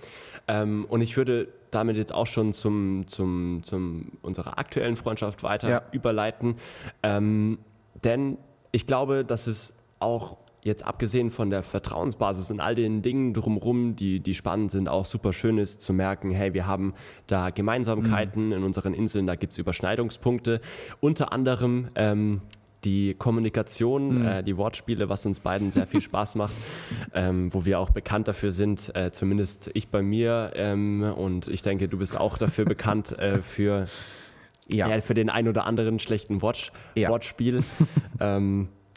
Ähm, 0.49 0.85
und 0.89 0.99
ich 0.99 1.15
würde 1.15 1.47
damit 1.71 1.95
jetzt 1.95 2.13
auch 2.13 2.27
schon 2.27 2.51
zum, 2.51 3.07
zum, 3.07 3.61
zum 3.63 4.11
unserer 4.21 4.57
aktuellen 4.59 4.97
Freundschaft 4.97 5.43
weiter 5.43 5.69
ja. 5.69 5.81
überleiten. 5.93 6.57
Ähm, 7.03 7.57
denn 8.03 8.37
ich 8.73 8.85
glaube, 8.85 9.23
dass 9.23 9.47
es 9.47 9.73
auch 9.99 10.37
jetzt 10.63 10.85
abgesehen 10.85 11.29
von 11.29 11.49
der 11.49 11.61
Vertrauensbasis 11.61 12.49
und 12.51 12.59
all 12.59 12.75
den 12.75 13.01
Dingen 13.01 13.33
drumherum, 13.33 13.95
die, 13.95 14.19
die 14.19 14.33
spannend 14.33 14.71
sind, 14.71 14.87
auch 14.87 15.05
super 15.05 15.33
schön 15.33 15.57
ist 15.57 15.81
zu 15.81 15.93
merken, 15.93 16.31
hey, 16.31 16.53
wir 16.53 16.65
haben 16.65 16.93
da 17.27 17.49
Gemeinsamkeiten 17.49 18.47
mhm. 18.47 18.53
in 18.53 18.63
unseren 18.63 18.93
Inseln, 18.93 19.27
da 19.27 19.35
gibt 19.35 19.53
es 19.53 19.59
Überschneidungspunkte. 19.59 20.61
Unter 21.01 21.33
anderem 21.33 21.89
ähm, 21.95 22.41
die 22.85 23.13
Kommunikation, 23.13 24.19
mhm. 24.19 24.27
äh, 24.27 24.43
die 24.43 24.57
Wortspiele, 24.57 25.09
was 25.09 25.25
uns 25.25 25.39
beiden 25.39 25.71
sehr 25.71 25.87
viel 25.87 26.01
Spaß 26.01 26.35
macht, 26.35 26.53
ähm, 27.13 27.53
wo 27.53 27.65
wir 27.65 27.79
auch 27.79 27.91
bekannt 27.91 28.27
dafür 28.27 28.51
sind, 28.51 28.93
äh, 28.95 29.11
zumindest 29.11 29.69
ich 29.73 29.89
bei 29.89 30.01
mir 30.01 30.51
ähm, 30.55 31.03
und 31.03 31.47
ich 31.47 31.61
denke, 31.61 31.87
du 31.87 31.97
bist 31.97 32.19
auch 32.19 32.37
dafür 32.37 32.65
bekannt 32.65 33.17
äh, 33.17 33.41
für, 33.41 33.87
ja. 34.67 35.01
für 35.01 35.13
den 35.13 35.29
ein 35.29 35.47
oder 35.47 35.65
anderen 35.65 35.99
schlechten 35.99 36.41
Wort, 36.41 36.71
ja. 36.95 37.09
Wortspiel. 37.09 37.63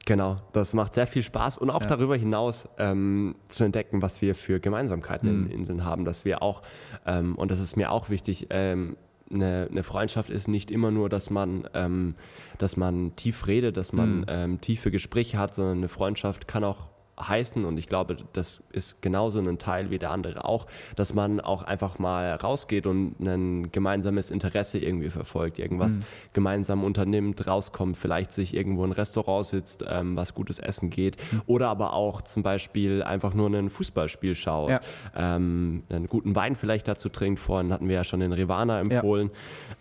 Genau, 0.06 0.40
das 0.52 0.72
macht 0.72 0.94
sehr 0.94 1.08
viel 1.08 1.22
Spaß 1.22 1.58
und 1.58 1.68
auch 1.68 1.82
ja. 1.82 1.88
darüber 1.88 2.16
hinaus 2.16 2.68
ähm, 2.78 3.34
zu 3.48 3.64
entdecken, 3.64 4.02
was 4.02 4.22
wir 4.22 4.36
für 4.36 4.60
Gemeinsamkeiten 4.60 5.40
mhm. 5.40 5.46
in 5.46 5.58
Inseln 5.58 5.84
haben, 5.84 6.04
dass 6.04 6.24
wir 6.24 6.42
auch, 6.42 6.62
ähm, 7.04 7.34
und 7.34 7.50
das 7.50 7.58
ist 7.58 7.76
mir 7.76 7.90
auch 7.90 8.08
wichtig, 8.08 8.46
ähm, 8.50 8.96
eine, 9.28 9.66
eine, 9.68 9.82
Freundschaft 9.82 10.30
ist 10.30 10.46
nicht 10.46 10.70
immer 10.70 10.92
nur, 10.92 11.08
dass 11.08 11.30
man, 11.30 11.68
ähm, 11.74 12.14
dass 12.58 12.76
man 12.76 13.16
tief 13.16 13.48
redet, 13.48 13.76
dass 13.76 13.92
man 13.92 14.18
mhm. 14.18 14.24
ähm, 14.28 14.60
tiefe 14.60 14.92
Gespräche 14.92 15.38
hat, 15.38 15.56
sondern 15.56 15.78
eine 15.78 15.88
Freundschaft 15.88 16.46
kann 16.46 16.62
auch 16.62 16.84
heißen 17.18 17.64
und 17.64 17.78
ich 17.78 17.88
glaube, 17.88 18.16
das 18.32 18.62
ist 18.72 19.00
genauso 19.00 19.38
ein 19.38 19.58
Teil 19.58 19.90
wie 19.90 19.98
der 19.98 20.10
andere 20.10 20.44
auch, 20.44 20.66
dass 20.96 21.14
man 21.14 21.40
auch 21.40 21.62
einfach 21.62 21.98
mal 21.98 22.34
rausgeht 22.34 22.86
und 22.86 23.18
ein 23.20 23.72
gemeinsames 23.72 24.30
Interesse 24.30 24.78
irgendwie 24.78 25.08
verfolgt, 25.08 25.58
irgendwas 25.58 25.98
mhm. 25.98 26.02
gemeinsam 26.34 26.84
unternimmt, 26.84 27.46
rauskommt, 27.46 27.96
vielleicht 27.96 28.32
sich 28.32 28.54
irgendwo 28.54 28.84
in 28.84 28.90
ein 28.90 28.92
Restaurant 28.92 29.46
sitzt, 29.46 29.84
ähm, 29.88 30.16
was 30.16 30.34
gutes 30.34 30.58
Essen 30.58 30.90
geht 30.90 31.16
mhm. 31.32 31.42
oder 31.46 31.68
aber 31.68 31.94
auch 31.94 32.20
zum 32.22 32.42
Beispiel 32.42 33.02
einfach 33.02 33.32
nur 33.32 33.48
ein 33.48 33.70
Fußballspiel 33.70 34.34
schaut, 34.34 34.70
ja. 34.70 34.80
ähm, 35.14 35.84
einen 35.88 36.06
guten 36.06 36.36
Wein 36.36 36.54
vielleicht 36.54 36.86
dazu 36.86 37.08
trinkt, 37.08 37.40
vorhin 37.40 37.72
hatten 37.72 37.88
wir 37.88 37.96
ja 37.96 38.04
schon 38.04 38.20
den 38.20 38.32
Rivana 38.32 38.80
empfohlen 38.80 39.30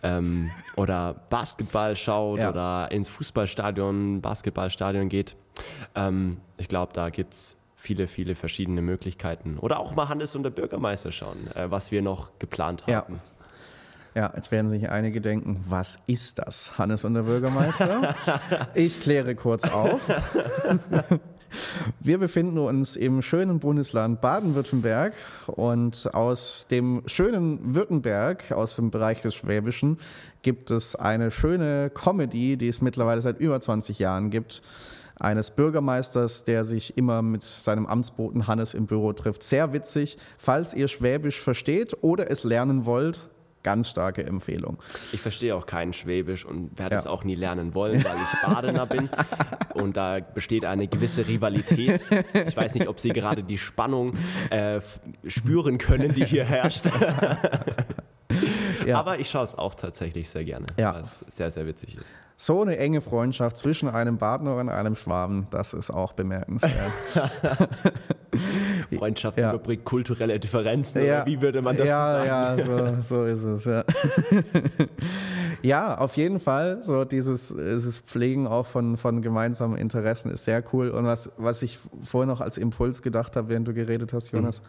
ja. 0.03 0.17
ähm, 0.17 0.51
oder 0.77 1.15
Basketball 1.29 1.95
schaut 1.95 2.39
ja. 2.39 2.49
oder 2.49 2.91
ins 2.91 3.09
Fußballstadion, 3.09 4.21
Basketballstadion 4.21 5.09
geht. 5.09 5.35
Ähm, 5.95 6.37
ich 6.57 6.67
glaube, 6.67 6.93
da 6.93 7.09
gibt 7.09 7.33
es 7.33 7.55
viele, 7.75 8.07
viele 8.07 8.35
verschiedene 8.35 8.81
Möglichkeiten. 8.81 9.57
Oder 9.59 9.79
auch 9.79 9.95
mal 9.95 10.09
Hannes 10.09 10.35
und 10.35 10.43
der 10.43 10.49
Bürgermeister 10.49 11.11
schauen, 11.11 11.47
äh, 11.55 11.69
was 11.69 11.91
wir 11.91 12.01
noch 12.01 12.29
geplant 12.39 12.83
haben. 12.87 13.15
Ja. 13.15 13.19
Ja, 14.15 14.31
jetzt 14.33 14.49
werden 14.49 14.69
sich 14.69 14.89
einige 14.89 15.19
denken, 15.19 15.65
was 15.67 15.99
ist 16.07 16.39
das, 16.39 16.77
Hannes 16.77 17.03
und 17.03 17.15
der 17.15 17.23
Bürgermeister? 17.23 18.15
ich 18.73 19.01
kläre 19.01 19.35
kurz 19.35 19.65
auf. 19.65 19.99
Wir 21.99 22.17
befinden 22.17 22.57
uns 22.57 22.95
im 22.95 23.21
schönen 23.21 23.59
Bundesland 23.59 24.21
Baden-Württemberg 24.21 25.13
und 25.47 26.13
aus 26.13 26.65
dem 26.71 27.03
schönen 27.07 27.75
Württemberg, 27.75 28.53
aus 28.53 28.77
dem 28.77 28.89
Bereich 28.89 29.21
des 29.21 29.35
Schwäbischen, 29.35 29.99
gibt 30.43 30.71
es 30.71 30.95
eine 30.95 31.29
schöne 31.29 31.89
Comedy, 31.89 32.55
die 32.55 32.69
es 32.69 32.81
mittlerweile 32.81 33.21
seit 33.21 33.39
über 33.39 33.59
20 33.59 33.99
Jahren 33.99 34.29
gibt 34.29 34.61
eines 35.19 35.51
Bürgermeisters, 35.51 36.43
der 36.43 36.63
sich 36.63 36.97
immer 36.97 37.21
mit 37.21 37.43
seinem 37.43 37.85
Amtsboten 37.85 38.47
Hannes 38.47 38.73
im 38.73 38.85
Büro 38.85 39.13
trifft. 39.13 39.43
Sehr 39.43 39.73
witzig. 39.73 40.17
Falls 40.37 40.73
ihr 40.73 40.87
Schwäbisch 40.87 41.39
versteht 41.39 41.95
oder 42.01 42.29
es 42.29 42.43
lernen 42.43 42.85
wollt, 42.85 43.29
ganz 43.63 43.89
starke 43.89 44.23
Empfehlung. 44.23 44.77
Ich 45.11 45.21
verstehe 45.21 45.55
auch 45.55 45.65
kein 45.65 45.91
Schwäbisch 45.91 46.45
und 46.45 46.77
werde 46.77 46.95
ja. 46.95 46.99
es 46.99 47.07
auch 47.07 47.23
nie 47.23 47.33
lernen 47.33 47.73
wollen, 47.73 48.03
weil 48.03 48.15
ich 48.15 48.41
Badener 48.47 48.85
bin 48.85 49.09
und 49.73 49.97
da 49.97 50.19
besteht 50.19 50.65
eine 50.65 50.87
gewisse 50.87 51.27
Rivalität. 51.27 52.03
Ich 52.47 52.55
weiß 52.55 52.75
nicht, 52.75 52.87
ob 52.87 52.99
Sie 52.99 53.09
gerade 53.09 53.43
die 53.43 53.57
Spannung 53.57 54.11
äh, 54.51 54.81
spüren 55.27 55.79
können, 55.79 56.13
die 56.13 56.25
hier 56.25 56.45
herrscht. 56.45 56.85
Ja. 58.85 58.99
Aber 58.99 59.19
ich 59.19 59.29
schaue 59.29 59.45
es 59.45 59.55
auch 59.55 59.75
tatsächlich 59.75 60.29
sehr 60.29 60.43
gerne, 60.43 60.67
ja. 60.77 60.93
weil 60.93 61.03
es 61.03 61.19
sehr, 61.27 61.49
sehr 61.49 61.65
witzig 61.65 61.97
ist. 61.97 62.13
So 62.37 62.61
eine 62.61 62.77
enge 62.77 62.99
Freundschaft 62.99 63.55
zwischen 63.55 63.87
einem 63.87 64.17
Badner 64.17 64.57
und 64.57 64.67
einem 64.67 64.95
Schwaben, 64.95 65.47
das 65.51 65.73
ist 65.73 65.89
auch 65.89 66.11
bemerkenswert. 66.11 66.91
Freundschaft 68.97 69.37
ja. 69.37 69.51
überbringt 69.51 69.85
kulturelle 69.85 70.37
Differenzen, 70.37 71.05
ja. 71.05 71.25
wie 71.25 71.41
würde 71.41 71.61
man 71.61 71.77
das 71.77 71.87
ja, 71.87 72.25
sagen? 72.25 72.27
Ja, 72.27 72.97
so, 73.01 73.01
so 73.01 73.25
ist 73.25 73.43
es, 73.43 73.65
ja. 73.65 73.85
ja, 75.61 75.97
auf 75.97 76.17
jeden 76.17 76.41
Fall, 76.41 76.81
so 76.83 77.05
dieses, 77.05 77.55
dieses 77.55 78.01
Pflegen 78.01 78.47
auch 78.47 78.65
von, 78.65 78.97
von 78.97 79.21
gemeinsamen 79.21 79.77
Interessen 79.77 80.29
ist 80.29 80.43
sehr 80.43 80.61
cool. 80.73 80.89
Und 80.89 81.05
was, 81.05 81.31
was 81.37 81.61
ich 81.61 81.79
vorhin 82.03 82.27
noch 82.27 82.41
als 82.41 82.57
Impuls 82.57 83.01
gedacht 83.01 83.37
habe, 83.37 83.47
während 83.47 83.67
du 83.67 83.73
geredet 83.73 84.11
hast, 84.11 84.31
Jonas, 84.31 84.61
mhm. 84.61 84.65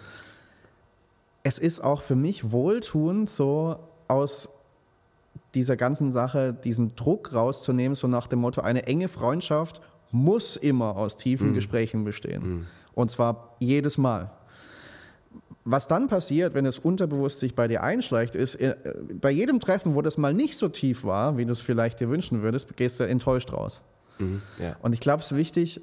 es 1.42 1.58
ist 1.58 1.80
auch 1.80 2.02
für 2.02 2.16
mich 2.16 2.52
wohltuend, 2.52 3.28
so 3.28 3.80
aus 4.06 4.55
dieser 5.56 5.76
ganzen 5.76 6.10
Sache 6.10 6.52
diesen 6.52 6.94
Druck 6.94 7.32
rauszunehmen, 7.32 7.96
so 7.96 8.06
nach 8.06 8.28
dem 8.28 8.40
Motto, 8.40 8.60
eine 8.60 8.86
enge 8.86 9.08
Freundschaft 9.08 9.80
muss 10.12 10.56
immer 10.56 10.96
aus 10.96 11.16
tiefen 11.16 11.50
mhm. 11.50 11.54
Gesprächen 11.54 12.04
bestehen. 12.04 12.42
Mhm. 12.42 12.66
Und 12.94 13.10
zwar 13.10 13.56
jedes 13.58 13.98
Mal. 13.98 14.30
Was 15.64 15.88
dann 15.88 16.06
passiert, 16.06 16.54
wenn 16.54 16.64
es 16.64 16.78
unterbewusst 16.78 17.40
sich 17.40 17.56
bei 17.56 17.66
dir 17.66 17.82
einschleicht, 17.82 18.36
ist, 18.36 18.54
äh, 18.56 18.76
bei 19.20 19.30
jedem 19.30 19.58
Treffen, 19.58 19.96
wo 19.96 20.02
das 20.02 20.16
mal 20.16 20.32
nicht 20.32 20.56
so 20.56 20.68
tief 20.68 21.02
war, 21.02 21.38
wie 21.38 21.44
du 21.44 21.52
es 21.52 21.60
vielleicht 21.60 21.98
dir 21.98 22.08
wünschen 22.08 22.42
würdest, 22.42 22.76
gehst 22.76 23.00
du 23.00 23.04
enttäuscht 23.04 23.52
raus. 23.52 23.82
Mhm, 24.18 24.42
ja. 24.60 24.76
Und 24.82 24.92
ich 24.92 25.00
glaube, 25.00 25.22
es 25.22 25.32
ist 25.32 25.38
wichtig, 25.38 25.80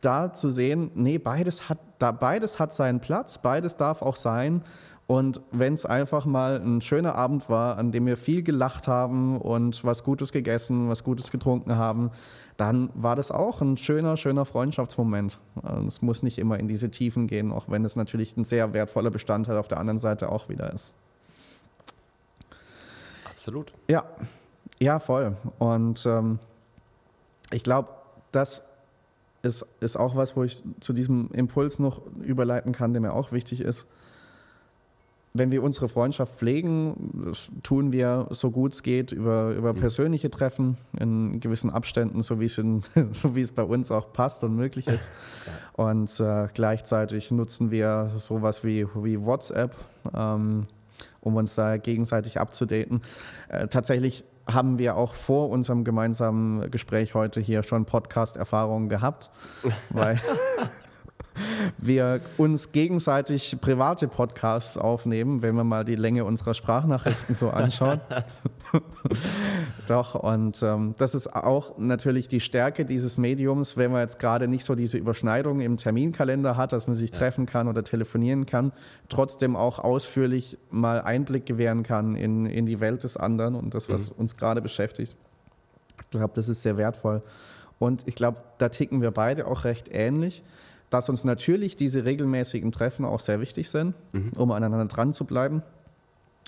da 0.00 0.32
zu 0.32 0.50
sehen, 0.50 0.90
nee, 0.94 1.18
beides 1.18 1.68
hat, 1.68 1.78
da, 1.98 2.12
beides 2.12 2.58
hat 2.58 2.72
seinen 2.72 3.00
Platz, 3.00 3.38
beides 3.38 3.76
darf 3.76 4.02
auch 4.02 4.16
sein. 4.16 4.62
Und 5.06 5.40
wenn 5.52 5.72
es 5.72 5.86
einfach 5.86 6.26
mal 6.26 6.60
ein 6.60 6.80
schöner 6.80 7.14
Abend 7.14 7.48
war, 7.48 7.78
an 7.78 7.92
dem 7.92 8.06
wir 8.06 8.16
viel 8.16 8.42
gelacht 8.42 8.88
haben 8.88 9.40
und 9.40 9.84
was 9.84 10.02
Gutes 10.02 10.32
gegessen, 10.32 10.88
was 10.88 11.04
Gutes 11.04 11.30
getrunken 11.30 11.76
haben, 11.76 12.10
dann 12.56 12.90
war 12.94 13.14
das 13.14 13.30
auch 13.30 13.60
ein 13.60 13.76
schöner, 13.76 14.16
schöner 14.16 14.44
Freundschaftsmoment. 14.44 15.38
Es 15.86 16.02
muss 16.02 16.24
nicht 16.24 16.38
immer 16.38 16.58
in 16.58 16.66
diese 16.66 16.90
Tiefen 16.90 17.28
gehen, 17.28 17.52
auch 17.52 17.66
wenn 17.68 17.84
es 17.84 17.94
natürlich 17.94 18.36
ein 18.36 18.42
sehr 18.42 18.72
wertvoller 18.72 19.10
Bestandteil 19.10 19.58
auf 19.58 19.68
der 19.68 19.78
anderen 19.78 19.98
Seite 19.98 20.32
auch 20.32 20.48
wieder 20.48 20.72
ist. 20.72 20.92
Absolut. 23.30 23.72
Ja, 23.88 24.04
ja, 24.80 24.98
voll. 24.98 25.36
Und 25.60 26.04
ähm, 26.04 26.40
ich 27.52 27.62
glaube, 27.62 27.90
das 28.32 28.62
ist, 29.42 29.64
ist 29.78 29.96
auch 29.96 30.16
was, 30.16 30.34
wo 30.34 30.42
ich 30.42 30.64
zu 30.80 30.92
diesem 30.92 31.30
Impuls 31.32 31.78
noch 31.78 32.00
überleiten 32.24 32.72
kann, 32.72 32.92
der 32.92 33.00
mir 33.00 33.12
auch 33.12 33.30
wichtig 33.30 33.60
ist 33.60 33.86
wenn 35.38 35.50
wir 35.50 35.62
unsere 35.62 35.88
Freundschaft 35.88 36.36
pflegen, 36.36 37.32
tun 37.62 37.92
wir 37.92 38.28
so 38.30 38.50
gut 38.50 38.74
es 38.74 38.82
geht 38.82 39.12
über, 39.12 39.50
über 39.50 39.72
mhm. 39.72 39.78
persönliche 39.78 40.30
Treffen 40.30 40.76
in 40.98 41.40
gewissen 41.40 41.70
Abständen, 41.70 42.22
so 42.22 42.40
wie, 42.40 42.46
es 42.46 42.58
in, 42.58 42.82
so 43.12 43.34
wie 43.34 43.42
es 43.42 43.52
bei 43.52 43.62
uns 43.62 43.90
auch 43.90 44.12
passt 44.12 44.44
und 44.44 44.54
möglich 44.56 44.86
ist. 44.86 45.10
Und 45.72 46.18
äh, 46.20 46.48
gleichzeitig 46.54 47.30
nutzen 47.30 47.70
wir 47.70 48.12
sowas 48.18 48.64
wie, 48.64 48.86
wie 48.94 49.20
WhatsApp, 49.20 49.74
ähm, 50.14 50.66
um 51.20 51.36
uns 51.36 51.54
da 51.54 51.76
gegenseitig 51.76 52.38
abzudaten. 52.38 53.02
Äh, 53.48 53.68
tatsächlich 53.68 54.24
haben 54.46 54.78
wir 54.78 54.96
auch 54.96 55.14
vor 55.14 55.50
unserem 55.50 55.84
gemeinsamen 55.84 56.70
Gespräch 56.70 57.14
heute 57.14 57.40
hier 57.40 57.62
schon 57.62 57.84
Podcast-Erfahrungen 57.84 58.88
gehabt, 58.88 59.30
weil 59.90 60.20
wir 61.78 62.20
uns 62.36 62.72
gegenseitig 62.72 63.56
private 63.60 64.08
Podcasts 64.08 64.76
aufnehmen, 64.76 65.42
wenn 65.42 65.54
man 65.54 65.66
mal 65.66 65.84
die 65.84 65.94
Länge 65.94 66.24
unserer 66.24 66.54
Sprachnachrichten 66.54 67.34
so 67.34 67.50
anschaut. 67.50 68.00
Doch, 69.86 70.14
und 70.14 70.62
ähm, 70.62 70.94
das 70.98 71.14
ist 71.14 71.34
auch 71.34 71.78
natürlich 71.78 72.28
die 72.28 72.40
Stärke 72.40 72.84
dieses 72.84 73.18
Mediums, 73.18 73.76
wenn 73.76 73.92
man 73.92 74.02
jetzt 74.02 74.18
gerade 74.18 74.48
nicht 74.48 74.64
so 74.64 74.74
diese 74.74 74.98
Überschneidung 74.98 75.60
im 75.60 75.76
Terminkalender 75.76 76.56
hat, 76.56 76.72
dass 76.72 76.86
man 76.86 76.96
sich 76.96 77.10
ja. 77.10 77.16
treffen 77.16 77.46
kann 77.46 77.68
oder 77.68 77.84
telefonieren 77.84 78.46
kann, 78.46 78.72
trotzdem 79.08 79.56
auch 79.56 79.78
ausführlich 79.78 80.58
mal 80.70 81.00
Einblick 81.00 81.46
gewähren 81.46 81.82
kann 81.82 82.16
in, 82.16 82.46
in 82.46 82.66
die 82.66 82.80
Welt 82.80 83.04
des 83.04 83.16
anderen 83.16 83.54
und 83.54 83.74
das, 83.74 83.88
was 83.88 84.10
mhm. 84.10 84.16
uns 84.18 84.36
gerade 84.36 84.60
beschäftigt. 84.60 85.16
Ich 86.00 86.10
glaube, 86.10 86.32
das 86.34 86.48
ist 86.48 86.62
sehr 86.62 86.76
wertvoll. 86.76 87.22
Und 87.78 88.02
ich 88.06 88.14
glaube, 88.14 88.38
da 88.58 88.68
ticken 88.68 89.02
wir 89.02 89.10
beide 89.10 89.46
auch 89.46 89.64
recht 89.64 89.88
ähnlich 89.92 90.42
dass 90.90 91.08
uns 91.08 91.24
natürlich 91.24 91.76
diese 91.76 92.04
regelmäßigen 92.04 92.72
Treffen 92.72 93.04
auch 93.04 93.20
sehr 93.20 93.40
wichtig 93.40 93.68
sind, 93.70 93.94
mhm. 94.12 94.32
um 94.36 94.52
aneinander 94.52 94.86
dran 94.86 95.12
zu 95.12 95.24
bleiben. 95.24 95.62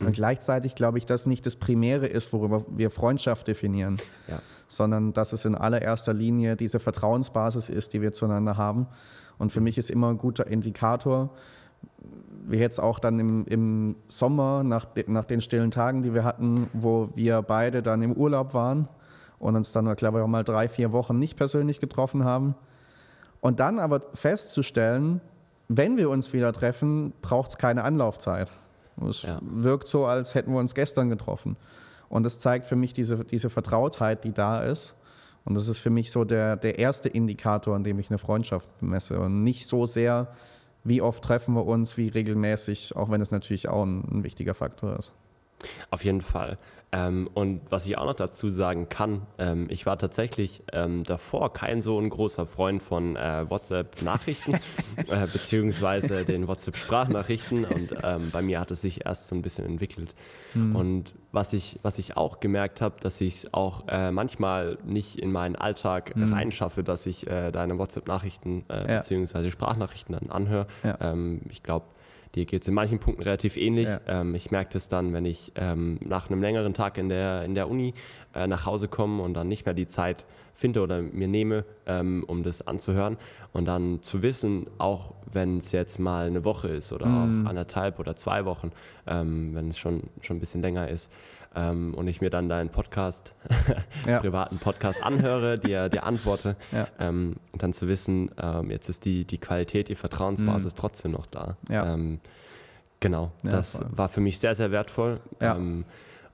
Mhm. 0.01 0.07
Und 0.07 0.13
gleichzeitig 0.13 0.75
glaube 0.75 0.99
ich, 0.99 1.07
dass 1.07 1.27
nicht 1.27 1.45
das 1.47 1.57
Primäre 1.57 2.07
ist, 2.07 2.33
worüber 2.33 2.65
wir 2.69 2.91
Freundschaft 2.91 3.49
definieren, 3.49 3.99
ja. 4.29 4.41
sondern 4.69 5.13
dass 5.13 5.33
es 5.33 5.45
in 5.45 5.55
allererster 5.55 6.15
Linie 6.15 6.57
diese 6.57 6.79
Vertrauensbasis 6.79 7.69
ist, 7.69 7.93
die 7.93 8.03
wir 8.03 8.13
zueinander 8.13 8.57
haben. 8.57 8.87
Und 9.39 9.53
für 9.53 9.61
mhm. 9.61 9.65
mich 9.65 9.79
ist 9.79 9.91
immer 9.91 10.11
ein 10.11 10.19
guter 10.19 10.47
Indikator, 10.47 11.31
wie 12.47 12.59
jetzt 12.59 12.79
auch 12.79 12.99
dann 12.99 13.19
im, 13.19 13.45
im 13.47 13.97
Sommer, 14.09 14.63
nach, 14.65 14.85
de, 14.85 15.05
nach 15.09 15.25
den 15.25 15.41
stillen 15.41 15.71
Tagen, 15.71 16.03
die 16.03 16.15
wir 16.15 16.25
hatten, 16.25 16.69
wo 16.73 17.11
wir 17.15 17.43
beide 17.43 17.83
dann 17.83 18.03
im 18.03 18.13
Urlaub 18.13 18.55
waren 18.55 18.89
und 19.39 19.55
uns 19.55 19.73
dann, 19.73 19.95
glaube 19.97 20.19
ich, 20.19 20.25
auch 20.25 20.29
mal 20.29 20.45
drei, 20.45 20.69
vier 20.69 20.93
Wochen 20.93 21.19
nicht 21.19 21.37
persönlich 21.37 21.81
getroffen 21.81 22.25
haben 22.25 22.55
und 23.41 23.61
dann 23.61 23.79
aber 23.79 24.03
festzustellen, 24.15 25.21
wenn 25.69 25.97
wir 25.97 26.11
uns 26.11 26.33
wieder 26.33 26.53
treffen, 26.53 27.13
braucht 27.23 27.51
es 27.51 27.59
keine 27.59 27.85
Anlaufzeit. 27.85 28.51
Es 29.07 29.23
ja. 29.23 29.39
wirkt 29.43 29.87
so, 29.89 30.07
als 30.07 30.35
hätten 30.35 30.53
wir 30.53 30.59
uns 30.59 30.75
gestern 30.75 31.09
getroffen. 31.11 31.57
Und 32.09 32.25
das 32.25 32.39
zeigt 32.39 32.67
für 32.67 32.77
mich 32.77 32.93
diese, 32.93 33.25
diese 33.25 33.51
Vertrautheit, 33.51 34.25
die 34.25 34.33
da 34.33 34.63
ist. 34.63 34.95
Und 35.45 35.55
das 35.55 35.69
ist 35.69 35.79
für 35.79 35.91
mich 35.91 36.11
so 36.11 36.25
der, 36.25 36.57
der 36.57 36.79
erste 36.79 37.09
Indikator, 37.09 37.77
an 37.77 37.85
dem 37.85 37.99
ich 37.99 38.11
eine 38.11 38.19
Freundschaft 38.19 38.83
messe. 38.83 39.21
Und 39.21 39.45
nicht 39.45 39.69
so 39.69 39.87
sehr, 39.87 40.29
wie 40.85 41.01
oft 41.03 41.23
treffen 41.23 41.55
wir 41.55 41.67
uns, 41.67 41.97
wie 41.97 42.09
regelmäßig, 42.09 42.97
auch 42.97 43.11
wenn 43.11 43.21
es 43.21 43.31
natürlich 43.31 43.69
auch 43.69 43.85
ein, 43.85 44.05
ein 44.11 44.25
wichtiger 44.25 44.55
Faktor 44.55 44.99
ist. 44.99 45.13
Auf 45.91 46.05
jeden 46.05 46.23
Fall. 46.23 46.57
Ähm, 46.91 47.29
und 47.35 47.61
was 47.69 47.87
ich 47.87 47.99
auch 47.99 48.07
noch 48.07 48.15
dazu 48.15 48.49
sagen 48.49 48.89
kann, 48.89 49.23
ähm, 49.37 49.67
ich 49.69 49.85
war 49.85 49.99
tatsächlich 49.99 50.63
ähm, 50.73 51.05
davor 51.05 51.53
kein 51.53 51.83
so 51.83 52.01
ein 52.01 52.09
großer 52.09 52.47
Freund 52.47 52.83
von 52.83 53.15
äh, 53.17 53.45
WhatsApp-Nachrichten, 53.49 54.55
äh, 54.97 55.27
beziehungsweise 55.31 56.25
den 56.25 56.49
WhatsApp-Sprachnachrichten. 56.49 57.65
Und 57.67 57.91
ähm, 58.03 58.31
bei 58.31 58.41
mir 58.41 58.59
hat 58.59 58.71
es 58.71 58.81
sich 58.81 59.05
erst 59.05 59.29
so 59.29 59.35
ein 59.35 59.43
bisschen 59.43 59.67
entwickelt. 59.67 60.15
Mhm. 60.55 60.77
Und 60.77 61.15
was 61.31 61.53
ich, 61.53 61.79
was 61.83 61.99
ich 61.99 62.17
auch 62.17 62.41
gemerkt 62.41 62.81
habe, 62.81 62.97
dass 63.01 63.21
ich 63.21 63.35
es 63.35 63.53
auch 63.53 63.87
äh, 63.89 64.11
manchmal 64.11 64.79
nicht 64.87 65.19
in 65.19 65.31
meinen 65.31 65.57
Alltag 65.57 66.17
mhm. 66.17 66.33
reinschaffe, 66.33 66.83
dass 66.83 67.05
ich 67.05 67.27
äh, 67.27 67.53
deine 67.53 67.79
WhatsApp-Nachrichten 67.79 68.65
äh, 68.71 68.93
ja. 68.93 68.99
beziehungsweise 68.99 69.51
Sprachnachrichten 69.51 70.17
dann 70.19 70.31
anhöre. 70.31 70.67
Ja. 70.83 70.97
Ähm, 71.03 71.43
ich 71.51 71.63
glaube, 71.63 71.85
Dir 72.35 72.45
geht 72.45 72.63
es 72.63 72.69
in 72.69 72.75
manchen 72.75 72.99
Punkten 72.99 73.23
relativ 73.23 73.57
ähnlich. 73.57 73.89
Ja. 73.89 74.01
Ähm, 74.07 74.35
ich 74.35 74.51
merke 74.51 74.73
das 74.73 74.89
dann, 74.89 75.13
wenn 75.13 75.25
ich 75.25 75.53
ähm, 75.55 75.99
nach 76.05 76.31
einem 76.31 76.41
längeren 76.43 76.75
Tag 76.75 76.99
in 76.99 77.09
der, 77.09 77.45
in 77.45 77.55
der 77.55 77.69
Uni 77.69 77.95
äh, 78.35 78.47
nach 78.47 78.67
Hause 78.67 78.89
komme 78.89 79.23
und 79.23 79.35
dann 79.35 79.49
nicht 79.49 79.65
mehr 79.65 79.75
die 79.75 79.89
Zeit 79.89 80.27
finde 80.55 80.83
oder 80.83 81.01
mir 81.01 81.29
nehme, 81.29 81.65
ähm, 81.87 82.25
um 82.27 82.43
das 82.43 82.67
anzuhören. 82.67 83.17
Und 83.53 83.67
dann 83.67 84.03
zu 84.03 84.23
wissen, 84.23 84.67
auch 84.79 85.15
wenn 85.33 85.59
es 85.59 85.73
jetzt 85.73 85.99
mal 85.99 86.27
eine 86.27 86.45
Woche 86.45 86.69
ist 86.69 86.93
oder 86.93 87.07
mm. 87.07 87.47
auch 87.47 87.51
anderthalb 87.51 88.01
oder 88.01 88.17
zwei 88.17 88.45
Wochen, 88.45 88.73
ähm, 89.07 89.55
wenn 89.55 89.71
es 89.71 89.79
schon, 89.79 90.03
schon 90.21 90.37
ein 90.39 90.41
bisschen 90.41 90.61
länger 90.61 90.89
ist, 90.89 91.11
ähm, 91.55 91.95
und 91.95 92.09
ich 92.09 92.21
mir 92.21 92.31
dann 92.31 92.49
deinen 92.49 92.71
Podcast, 92.71 93.35
ja. 94.07 94.21
privaten 94.21 94.59
Podcast 94.59 95.03
anhöre, 95.03 95.59
dir, 95.59 95.89
dir 95.89 96.05
antworte, 96.05 96.57
ja. 96.73 96.89
ähm, 96.99 97.37
und 97.53 97.63
dann 97.63 97.73
zu 97.73 97.89
wissen, 97.89 98.31
ähm, 98.41 98.71
jetzt 98.71 98.89
ist 98.89 99.05
die, 99.05 99.25
die 99.25 99.39
Qualität, 99.39 99.89
die 99.89 99.95
Vertrauensbasis 99.95 100.75
mhm. 100.75 100.79
trotzdem 100.79 101.13
noch 101.13 101.27
da. 101.27 101.57
Ja. 101.71 101.93
Ähm, 101.93 102.21
genau, 103.01 103.33
das 103.43 103.77
voll. 103.77 103.87
war 103.91 104.09
für 104.09 104.21
mich 104.21 104.39
sehr, 104.39 104.55
sehr 104.55 104.71
wertvoll. 104.71 105.21
Ähm, 105.41 105.85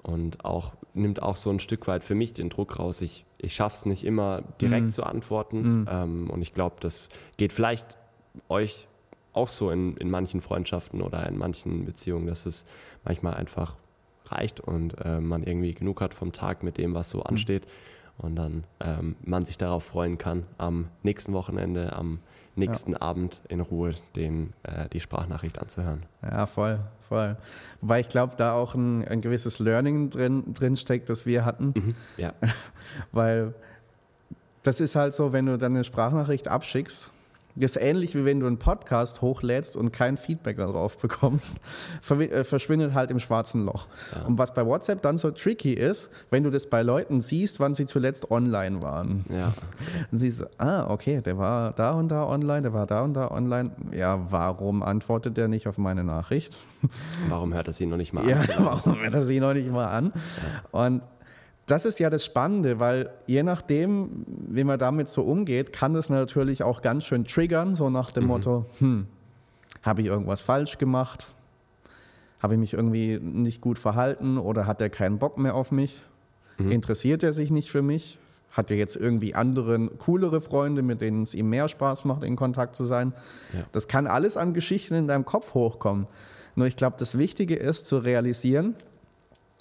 und 0.03 0.45
auch 0.45 0.73
nimmt 0.93 1.23
auch 1.23 1.37
so 1.37 1.51
ein 1.51 1.61
Stück 1.61 1.87
weit 1.87 2.05
für 2.05 2.15
mich 2.15 2.35
den 2.35 2.51
Druck 2.51 2.79
raus. 2.79 3.01
Ich, 3.01 3.25
ich 3.39 3.55
schaffe 3.55 3.77
es 3.77 3.87
nicht 3.87 4.05
immer 4.05 4.43
direkt 4.61 4.87
mhm. 4.87 4.91
zu 4.91 5.03
antworten. 5.03 5.81
Mhm. 5.81 5.89
Ähm, 5.91 6.31
und 6.31 6.43
ich 6.43 6.53
glaube, 6.53 6.77
das 6.81 7.09
geht 7.39 7.53
vielleicht 7.53 7.97
euch 8.49 8.87
auch 9.33 9.49
so 9.49 9.71
in, 9.71 9.97
in 9.97 10.11
manchen 10.11 10.41
Freundschaften 10.41 11.01
oder 11.03 11.27
in 11.27 11.37
manchen 11.37 11.85
Beziehungen, 11.87 12.27
dass 12.27 12.47
es 12.47 12.65
manchmal 13.03 13.35
einfach 13.35 13.77
reicht 14.35 14.61
und 14.61 14.95
äh, 15.05 15.21
man 15.21 15.43
irgendwie 15.43 15.75
genug 15.75 16.01
hat 16.01 16.15
vom 16.15 16.33
Tag 16.33 16.63
mit 16.63 16.79
dem, 16.79 16.95
was 16.95 17.11
so 17.11 17.19
mhm. 17.19 17.27
ansteht 17.27 17.67
und 18.19 18.37
dann 18.37 18.65
ähm, 18.81 19.17
man 19.25 19.45
sich 19.45 19.59
darauf 19.59 19.85
freuen 19.85 20.19
kann, 20.19 20.45
am 20.59 20.89
nächsten 21.03 21.33
Wochenende, 21.33 21.95
am 21.95 22.21
nächsten 22.57 22.93
ja. 22.93 23.01
Abend 23.01 23.41
in 23.49 23.61
Ruhe 23.61 23.95
den, 24.15 24.53
äh, 24.63 24.89
die 24.89 25.01
Sprachnachricht 25.01 25.59
anzuhören. 25.59 26.05
Ja, 26.23 26.47
voll, 26.47 26.79
voll. 27.09 27.37
Wobei 27.81 28.01
ich 28.01 28.09
glaube, 28.09 28.35
da 28.37 28.53
auch 28.53 28.75
ein, 28.75 29.07
ein, 29.07 29.21
gewisses 29.21 29.59
Learning 29.59 30.11
drin, 30.11 30.55
drin 30.55 30.77
steckt, 30.77 31.09
das 31.09 31.27
wir 31.27 31.45
hatten. 31.45 31.75
Mhm, 31.77 31.95
ja. 32.17 32.33
Weil 33.13 33.55
das 34.63 34.81
ist 34.81 34.95
halt 34.95 35.15
so, 35.15 35.33
wenn 35.33 35.47
du 35.47 35.59
dann 35.59 35.75
eine 35.75 35.85
Sprachnachricht 35.85 36.49
abschickst 36.49 37.11
das 37.57 37.77
ist 37.77 37.83
ähnlich 37.83 38.15
wie 38.15 38.25
wenn 38.25 38.41
du 38.41 38.47
einen 38.47 38.59
Podcast 38.59 39.23
hochlädst 39.23 39.77
und 39.77 39.93
kein 39.93 40.17
Feedback 40.17 40.57
darauf 40.57 40.99
bekommst, 40.99 41.61
äh, 42.11 42.45
verschwindet 42.45 42.95
halt 42.95 43.11
im 43.11 43.21
schwarzen 43.21 43.65
Loch. 43.65 43.87
Ja. 44.15 44.23
Und 44.23 44.39
was 44.39 44.53
bei 44.55 44.67
WhatsApp 44.67 45.03
dann 45.03 45.19
so 45.19 45.31
tricky 45.31 45.73
ist, 45.73 46.11
wenn 46.31 46.43
du 46.43 46.51
das 46.51 46.69
bei 46.69 46.83
Leuten 46.83 47.21
siehst, 47.21 47.61
wann 47.61 47.75
sie 47.75 47.87
zuletzt 47.87 48.31
online 48.31 48.83
waren. 48.83 49.25
Ja. 49.29 49.53
Dann 50.11 50.21
siehst 50.21 50.41
du, 50.41 50.47
ah, 50.59 50.91
okay, 50.91 51.21
der 51.21 51.39
war 51.39 51.73
da 51.73 51.93
und 51.93 52.09
da 52.09 52.27
online, 52.27 52.63
der 52.63 52.73
war 52.73 52.87
da 52.87 53.03
und 53.03 53.15
da 53.15 53.31
online. 53.31 53.71
Ja, 53.93 54.27
warum 54.31 54.83
antwortet 54.83 55.37
der 55.37 55.49
nicht 55.49 55.67
auf 55.67 55.79
meine 55.79 56.05
Nachricht? 56.05 56.57
Warum 57.29 57.55
hört 57.55 57.69
er 57.69 57.73
sie 57.73 57.87
noch 57.87 57.97
nicht 57.97 58.13
mal 58.13 58.23
an? 58.23 58.29
Ja, 58.29 58.43
warum 58.59 59.01
hört 59.01 59.15
er 59.15 59.23
sie 59.23 59.41
noch 59.41 59.55
nicht 59.55 59.71
mal 59.71 59.87
an? 59.87 60.13
Ja. 60.15 60.81
Und 60.87 61.03
das 61.67 61.85
ist 61.85 61.99
ja 61.99 62.11
das 62.11 62.25
Spannende, 62.25 62.79
weil 62.79 63.11
je 63.27 63.43
nachdem, 63.43 64.25
wie 64.27 64.65
man 64.65 64.79
damit 64.79 65.09
so 65.09 65.23
umgeht, 65.23 65.73
kann 65.73 65.95
das 65.95 66.11
natürlich 66.11 66.63
auch 66.63 66.83
ganz 66.83 67.05
schön 67.05 67.25
triggern, 67.25 67.75
so 67.75 67.89
nach 67.91 68.11
dem 68.11 68.25
mhm. 68.25 68.29
Motto, 68.29 68.67
hm, 68.79 69.07
habe 69.83 70.03
ich 70.03 70.09
irgendwas 70.09 70.43
falsch 70.43 70.79
gemacht? 70.79 71.35
Habe 72.41 72.55
ich 72.55 72.61
mich 72.61 72.75
irgendwie 72.75 73.19
nicht 73.19 73.63
gut 73.63 73.79
verhalten 73.79 74.37
oder 74.37 74.67
hat 74.67 74.81
er 74.83 74.91
keinen 74.91 75.19
Bock 75.19 75.39
mehr 75.39 75.55
auf 75.55 75.73
mich? 75.73 76.03
Mhm. 76.59 76.73
Interessiert 76.73 77.23
er 77.23 77.33
sich 77.33 77.51
nicht 77.51 77.71
für 77.71 77.83
mich? 77.83 78.19
Hat 78.51 78.71
er 78.71 78.77
jetzt 78.77 78.97
irgendwie 78.97 79.35
andere, 79.35 79.89
coolere 79.99 80.41
Freunde, 80.41 80.83
mit 80.83 81.01
denen 81.01 81.23
es 81.23 81.35
ihm 81.35 81.49
mehr 81.49 81.69
Spaß 81.69 82.05
macht, 82.05 82.23
in 82.23 82.37
Kontakt 82.37 82.77
zu 82.77 82.85
sein? 82.85 83.15
Ja. 83.53 83.65
Das 83.73 83.89
kann 83.89 84.07
alles 84.07 84.37
an 84.37 84.53
Geschichten 84.55 84.95
in 84.95 85.09
deinem 85.09 85.25
Kopf 85.25 85.55
hochkommen. 85.55 86.07
Nur 86.55 86.67
ich 86.67 86.77
glaube, 86.77 86.97
das 86.99 87.19
Wichtige 87.19 87.57
ist 87.57 87.87
zu 87.87 87.99
realisieren, 87.99 88.77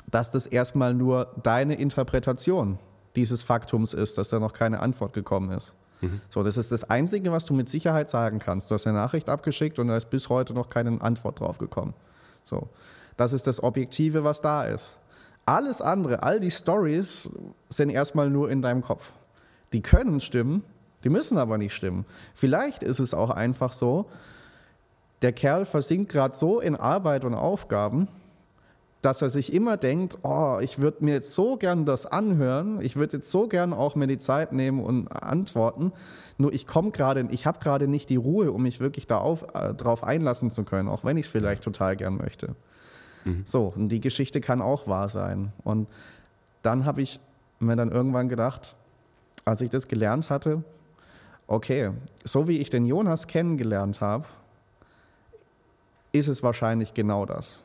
dass 0.07 0.31
das 0.31 0.45
erstmal 0.45 0.93
nur 0.93 1.33
deine 1.41 1.75
Interpretation 1.75 2.79
dieses 3.15 3.43
Faktums 3.43 3.93
ist, 3.93 4.17
dass 4.17 4.29
da 4.29 4.39
noch 4.39 4.53
keine 4.53 4.79
Antwort 4.79 5.13
gekommen 5.13 5.51
ist. 5.51 5.73
Mhm. 6.01 6.21
So, 6.29 6.43
das 6.43 6.57
ist 6.57 6.71
das 6.71 6.89
Einzige, 6.89 7.31
was 7.31 7.45
du 7.45 7.53
mit 7.53 7.69
Sicherheit 7.69 8.09
sagen 8.09 8.39
kannst. 8.39 8.69
Du 8.69 8.75
hast 8.75 8.87
eine 8.87 8.97
Nachricht 8.97 9.29
abgeschickt 9.29 9.79
und 9.79 9.87
da 9.87 9.97
ist 9.97 10.09
bis 10.09 10.29
heute 10.29 10.53
noch 10.53 10.69
keine 10.69 11.01
Antwort 11.01 11.39
drauf 11.39 11.57
gekommen. 11.57 11.93
So, 12.43 12.67
das 13.17 13.33
ist 13.33 13.47
das 13.47 13.61
Objektive, 13.61 14.23
was 14.23 14.41
da 14.41 14.63
ist. 14.65 14.97
Alles 15.45 15.81
andere, 15.81 16.23
all 16.23 16.39
die 16.39 16.51
Stories 16.51 17.29
sind 17.69 17.89
erstmal 17.89 18.29
nur 18.29 18.49
in 18.49 18.61
deinem 18.61 18.81
Kopf. 18.81 19.11
Die 19.73 19.81
können 19.81 20.19
stimmen, 20.19 20.63
die 21.03 21.09
müssen 21.09 21.37
aber 21.37 21.57
nicht 21.57 21.73
stimmen. 21.73 22.05
Vielleicht 22.33 22.81
ist 22.81 22.99
es 22.99 23.13
auch 23.13 23.29
einfach 23.29 23.73
so, 23.73 24.09
der 25.21 25.33
Kerl 25.33 25.65
versinkt 25.65 26.11
gerade 26.11 26.35
so 26.35 26.59
in 26.59 26.75
Arbeit 26.75 27.25
und 27.25 27.33
Aufgaben, 27.33 28.07
dass 29.03 29.21
er 29.21 29.29
sich 29.29 29.51
immer 29.51 29.75
denkt, 29.75 30.17
oh, 30.23 30.59
ich 30.61 30.79
würde 30.79 31.03
mir 31.03 31.15
jetzt 31.15 31.33
so 31.33 31.57
gern 31.57 31.83
das 31.85 32.05
anhören, 32.05 32.79
ich 32.81 32.95
würde 32.95 33.17
jetzt 33.17 33.29
so 33.29 33.49
gern 33.49 33.73
auch 33.73 33.95
mir 33.95 34.07
die 34.07 34.17
Zeit 34.17 34.53
nehmen 34.53 34.79
und 34.81 35.09
antworten, 35.09 35.91
nur 36.37 36.53
ich 36.53 36.65
komme 36.65 36.91
gerade, 36.91 37.27
ich 37.29 37.45
habe 37.45 37.59
gerade 37.59 37.89
nicht 37.89 38.09
die 38.09 38.15
Ruhe, 38.15 38.53
um 38.53 38.63
mich 38.63 38.79
wirklich 38.79 39.05
darauf 39.05 39.45
äh, 39.53 39.73
drauf 39.73 40.05
einlassen 40.05 40.51
zu 40.51 40.63
können, 40.63 40.87
auch 40.87 41.03
wenn 41.03 41.17
ich 41.17 41.25
es 41.25 41.31
vielleicht 41.33 41.65
total 41.65 41.97
gern 41.97 42.15
möchte. 42.15 42.55
Mhm. 43.25 43.41
So, 43.43 43.73
und 43.75 43.89
die 43.89 43.99
Geschichte 43.99 44.39
kann 44.39 44.61
auch 44.61 44.87
wahr 44.87 45.09
sein. 45.09 45.51
Und 45.65 45.89
dann 46.61 46.85
habe 46.85 47.01
ich 47.01 47.19
mir 47.59 47.75
dann 47.75 47.91
irgendwann 47.91 48.29
gedacht, 48.29 48.73
als 49.43 49.59
ich 49.59 49.69
das 49.69 49.89
gelernt 49.89 50.29
hatte, 50.29 50.63
okay, 51.47 51.91
so 52.23 52.47
wie 52.47 52.59
ich 52.59 52.69
den 52.69 52.85
Jonas 52.85 53.27
kennengelernt 53.27 53.99
habe, 53.99 54.23
ist 56.13 56.29
es 56.29 56.41
wahrscheinlich 56.41 56.93
genau 56.93 57.25
das 57.25 57.62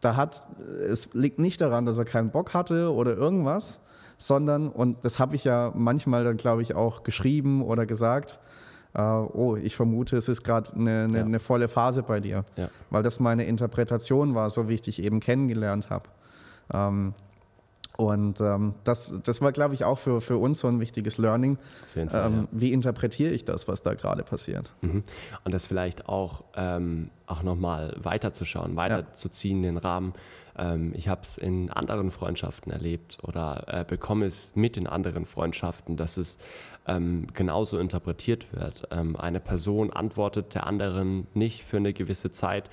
da 0.00 0.16
hat, 0.16 0.46
es 0.88 1.12
liegt 1.12 1.38
nicht 1.38 1.60
daran, 1.60 1.86
dass 1.86 1.98
er 1.98 2.04
keinen 2.04 2.30
Bock 2.30 2.54
hatte 2.54 2.92
oder 2.92 3.16
irgendwas, 3.16 3.80
sondern, 4.18 4.68
und 4.68 5.04
das 5.04 5.18
habe 5.18 5.36
ich 5.36 5.44
ja 5.44 5.72
manchmal 5.74 6.24
dann, 6.24 6.36
glaube 6.36 6.62
ich, 6.62 6.74
auch 6.74 7.02
geschrieben 7.02 7.62
oder 7.62 7.86
gesagt, 7.86 8.38
äh, 8.94 9.00
oh, 9.02 9.56
ich 9.56 9.76
vermute, 9.76 10.16
es 10.16 10.28
ist 10.28 10.42
gerade 10.42 10.72
eine, 10.74 11.04
eine, 11.04 11.18
ja. 11.18 11.24
eine, 11.24 11.40
volle 11.40 11.68
Phase 11.68 12.02
bei 12.02 12.20
dir, 12.20 12.44
ja. 12.56 12.68
weil 12.90 13.02
das 13.02 13.20
meine 13.20 13.44
Interpretation 13.44 14.34
war, 14.34 14.50
so 14.50 14.68
wie 14.68 14.74
ich 14.74 14.82
dich 14.82 15.02
eben 15.02 15.20
kennengelernt 15.20 15.90
habe. 15.90 16.08
Ähm, 16.72 17.14
und 17.96 18.40
ähm, 18.40 18.74
das, 18.84 19.18
das 19.24 19.40
war, 19.40 19.50
glaube 19.50 19.74
ich, 19.74 19.84
auch 19.84 19.98
für, 19.98 20.20
für 20.20 20.36
uns 20.36 20.60
so 20.60 20.68
ein 20.68 20.78
wichtiges 20.78 21.18
Learning. 21.18 21.58
Fall, 21.92 22.02
ähm, 22.02 22.08
ja. 22.10 22.48
Wie 22.52 22.72
interpretiere 22.72 23.32
ich 23.32 23.44
das, 23.44 23.66
was 23.66 23.82
da 23.82 23.94
gerade 23.94 24.22
passiert? 24.22 24.70
Mhm. 24.82 25.02
Und 25.44 25.52
das 25.52 25.66
vielleicht 25.66 26.08
auch, 26.08 26.44
ähm, 26.54 27.10
auch 27.28 27.42
nochmal 27.42 27.94
weiterzuschauen, 27.98 28.76
weiterzuziehen, 28.76 29.62
ja. 29.62 29.70
den 29.70 29.76
Rahmen. 29.78 30.14
Ähm, 30.56 30.92
ich 30.94 31.08
habe 31.08 31.22
es 31.22 31.38
in 31.38 31.70
anderen 31.70 32.10
Freundschaften 32.10 32.72
erlebt 32.72 33.18
oder 33.22 33.64
äh, 33.68 33.84
bekomme 33.84 34.26
es 34.26 34.52
mit 34.54 34.76
in 34.76 34.86
anderen 34.86 35.26
Freundschaften, 35.26 35.96
dass 35.96 36.16
es 36.16 36.38
ähm, 36.86 37.26
genauso 37.34 37.78
interpretiert 37.78 38.52
wird. 38.52 38.88
Ähm, 38.90 39.16
eine 39.16 39.40
Person 39.40 39.92
antwortet 39.92 40.54
der 40.54 40.66
anderen 40.66 41.26
nicht 41.34 41.62
für 41.62 41.76
eine 41.76 41.92
gewisse 41.92 42.30
Zeit 42.30 42.70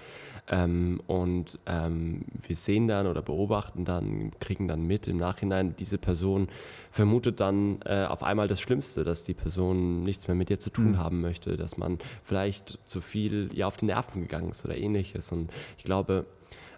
ähm, 0.48 1.02
und 1.08 1.60
ähm, 1.66 2.22
wir 2.48 2.56
sehen 2.56 2.88
dann 2.88 3.08
oder 3.08 3.22
beobachten 3.22 3.84
dann, 3.84 4.32
kriegen 4.40 4.68
dann 4.68 4.84
mit 4.84 5.08
im 5.08 5.18
Nachhinein, 5.18 5.76
diese 5.78 5.98
Person 5.98 6.50
vermutet 6.92 7.40
dann 7.40 7.80
äh, 7.84 8.06
auf 8.06 8.22
einmal 8.22 8.48
das 8.48 8.62
Schlimmste, 8.62 9.04
dass 9.04 9.24
die 9.24 9.34
Person 9.34 10.04
nichts 10.04 10.28
mehr 10.28 10.36
mit 10.36 10.50
ihr 10.52 10.60
zu 10.60 10.70
tun 10.70 10.92
mhm. 10.92 10.98
haben 10.98 11.22
möchte, 11.22 11.58
dass 11.58 11.78
man 11.78 11.98
vielleicht 12.24 12.80
zu 12.86 13.02
viel 13.02 13.50
ihr 13.54 13.68
auf 13.68 13.78
die 13.78 13.86
Nerven 13.86 14.22
gegangen 14.22 14.45
ist 14.52 14.66
oder 14.66 14.78
ähnliches. 14.78 15.32
Und 15.32 15.52
ich 15.78 15.84
glaube, 15.84 16.26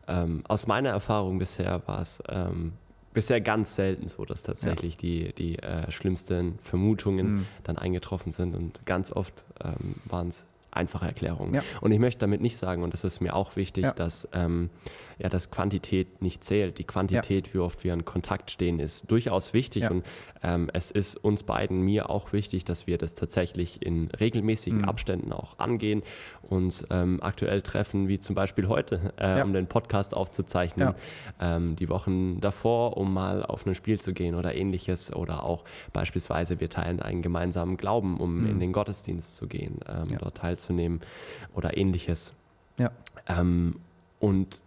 ähm, 0.07 0.43
aus 0.47 0.67
meiner 0.67 0.89
Erfahrung 0.89 1.39
bisher 1.39 1.81
war 1.85 2.01
es 2.01 2.21
ähm, 2.29 2.73
bisher 3.13 3.41
ganz 3.41 3.75
selten 3.75 4.07
so, 4.07 4.25
dass 4.25 4.43
tatsächlich 4.43 4.93
ja. 4.95 4.99
die, 5.01 5.33
die 5.33 5.59
äh, 5.59 5.91
schlimmsten 5.91 6.59
Vermutungen 6.61 7.37
mhm. 7.37 7.45
dann 7.63 7.77
eingetroffen 7.77 8.31
sind 8.31 8.55
und 8.55 8.85
ganz 8.85 9.11
oft 9.11 9.43
ähm, 9.63 9.95
waren 10.05 10.29
es 10.29 10.45
einfache 10.71 11.07
Erklärungen. 11.07 11.55
Ja. 11.55 11.63
Und 11.81 11.91
ich 11.91 11.99
möchte 11.99 12.19
damit 12.19 12.41
nicht 12.41 12.57
sagen, 12.57 12.83
und 12.83 12.93
das 12.93 13.03
ist 13.03 13.19
mir 13.19 13.35
auch 13.35 13.55
wichtig, 13.55 13.85
ja. 13.85 13.91
dass, 13.93 14.27
ähm, 14.33 14.69
ja, 15.19 15.29
dass 15.29 15.51
Quantität 15.51 16.21
nicht 16.21 16.43
zählt. 16.43 16.77
Die 16.77 16.83
Quantität, 16.83 17.47
ja. 17.47 17.53
wie 17.53 17.59
oft 17.59 17.83
wir 17.83 17.93
in 17.93 18.05
Kontakt 18.05 18.51
stehen, 18.51 18.79
ist 18.79 19.09
durchaus 19.09 19.53
wichtig. 19.53 19.89
Und 19.89 20.05
ähm, 20.43 20.69
es 20.73 20.91
ist 20.91 21.15
uns 21.15 21.43
beiden, 21.43 21.81
mir 21.81 22.09
auch 22.09 22.33
wichtig, 22.33 22.65
dass 22.65 22.87
wir 22.87 22.97
das 22.97 23.15
tatsächlich 23.15 23.81
in 23.85 24.09
regelmäßigen 24.11 24.79
mhm. 24.79 24.85
Abständen 24.85 25.33
auch 25.33 25.59
angehen, 25.59 26.03
uns 26.43 26.85
ähm, 26.89 27.19
aktuell 27.21 27.61
treffen, 27.61 28.07
wie 28.07 28.19
zum 28.19 28.35
Beispiel 28.35 28.67
heute, 28.67 29.13
äh, 29.17 29.41
um 29.41 29.53
den 29.53 29.67
Podcast 29.67 30.13
aufzuzeichnen, 30.13 30.93
ähm, 31.39 31.75
die 31.75 31.89
Wochen 31.89 32.39
davor, 32.39 32.97
um 32.97 33.13
mal 33.13 33.43
auf 33.43 33.65
ein 33.65 33.75
Spiel 33.75 33.99
zu 33.99 34.13
gehen 34.13 34.35
oder 34.35 34.55
ähnliches. 34.55 35.13
Oder 35.13 35.43
auch 35.43 35.63
beispielsweise, 35.93 36.59
wir 36.59 36.69
teilen 36.69 37.01
einen 37.01 37.21
gemeinsamen 37.21 37.77
Glauben, 37.77 38.17
um 38.17 38.41
mhm. 38.41 38.49
in 38.51 38.59
den 38.59 38.73
Gottesdienst 38.73 39.35
zu 39.35 39.47
gehen, 39.47 39.79
ähm, 39.87 40.17
dort 40.19 40.37
teilzunehmen 40.37 40.57
teilzunehmen 40.57 41.01
oder 41.55 41.77
ähnliches. 41.77 42.33
Ja. 42.79 42.91
Ähm, 43.27 43.75
und 44.19 44.61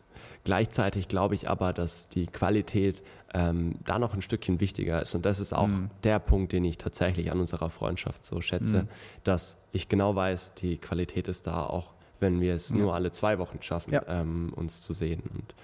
Gleichzeitig 0.45 1.09
glaube 1.09 1.35
ich 1.35 1.51
aber, 1.51 1.73
dass 1.73 2.09
die 2.09 2.27
Qualität 2.27 3.03
ähm, 3.35 3.75
da 3.85 3.99
noch 3.99 4.15
ein 4.15 4.23
Stückchen 4.23 4.61
wichtiger 4.61 5.03
ist. 5.03 5.15
Und 5.15 5.27
das 5.27 5.39
ist 5.39 5.53
auch 5.53 5.69
mm. 5.69 5.91
der 6.03 6.19
Punkt, 6.19 6.53
den 6.53 6.65
ich 6.65 6.79
tatsächlich 6.79 7.31
an 7.31 7.39
unserer 7.41 7.71
Freundschaft 7.71 8.25
so 8.25 8.41
schätze, 8.41 8.85
mm. 8.85 8.89
dass 9.25 9.59
ich 9.73 9.89
genau 9.89 10.15
weiß, 10.17 10.55
die 10.55 10.79
Qualität 10.79 11.29
ist 11.29 11.47
da 11.47 11.67
auch, 11.67 11.93
wenn 12.21 12.41
wir 12.41 12.55
es 12.55 12.71
ja. 12.71 12.77
nur 12.77 12.95
alle 12.95 13.13
zwei 13.13 13.39
Wochen 13.39 13.61
schaffen, 13.61 13.93
ja. 13.93 14.03
ähm, 14.09 14.53
uns 14.57 14.83
zu 14.83 14.93
sehen 14.93 15.23
und, 15.35 15.55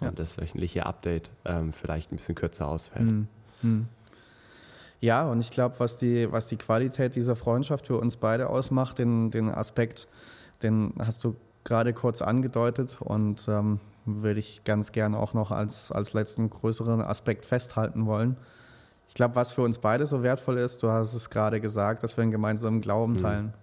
und 0.00 0.06
ja. 0.06 0.10
das 0.12 0.38
wöchentliche 0.38 0.86
Update 0.86 1.30
ähm, 1.44 1.72
vielleicht 1.72 2.10
ein 2.10 2.16
bisschen 2.16 2.34
kürzer 2.34 2.68
ausfällt. 2.68 3.12
Mm. 3.62 3.82
Ja, 5.00 5.28
und 5.28 5.40
ich 5.40 5.50
glaube, 5.50 5.74
was 5.78 5.96
die, 5.96 6.30
was 6.30 6.46
die 6.46 6.56
Qualität 6.56 7.16
dieser 7.16 7.36
Freundschaft 7.36 7.88
für 7.88 7.98
uns 7.98 8.16
beide 8.16 8.48
ausmacht, 8.48 8.98
den, 8.98 9.30
den 9.30 9.50
Aspekt, 9.50 10.08
den 10.62 10.94
hast 10.98 11.24
du 11.24 11.36
gerade 11.64 11.92
kurz 11.92 12.22
angedeutet 12.22 12.98
und 13.00 13.46
ähm, 13.48 13.80
würde 14.04 14.40
ich 14.40 14.64
ganz 14.64 14.92
gerne 14.92 15.18
auch 15.18 15.34
noch 15.34 15.50
als, 15.50 15.92
als 15.92 16.12
letzten 16.12 16.50
größeren 16.50 17.00
Aspekt 17.00 17.46
festhalten 17.46 18.06
wollen. 18.06 18.36
Ich 19.08 19.14
glaube, 19.14 19.36
was 19.36 19.52
für 19.52 19.62
uns 19.62 19.78
beide 19.78 20.06
so 20.06 20.22
wertvoll 20.22 20.58
ist, 20.58 20.82
du 20.82 20.88
hast 20.88 21.14
es 21.14 21.30
gerade 21.30 21.60
gesagt, 21.60 22.02
dass 22.02 22.16
wir 22.16 22.22
einen 22.22 22.30
gemeinsamen 22.30 22.80
Glauben 22.80 23.14
mhm. 23.14 23.18
teilen. 23.18 23.54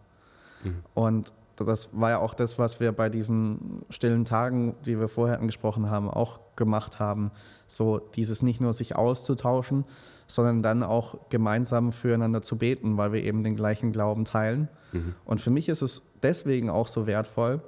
Mhm. 0.64 0.84
Und 0.94 1.34
das 1.56 1.90
war 1.92 2.12
ja 2.12 2.20
auch 2.20 2.34
das, 2.34 2.58
was 2.58 2.80
wir 2.80 2.92
bei 2.92 3.10
diesen 3.10 3.84
stillen 3.90 4.26
Tagen, 4.26 4.76
die 4.86 5.00
wir 5.00 5.10
vorher 5.10 5.40
angesprochen 5.40 5.90
haben, 5.90 6.10
auch 6.10 6.40
gemacht 6.56 7.00
haben. 7.00 7.32
So 7.68 8.00
dieses 8.16 8.42
nicht 8.42 8.62
nur 8.62 8.74
sich 8.74 8.96
auszutauschen, 8.96 9.86
sondern 10.28 10.62
dann 10.64 10.84
auch 10.84 11.18
gemeinsam 11.30 11.92
füreinander 11.92 12.42
zu 12.42 12.58
beten, 12.58 12.98
weil 12.98 13.12
wir 13.12 13.24
eben 13.24 13.44
den 13.44 13.56
gleichen 13.56 13.92
Glauben 13.92 14.26
teilen. 14.26 14.70
Mhm. 14.92 15.16
Und 15.26 15.42
für 15.42 15.50
mich 15.50 15.68
ist 15.68 15.82
es 15.82 16.02
deswegen 16.22 16.70
auch 16.70 16.88
so 16.88 17.08
wertvoll, 17.08 17.62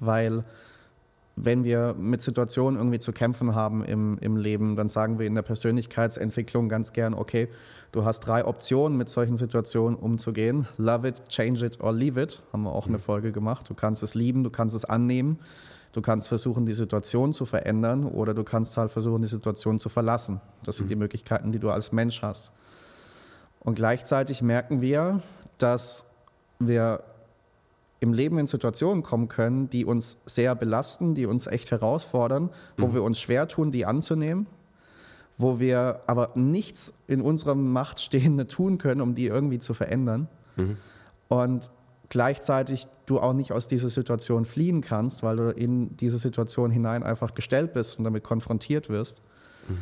weil 0.00 0.44
wenn 1.36 1.64
wir 1.64 1.94
mit 1.98 2.22
Situationen 2.22 2.78
irgendwie 2.78 2.98
zu 2.98 3.12
kämpfen 3.12 3.54
haben 3.54 3.84
im, 3.84 4.18
im 4.20 4.36
Leben, 4.36 4.74
dann 4.74 4.88
sagen 4.88 5.18
wir 5.18 5.26
in 5.26 5.34
der 5.34 5.42
Persönlichkeitsentwicklung 5.42 6.68
ganz 6.68 6.92
gern, 6.92 7.14
okay, 7.14 7.48
du 7.92 8.04
hast 8.04 8.20
drei 8.20 8.44
Optionen, 8.44 8.96
mit 8.96 9.08
solchen 9.08 9.36
Situationen 9.36 9.98
umzugehen. 9.98 10.66
Love 10.78 11.08
it, 11.08 11.28
change 11.28 11.64
it 11.64 11.80
or 11.80 11.92
leave 11.92 12.20
it. 12.20 12.42
Haben 12.52 12.62
wir 12.62 12.72
auch 12.72 12.86
eine 12.86 12.96
mhm. 12.96 13.02
Folge 13.02 13.32
gemacht. 13.32 13.68
Du 13.68 13.74
kannst 13.74 14.02
es 14.02 14.14
lieben, 14.14 14.44
du 14.44 14.50
kannst 14.50 14.74
es 14.74 14.84
annehmen 14.84 15.38
Du 15.96 16.02
kannst 16.02 16.28
versuchen, 16.28 16.66
die 16.66 16.74
Situation 16.74 17.32
zu 17.32 17.46
verändern 17.46 18.04
oder 18.04 18.34
du 18.34 18.44
kannst 18.44 18.76
halt 18.76 18.92
versuchen, 18.92 19.22
die 19.22 19.28
Situation 19.28 19.80
zu 19.80 19.88
verlassen. 19.88 20.42
Das 20.62 20.76
sind 20.76 20.90
die 20.90 20.94
mhm. 20.94 20.98
Möglichkeiten, 20.98 21.52
die 21.52 21.58
du 21.58 21.70
als 21.70 21.90
Mensch 21.90 22.20
hast. 22.20 22.52
Und 23.60 23.76
gleichzeitig 23.76 24.42
merken 24.42 24.82
wir, 24.82 25.22
dass 25.56 26.04
wir 26.58 27.02
im 28.00 28.12
Leben 28.12 28.38
in 28.38 28.46
Situationen 28.46 29.02
kommen 29.02 29.28
können, 29.28 29.70
die 29.70 29.84
uns 29.84 30.18
sehr 30.26 30.54
belasten, 30.54 31.14
die 31.14 31.26
uns 31.26 31.46
echt 31.46 31.70
herausfordern, 31.70 32.50
wo 32.76 32.88
mhm. 32.88 32.94
wir 32.94 33.02
uns 33.02 33.20
schwer 33.20 33.48
tun, 33.48 33.72
die 33.72 33.86
anzunehmen, 33.86 34.46
wo 35.38 35.58
wir 35.58 36.00
aber 36.06 36.32
nichts 36.34 36.92
in 37.06 37.20
unserer 37.20 37.54
Macht 37.54 38.00
Stehende 38.00 38.46
tun 38.46 38.78
können, 38.78 39.00
um 39.00 39.14
die 39.14 39.26
irgendwie 39.26 39.58
zu 39.58 39.72
verändern. 39.74 40.28
Mhm. 40.56 40.76
Und 41.28 41.70
gleichzeitig 42.08 42.86
du 43.06 43.18
auch 43.18 43.32
nicht 43.32 43.52
aus 43.52 43.66
dieser 43.66 43.88
Situation 43.88 44.44
fliehen 44.44 44.80
kannst, 44.80 45.22
weil 45.22 45.36
du 45.36 45.50
in 45.50 45.96
diese 45.96 46.18
Situation 46.18 46.70
hinein 46.70 47.02
einfach 47.02 47.34
gestellt 47.34 47.72
bist 47.72 47.98
und 47.98 48.04
damit 48.04 48.24
konfrontiert 48.24 48.88
wirst. 48.88 49.22
Mhm. 49.68 49.78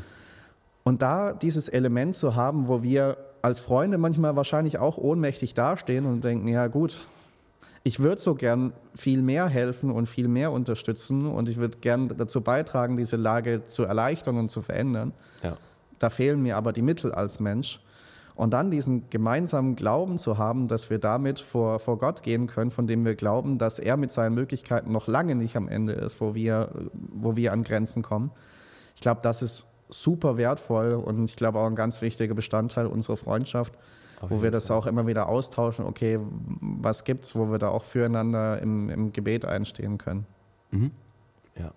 Und 0.85 1.03
da 1.03 1.33
dieses 1.33 1.69
Element 1.69 2.15
zu 2.15 2.35
haben, 2.35 2.69
wo 2.69 2.83
wir 2.83 3.17
als 3.43 3.61
Freunde 3.61 3.99
manchmal 3.99 4.37
wahrscheinlich 4.37 4.79
auch 4.79 4.99
ohnmächtig 4.99 5.55
dastehen 5.55 6.07
und 6.07 6.25
denken, 6.25 6.49
ja 6.49 6.67
gut, 6.67 7.07
ich 7.87 8.01
würde 8.01 8.20
so 8.20 8.35
gern 8.35 8.72
viel 8.97 9.20
mehr 9.20 9.47
helfen 9.47 9.91
und 9.91 10.09
viel 10.09 10.26
mehr 10.26 10.51
unterstützen 10.51 11.26
und 11.26 11.51
ich 11.51 11.59
würde 11.59 11.76
gern 11.78 12.09
dazu 12.09 12.41
beitragen, 12.41 12.97
diese 12.97 13.16
Lage 13.16 13.66
zu 13.66 13.85
erleichtern 13.85 14.39
und 14.39 14.51
zu 14.51 14.62
verändern. 14.62 15.12
Ja. 15.43 15.59
Da 15.99 16.09
fehlen 16.09 16.43
mir 16.43 16.57
aber 16.57 16.72
die 16.72 16.82
Mittel 16.82 17.12
als 17.12 17.41
Mensch. 17.41 17.80
Und 18.35 18.51
dann 18.53 18.70
diesen 18.70 19.09
gemeinsamen 19.11 19.76
Glauben 19.76 20.18
zu 20.18 20.39
haben, 20.39 20.66
dass 20.66 20.91
wir 20.91 20.99
damit 20.99 21.39
vor, 21.39 21.78
vor 21.78 21.99
Gott 21.99 22.22
gehen 22.22 22.49
können, 22.49 22.72
von 22.72 22.89
dem 22.89 23.05
wir 23.05 23.14
glauben, 23.14 23.59
dass 23.59 23.78
er 23.78 23.97
mit 23.97 24.11
seinen 24.11 24.35
Möglichkeiten 24.35 24.91
noch 24.91 25.07
lange 25.07 25.37
nicht 25.37 25.55
am 25.55 25.68
Ende 25.68 25.93
ist, 25.93 26.20
wo 26.20 26.35
wir, 26.35 26.70
wo 27.12 27.37
wir 27.37 27.53
an 27.53 27.62
Grenzen 27.62 28.03
kommen. 28.03 28.32
Ich 28.97 29.03
glaube, 29.03 29.20
das 29.22 29.41
ist 29.43 29.66
super 29.89 30.37
wertvoll 30.37 30.95
und 30.95 31.30
ich 31.30 31.37
glaube 31.37 31.61
auch 31.61 31.66
ein 31.66 31.76
ganz 31.76 32.01
wichtiger 32.01 32.35
Bestandteil 32.35 32.87
unserer 32.87 33.18
Freundschaft, 33.18 33.74
wo 34.31 34.43
wir 34.43 34.51
das 34.51 34.70
auch 34.70 34.87
immer 34.87 35.07
wieder 35.07 35.29
austauschen, 35.29 35.85
okay, 35.85 36.18
was 36.61 37.05
gibt's, 37.05 37.35
wo 37.35 37.51
wir 37.51 37.59
da 37.59 37.68
auch 37.68 37.85
füreinander 37.85 38.61
im, 38.61 38.89
im 38.89 39.12
Gebet 39.12 39.45
einstehen 39.45 39.99
können. 39.99 40.27
Mhm. 40.70 40.91
Ja, 41.59 41.72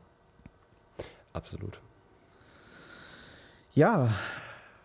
absolut. 1.34 1.80
Ja, 3.74 4.10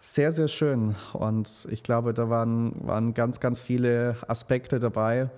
sehr, 0.00 0.32
sehr 0.32 0.48
schön. 0.48 0.96
Und 1.12 1.66
ich 1.70 1.82
glaube, 1.82 2.12
da 2.12 2.28
waren, 2.28 2.86
waren 2.86 3.14
ganz, 3.14 3.40
ganz 3.40 3.60
viele 3.60 4.16
Aspekte 4.26 4.80
dabei, 4.80 5.30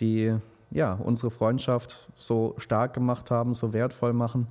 die 0.00 0.36
ja, 0.70 0.94
unsere 0.94 1.30
Freundschaft 1.30 2.08
so 2.16 2.54
stark 2.58 2.94
gemacht 2.94 3.30
haben, 3.30 3.54
so 3.54 3.72
wertvoll 3.72 4.12
machen. 4.12 4.46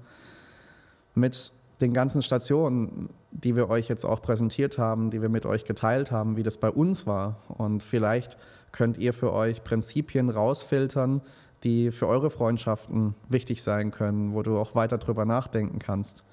mit 1.16 1.52
den 1.82 1.94
ganzen 1.94 2.22
Stationen, 2.22 3.10
die 3.32 3.56
wir 3.56 3.70
euch 3.70 3.88
jetzt 3.88 4.06
auch 4.06 4.22
präsentiert 4.22 4.78
haben, 4.78 5.12
die 5.12 5.22
wir 5.22 5.30
mit 5.30 5.46
euch 5.46 5.66
geteilt 5.66 6.12
haben, 6.12 6.36
wie 6.36 6.44
das 6.44 6.58
bei 6.58 6.70
uns 6.70 7.06
war. 7.06 7.38
Und 7.48 7.84
vielleicht 7.84 8.38
könnt 8.72 8.98
ihr 8.98 9.14
für 9.14 9.34
euch 9.34 9.64
Prinzipien 9.64 10.30
rausfiltern, 10.30 11.22
die 11.64 11.92
für 11.92 12.08
eure 12.08 12.30
Freundschaften 12.30 13.16
wichtig 13.28 13.62
sein 13.62 13.92
können, 13.92 14.34
wo 14.34 14.44
du 14.44 14.58
auch 14.58 14.76
weiter 14.76 14.98
drüber 14.98 15.26
nachdenken 15.26 15.80
kannst. 15.80 16.24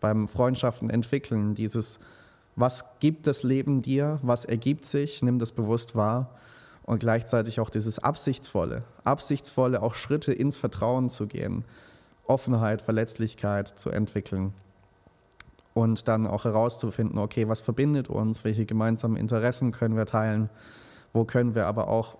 Beim 0.00 0.26
Freundschaften 0.26 0.90
entwickeln, 0.90 1.54
dieses, 1.54 2.00
was 2.56 2.84
gibt 2.98 3.26
das 3.26 3.42
Leben 3.42 3.82
dir, 3.82 4.18
was 4.22 4.44
ergibt 4.44 4.84
sich, 4.84 5.22
nimm 5.22 5.38
das 5.38 5.52
bewusst 5.52 5.94
wahr. 5.94 6.34
Und 6.84 6.98
gleichzeitig 6.98 7.60
auch 7.60 7.70
dieses 7.70 8.00
Absichtsvolle, 8.00 8.82
Absichtsvolle 9.04 9.82
auch 9.82 9.94
Schritte 9.94 10.32
ins 10.32 10.56
Vertrauen 10.56 11.10
zu 11.10 11.28
gehen, 11.28 11.64
Offenheit, 12.26 12.82
Verletzlichkeit 12.82 13.68
zu 13.68 13.90
entwickeln 13.90 14.52
und 15.74 16.08
dann 16.08 16.26
auch 16.26 16.44
herauszufinden, 16.44 17.18
okay, 17.18 17.48
was 17.48 17.60
verbindet 17.60 18.08
uns, 18.08 18.44
welche 18.44 18.66
gemeinsamen 18.66 19.16
Interessen 19.16 19.72
können 19.72 19.96
wir 19.96 20.06
teilen, 20.06 20.50
wo 21.12 21.24
können 21.24 21.54
wir 21.54 21.66
aber 21.66 21.88
auch 21.88 22.16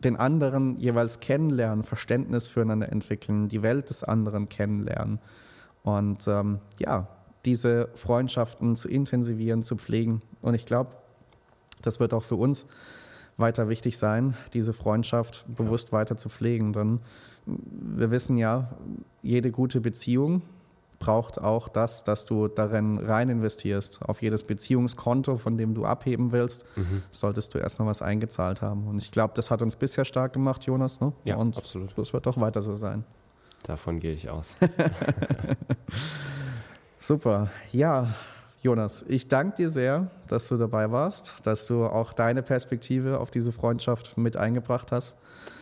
den 0.00 0.16
anderen 0.16 0.78
jeweils 0.78 1.20
kennenlernen, 1.20 1.84
Verständnis 1.84 2.48
füreinander 2.48 2.90
entwickeln, 2.90 3.48
die 3.48 3.62
Welt 3.62 3.88
des 3.88 4.04
anderen 4.04 4.48
kennenlernen 4.48 5.20
und 5.82 6.26
ähm, 6.26 6.58
ja, 6.78 7.08
diese 7.44 7.88
Freundschaften 7.94 8.76
zu 8.76 8.88
intensivieren, 8.88 9.62
zu 9.62 9.76
pflegen. 9.76 10.20
Und 10.42 10.54
ich 10.54 10.66
glaube, 10.66 10.90
das 11.80 12.00
wird 12.00 12.12
auch 12.12 12.24
für 12.24 12.34
uns 12.34 12.66
weiter 13.36 13.68
wichtig 13.68 13.96
sein, 13.96 14.36
diese 14.52 14.72
Freundschaft 14.72 15.44
bewusst 15.48 15.92
weiter 15.92 16.16
zu 16.16 16.28
pflegen. 16.28 16.72
Denn 16.72 17.00
wir 17.46 18.10
wissen 18.10 18.36
ja, 18.36 18.70
jede 19.22 19.52
gute 19.52 19.80
Beziehung 19.80 20.42
braucht 21.06 21.40
auch 21.40 21.68
das, 21.68 22.02
dass 22.02 22.24
du 22.24 22.48
darin 22.48 22.98
rein 22.98 23.28
investierst. 23.28 24.00
Auf 24.02 24.22
jedes 24.22 24.42
Beziehungskonto, 24.42 25.36
von 25.38 25.56
dem 25.56 25.72
du 25.72 25.84
abheben 25.84 26.32
willst, 26.32 26.64
mhm. 26.74 27.04
solltest 27.12 27.54
du 27.54 27.58
erstmal 27.58 27.86
was 27.86 28.02
eingezahlt 28.02 28.60
haben. 28.60 28.88
Und 28.88 29.00
ich 29.00 29.12
glaube, 29.12 29.32
das 29.36 29.52
hat 29.52 29.62
uns 29.62 29.76
bisher 29.76 30.04
stark 30.04 30.32
gemacht, 30.32 30.64
Jonas. 30.64 31.00
Ne? 31.00 31.12
Ja, 31.22 31.36
Und 31.36 31.56
absolut. 31.56 31.96
Das 31.96 32.12
wird 32.12 32.26
doch 32.26 32.40
weiter 32.40 32.60
so 32.60 32.74
sein. 32.74 33.04
Davon 33.62 34.00
gehe 34.00 34.14
ich 34.14 34.28
aus. 34.28 34.56
Super. 36.98 37.50
Ja, 37.70 38.12
Jonas, 38.60 39.04
ich 39.06 39.28
danke 39.28 39.58
dir 39.58 39.68
sehr, 39.68 40.10
dass 40.26 40.48
du 40.48 40.56
dabei 40.56 40.90
warst, 40.90 41.46
dass 41.46 41.66
du 41.66 41.86
auch 41.86 42.14
deine 42.14 42.42
Perspektive 42.42 43.20
auf 43.20 43.30
diese 43.30 43.52
Freundschaft 43.52 44.18
mit 44.18 44.36
eingebracht 44.36 44.90
hast. 44.90 45.14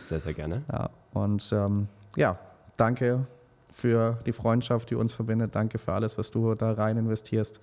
Sehr, 0.05 0.19
sehr 0.19 0.33
gerne. 0.33 0.63
Ja, 0.71 0.89
und 1.13 1.51
ähm, 1.53 1.87
ja, 2.15 2.39
danke 2.77 3.27
für 3.75 4.17
die 4.25 4.31
Freundschaft, 4.31 4.89
die 4.89 4.95
uns 4.95 5.13
verbindet. 5.13 5.53
Danke 5.53 5.77
für 5.77 5.91
alles, 5.91 6.17
was 6.17 6.31
du 6.31 6.55
da 6.55 6.71
rein 6.71 6.97
investierst. 6.97 7.59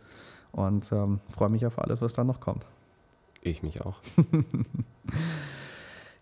Und 0.53 0.93
ähm, 0.93 1.21
freue 1.35 1.49
mich 1.49 1.65
auf 1.65 1.79
alles, 1.79 2.03
was 2.03 2.13
dann 2.13 2.27
noch 2.27 2.39
kommt. 2.39 2.67
Ich 3.41 3.63
mich 3.63 3.81
auch. 3.81 3.97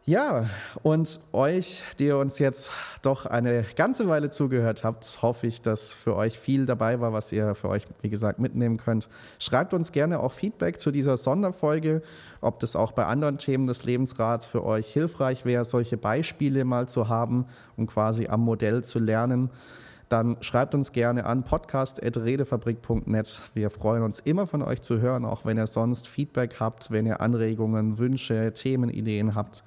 Ja, 0.06 0.46
und 0.82 1.20
euch, 1.32 1.84
die 1.98 2.06
ihr 2.06 2.16
uns 2.16 2.38
jetzt 2.38 2.72
doch 3.02 3.26
eine 3.26 3.66
ganze 3.76 4.08
Weile 4.08 4.30
zugehört 4.30 4.82
habt, 4.82 5.20
hoffe 5.20 5.46
ich, 5.46 5.60
dass 5.60 5.92
für 5.92 6.16
euch 6.16 6.38
viel 6.38 6.64
dabei 6.64 7.00
war, 7.00 7.12
was 7.12 7.30
ihr 7.32 7.54
für 7.54 7.68
euch, 7.68 7.86
wie 8.00 8.08
gesagt, 8.08 8.38
mitnehmen 8.38 8.78
könnt. 8.78 9.10
Schreibt 9.38 9.74
uns 9.74 9.92
gerne 9.92 10.20
auch 10.20 10.32
Feedback 10.32 10.80
zu 10.80 10.90
dieser 10.90 11.18
Sonderfolge, 11.18 12.02
ob 12.40 12.60
das 12.60 12.76
auch 12.76 12.92
bei 12.92 13.04
anderen 13.04 13.36
Themen 13.36 13.66
des 13.66 13.84
Lebensrats 13.84 14.46
für 14.46 14.64
euch 14.64 14.90
hilfreich 14.90 15.44
wäre, 15.44 15.66
solche 15.66 15.98
Beispiele 15.98 16.64
mal 16.64 16.88
zu 16.88 17.08
haben, 17.08 17.44
um 17.76 17.86
quasi 17.86 18.26
am 18.26 18.40
Modell 18.40 18.82
zu 18.82 18.98
lernen 18.98 19.50
dann 20.08 20.36
schreibt 20.40 20.74
uns 20.74 20.90
gerne 20.90 21.24
an 21.24 21.44
podcast.redefabrik.net. 21.44 23.42
Wir 23.54 23.70
freuen 23.70 24.02
uns 24.02 24.18
immer 24.18 24.48
von 24.48 24.60
euch 24.60 24.82
zu 24.82 25.00
hören, 25.00 25.24
auch 25.24 25.44
wenn 25.44 25.56
ihr 25.56 25.68
sonst 25.68 26.08
Feedback 26.08 26.56
habt, 26.58 26.90
wenn 26.90 27.06
ihr 27.06 27.20
Anregungen, 27.20 27.96
Wünsche, 27.96 28.52
Themenideen 28.52 29.36
habt. 29.36 29.62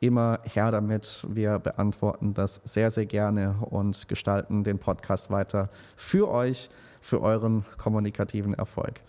Immer 0.00 0.40
her 0.44 0.70
damit. 0.70 1.26
Wir 1.28 1.58
beantworten 1.58 2.32
das 2.32 2.60
sehr, 2.64 2.90
sehr 2.90 3.06
gerne 3.06 3.56
und 3.60 4.08
gestalten 4.08 4.64
den 4.64 4.78
Podcast 4.78 5.30
weiter 5.30 5.68
für 5.96 6.30
euch, 6.30 6.70
für 7.02 7.20
euren 7.20 7.66
kommunikativen 7.76 8.54
Erfolg. 8.54 9.00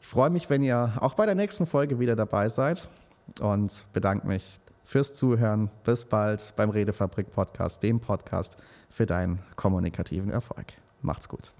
Ich 0.00 0.06
freue 0.06 0.28
mich, 0.28 0.50
wenn 0.50 0.62
ihr 0.62 0.92
auch 1.00 1.14
bei 1.14 1.24
der 1.24 1.34
nächsten 1.34 1.66
Folge 1.66 1.98
wieder 1.98 2.14
dabei 2.14 2.50
seid 2.50 2.88
und 3.40 3.86
bedanke 3.94 4.26
mich 4.26 4.60
fürs 4.84 5.14
Zuhören. 5.14 5.70
Bis 5.82 6.04
bald 6.04 6.52
beim 6.56 6.68
Redefabrik 6.68 7.32
Podcast, 7.32 7.82
dem 7.82 8.00
Podcast 8.00 8.58
für 8.90 9.06
deinen 9.06 9.38
kommunikativen 9.56 10.30
Erfolg. 10.30 10.66
Macht's 11.00 11.28
gut. 11.28 11.54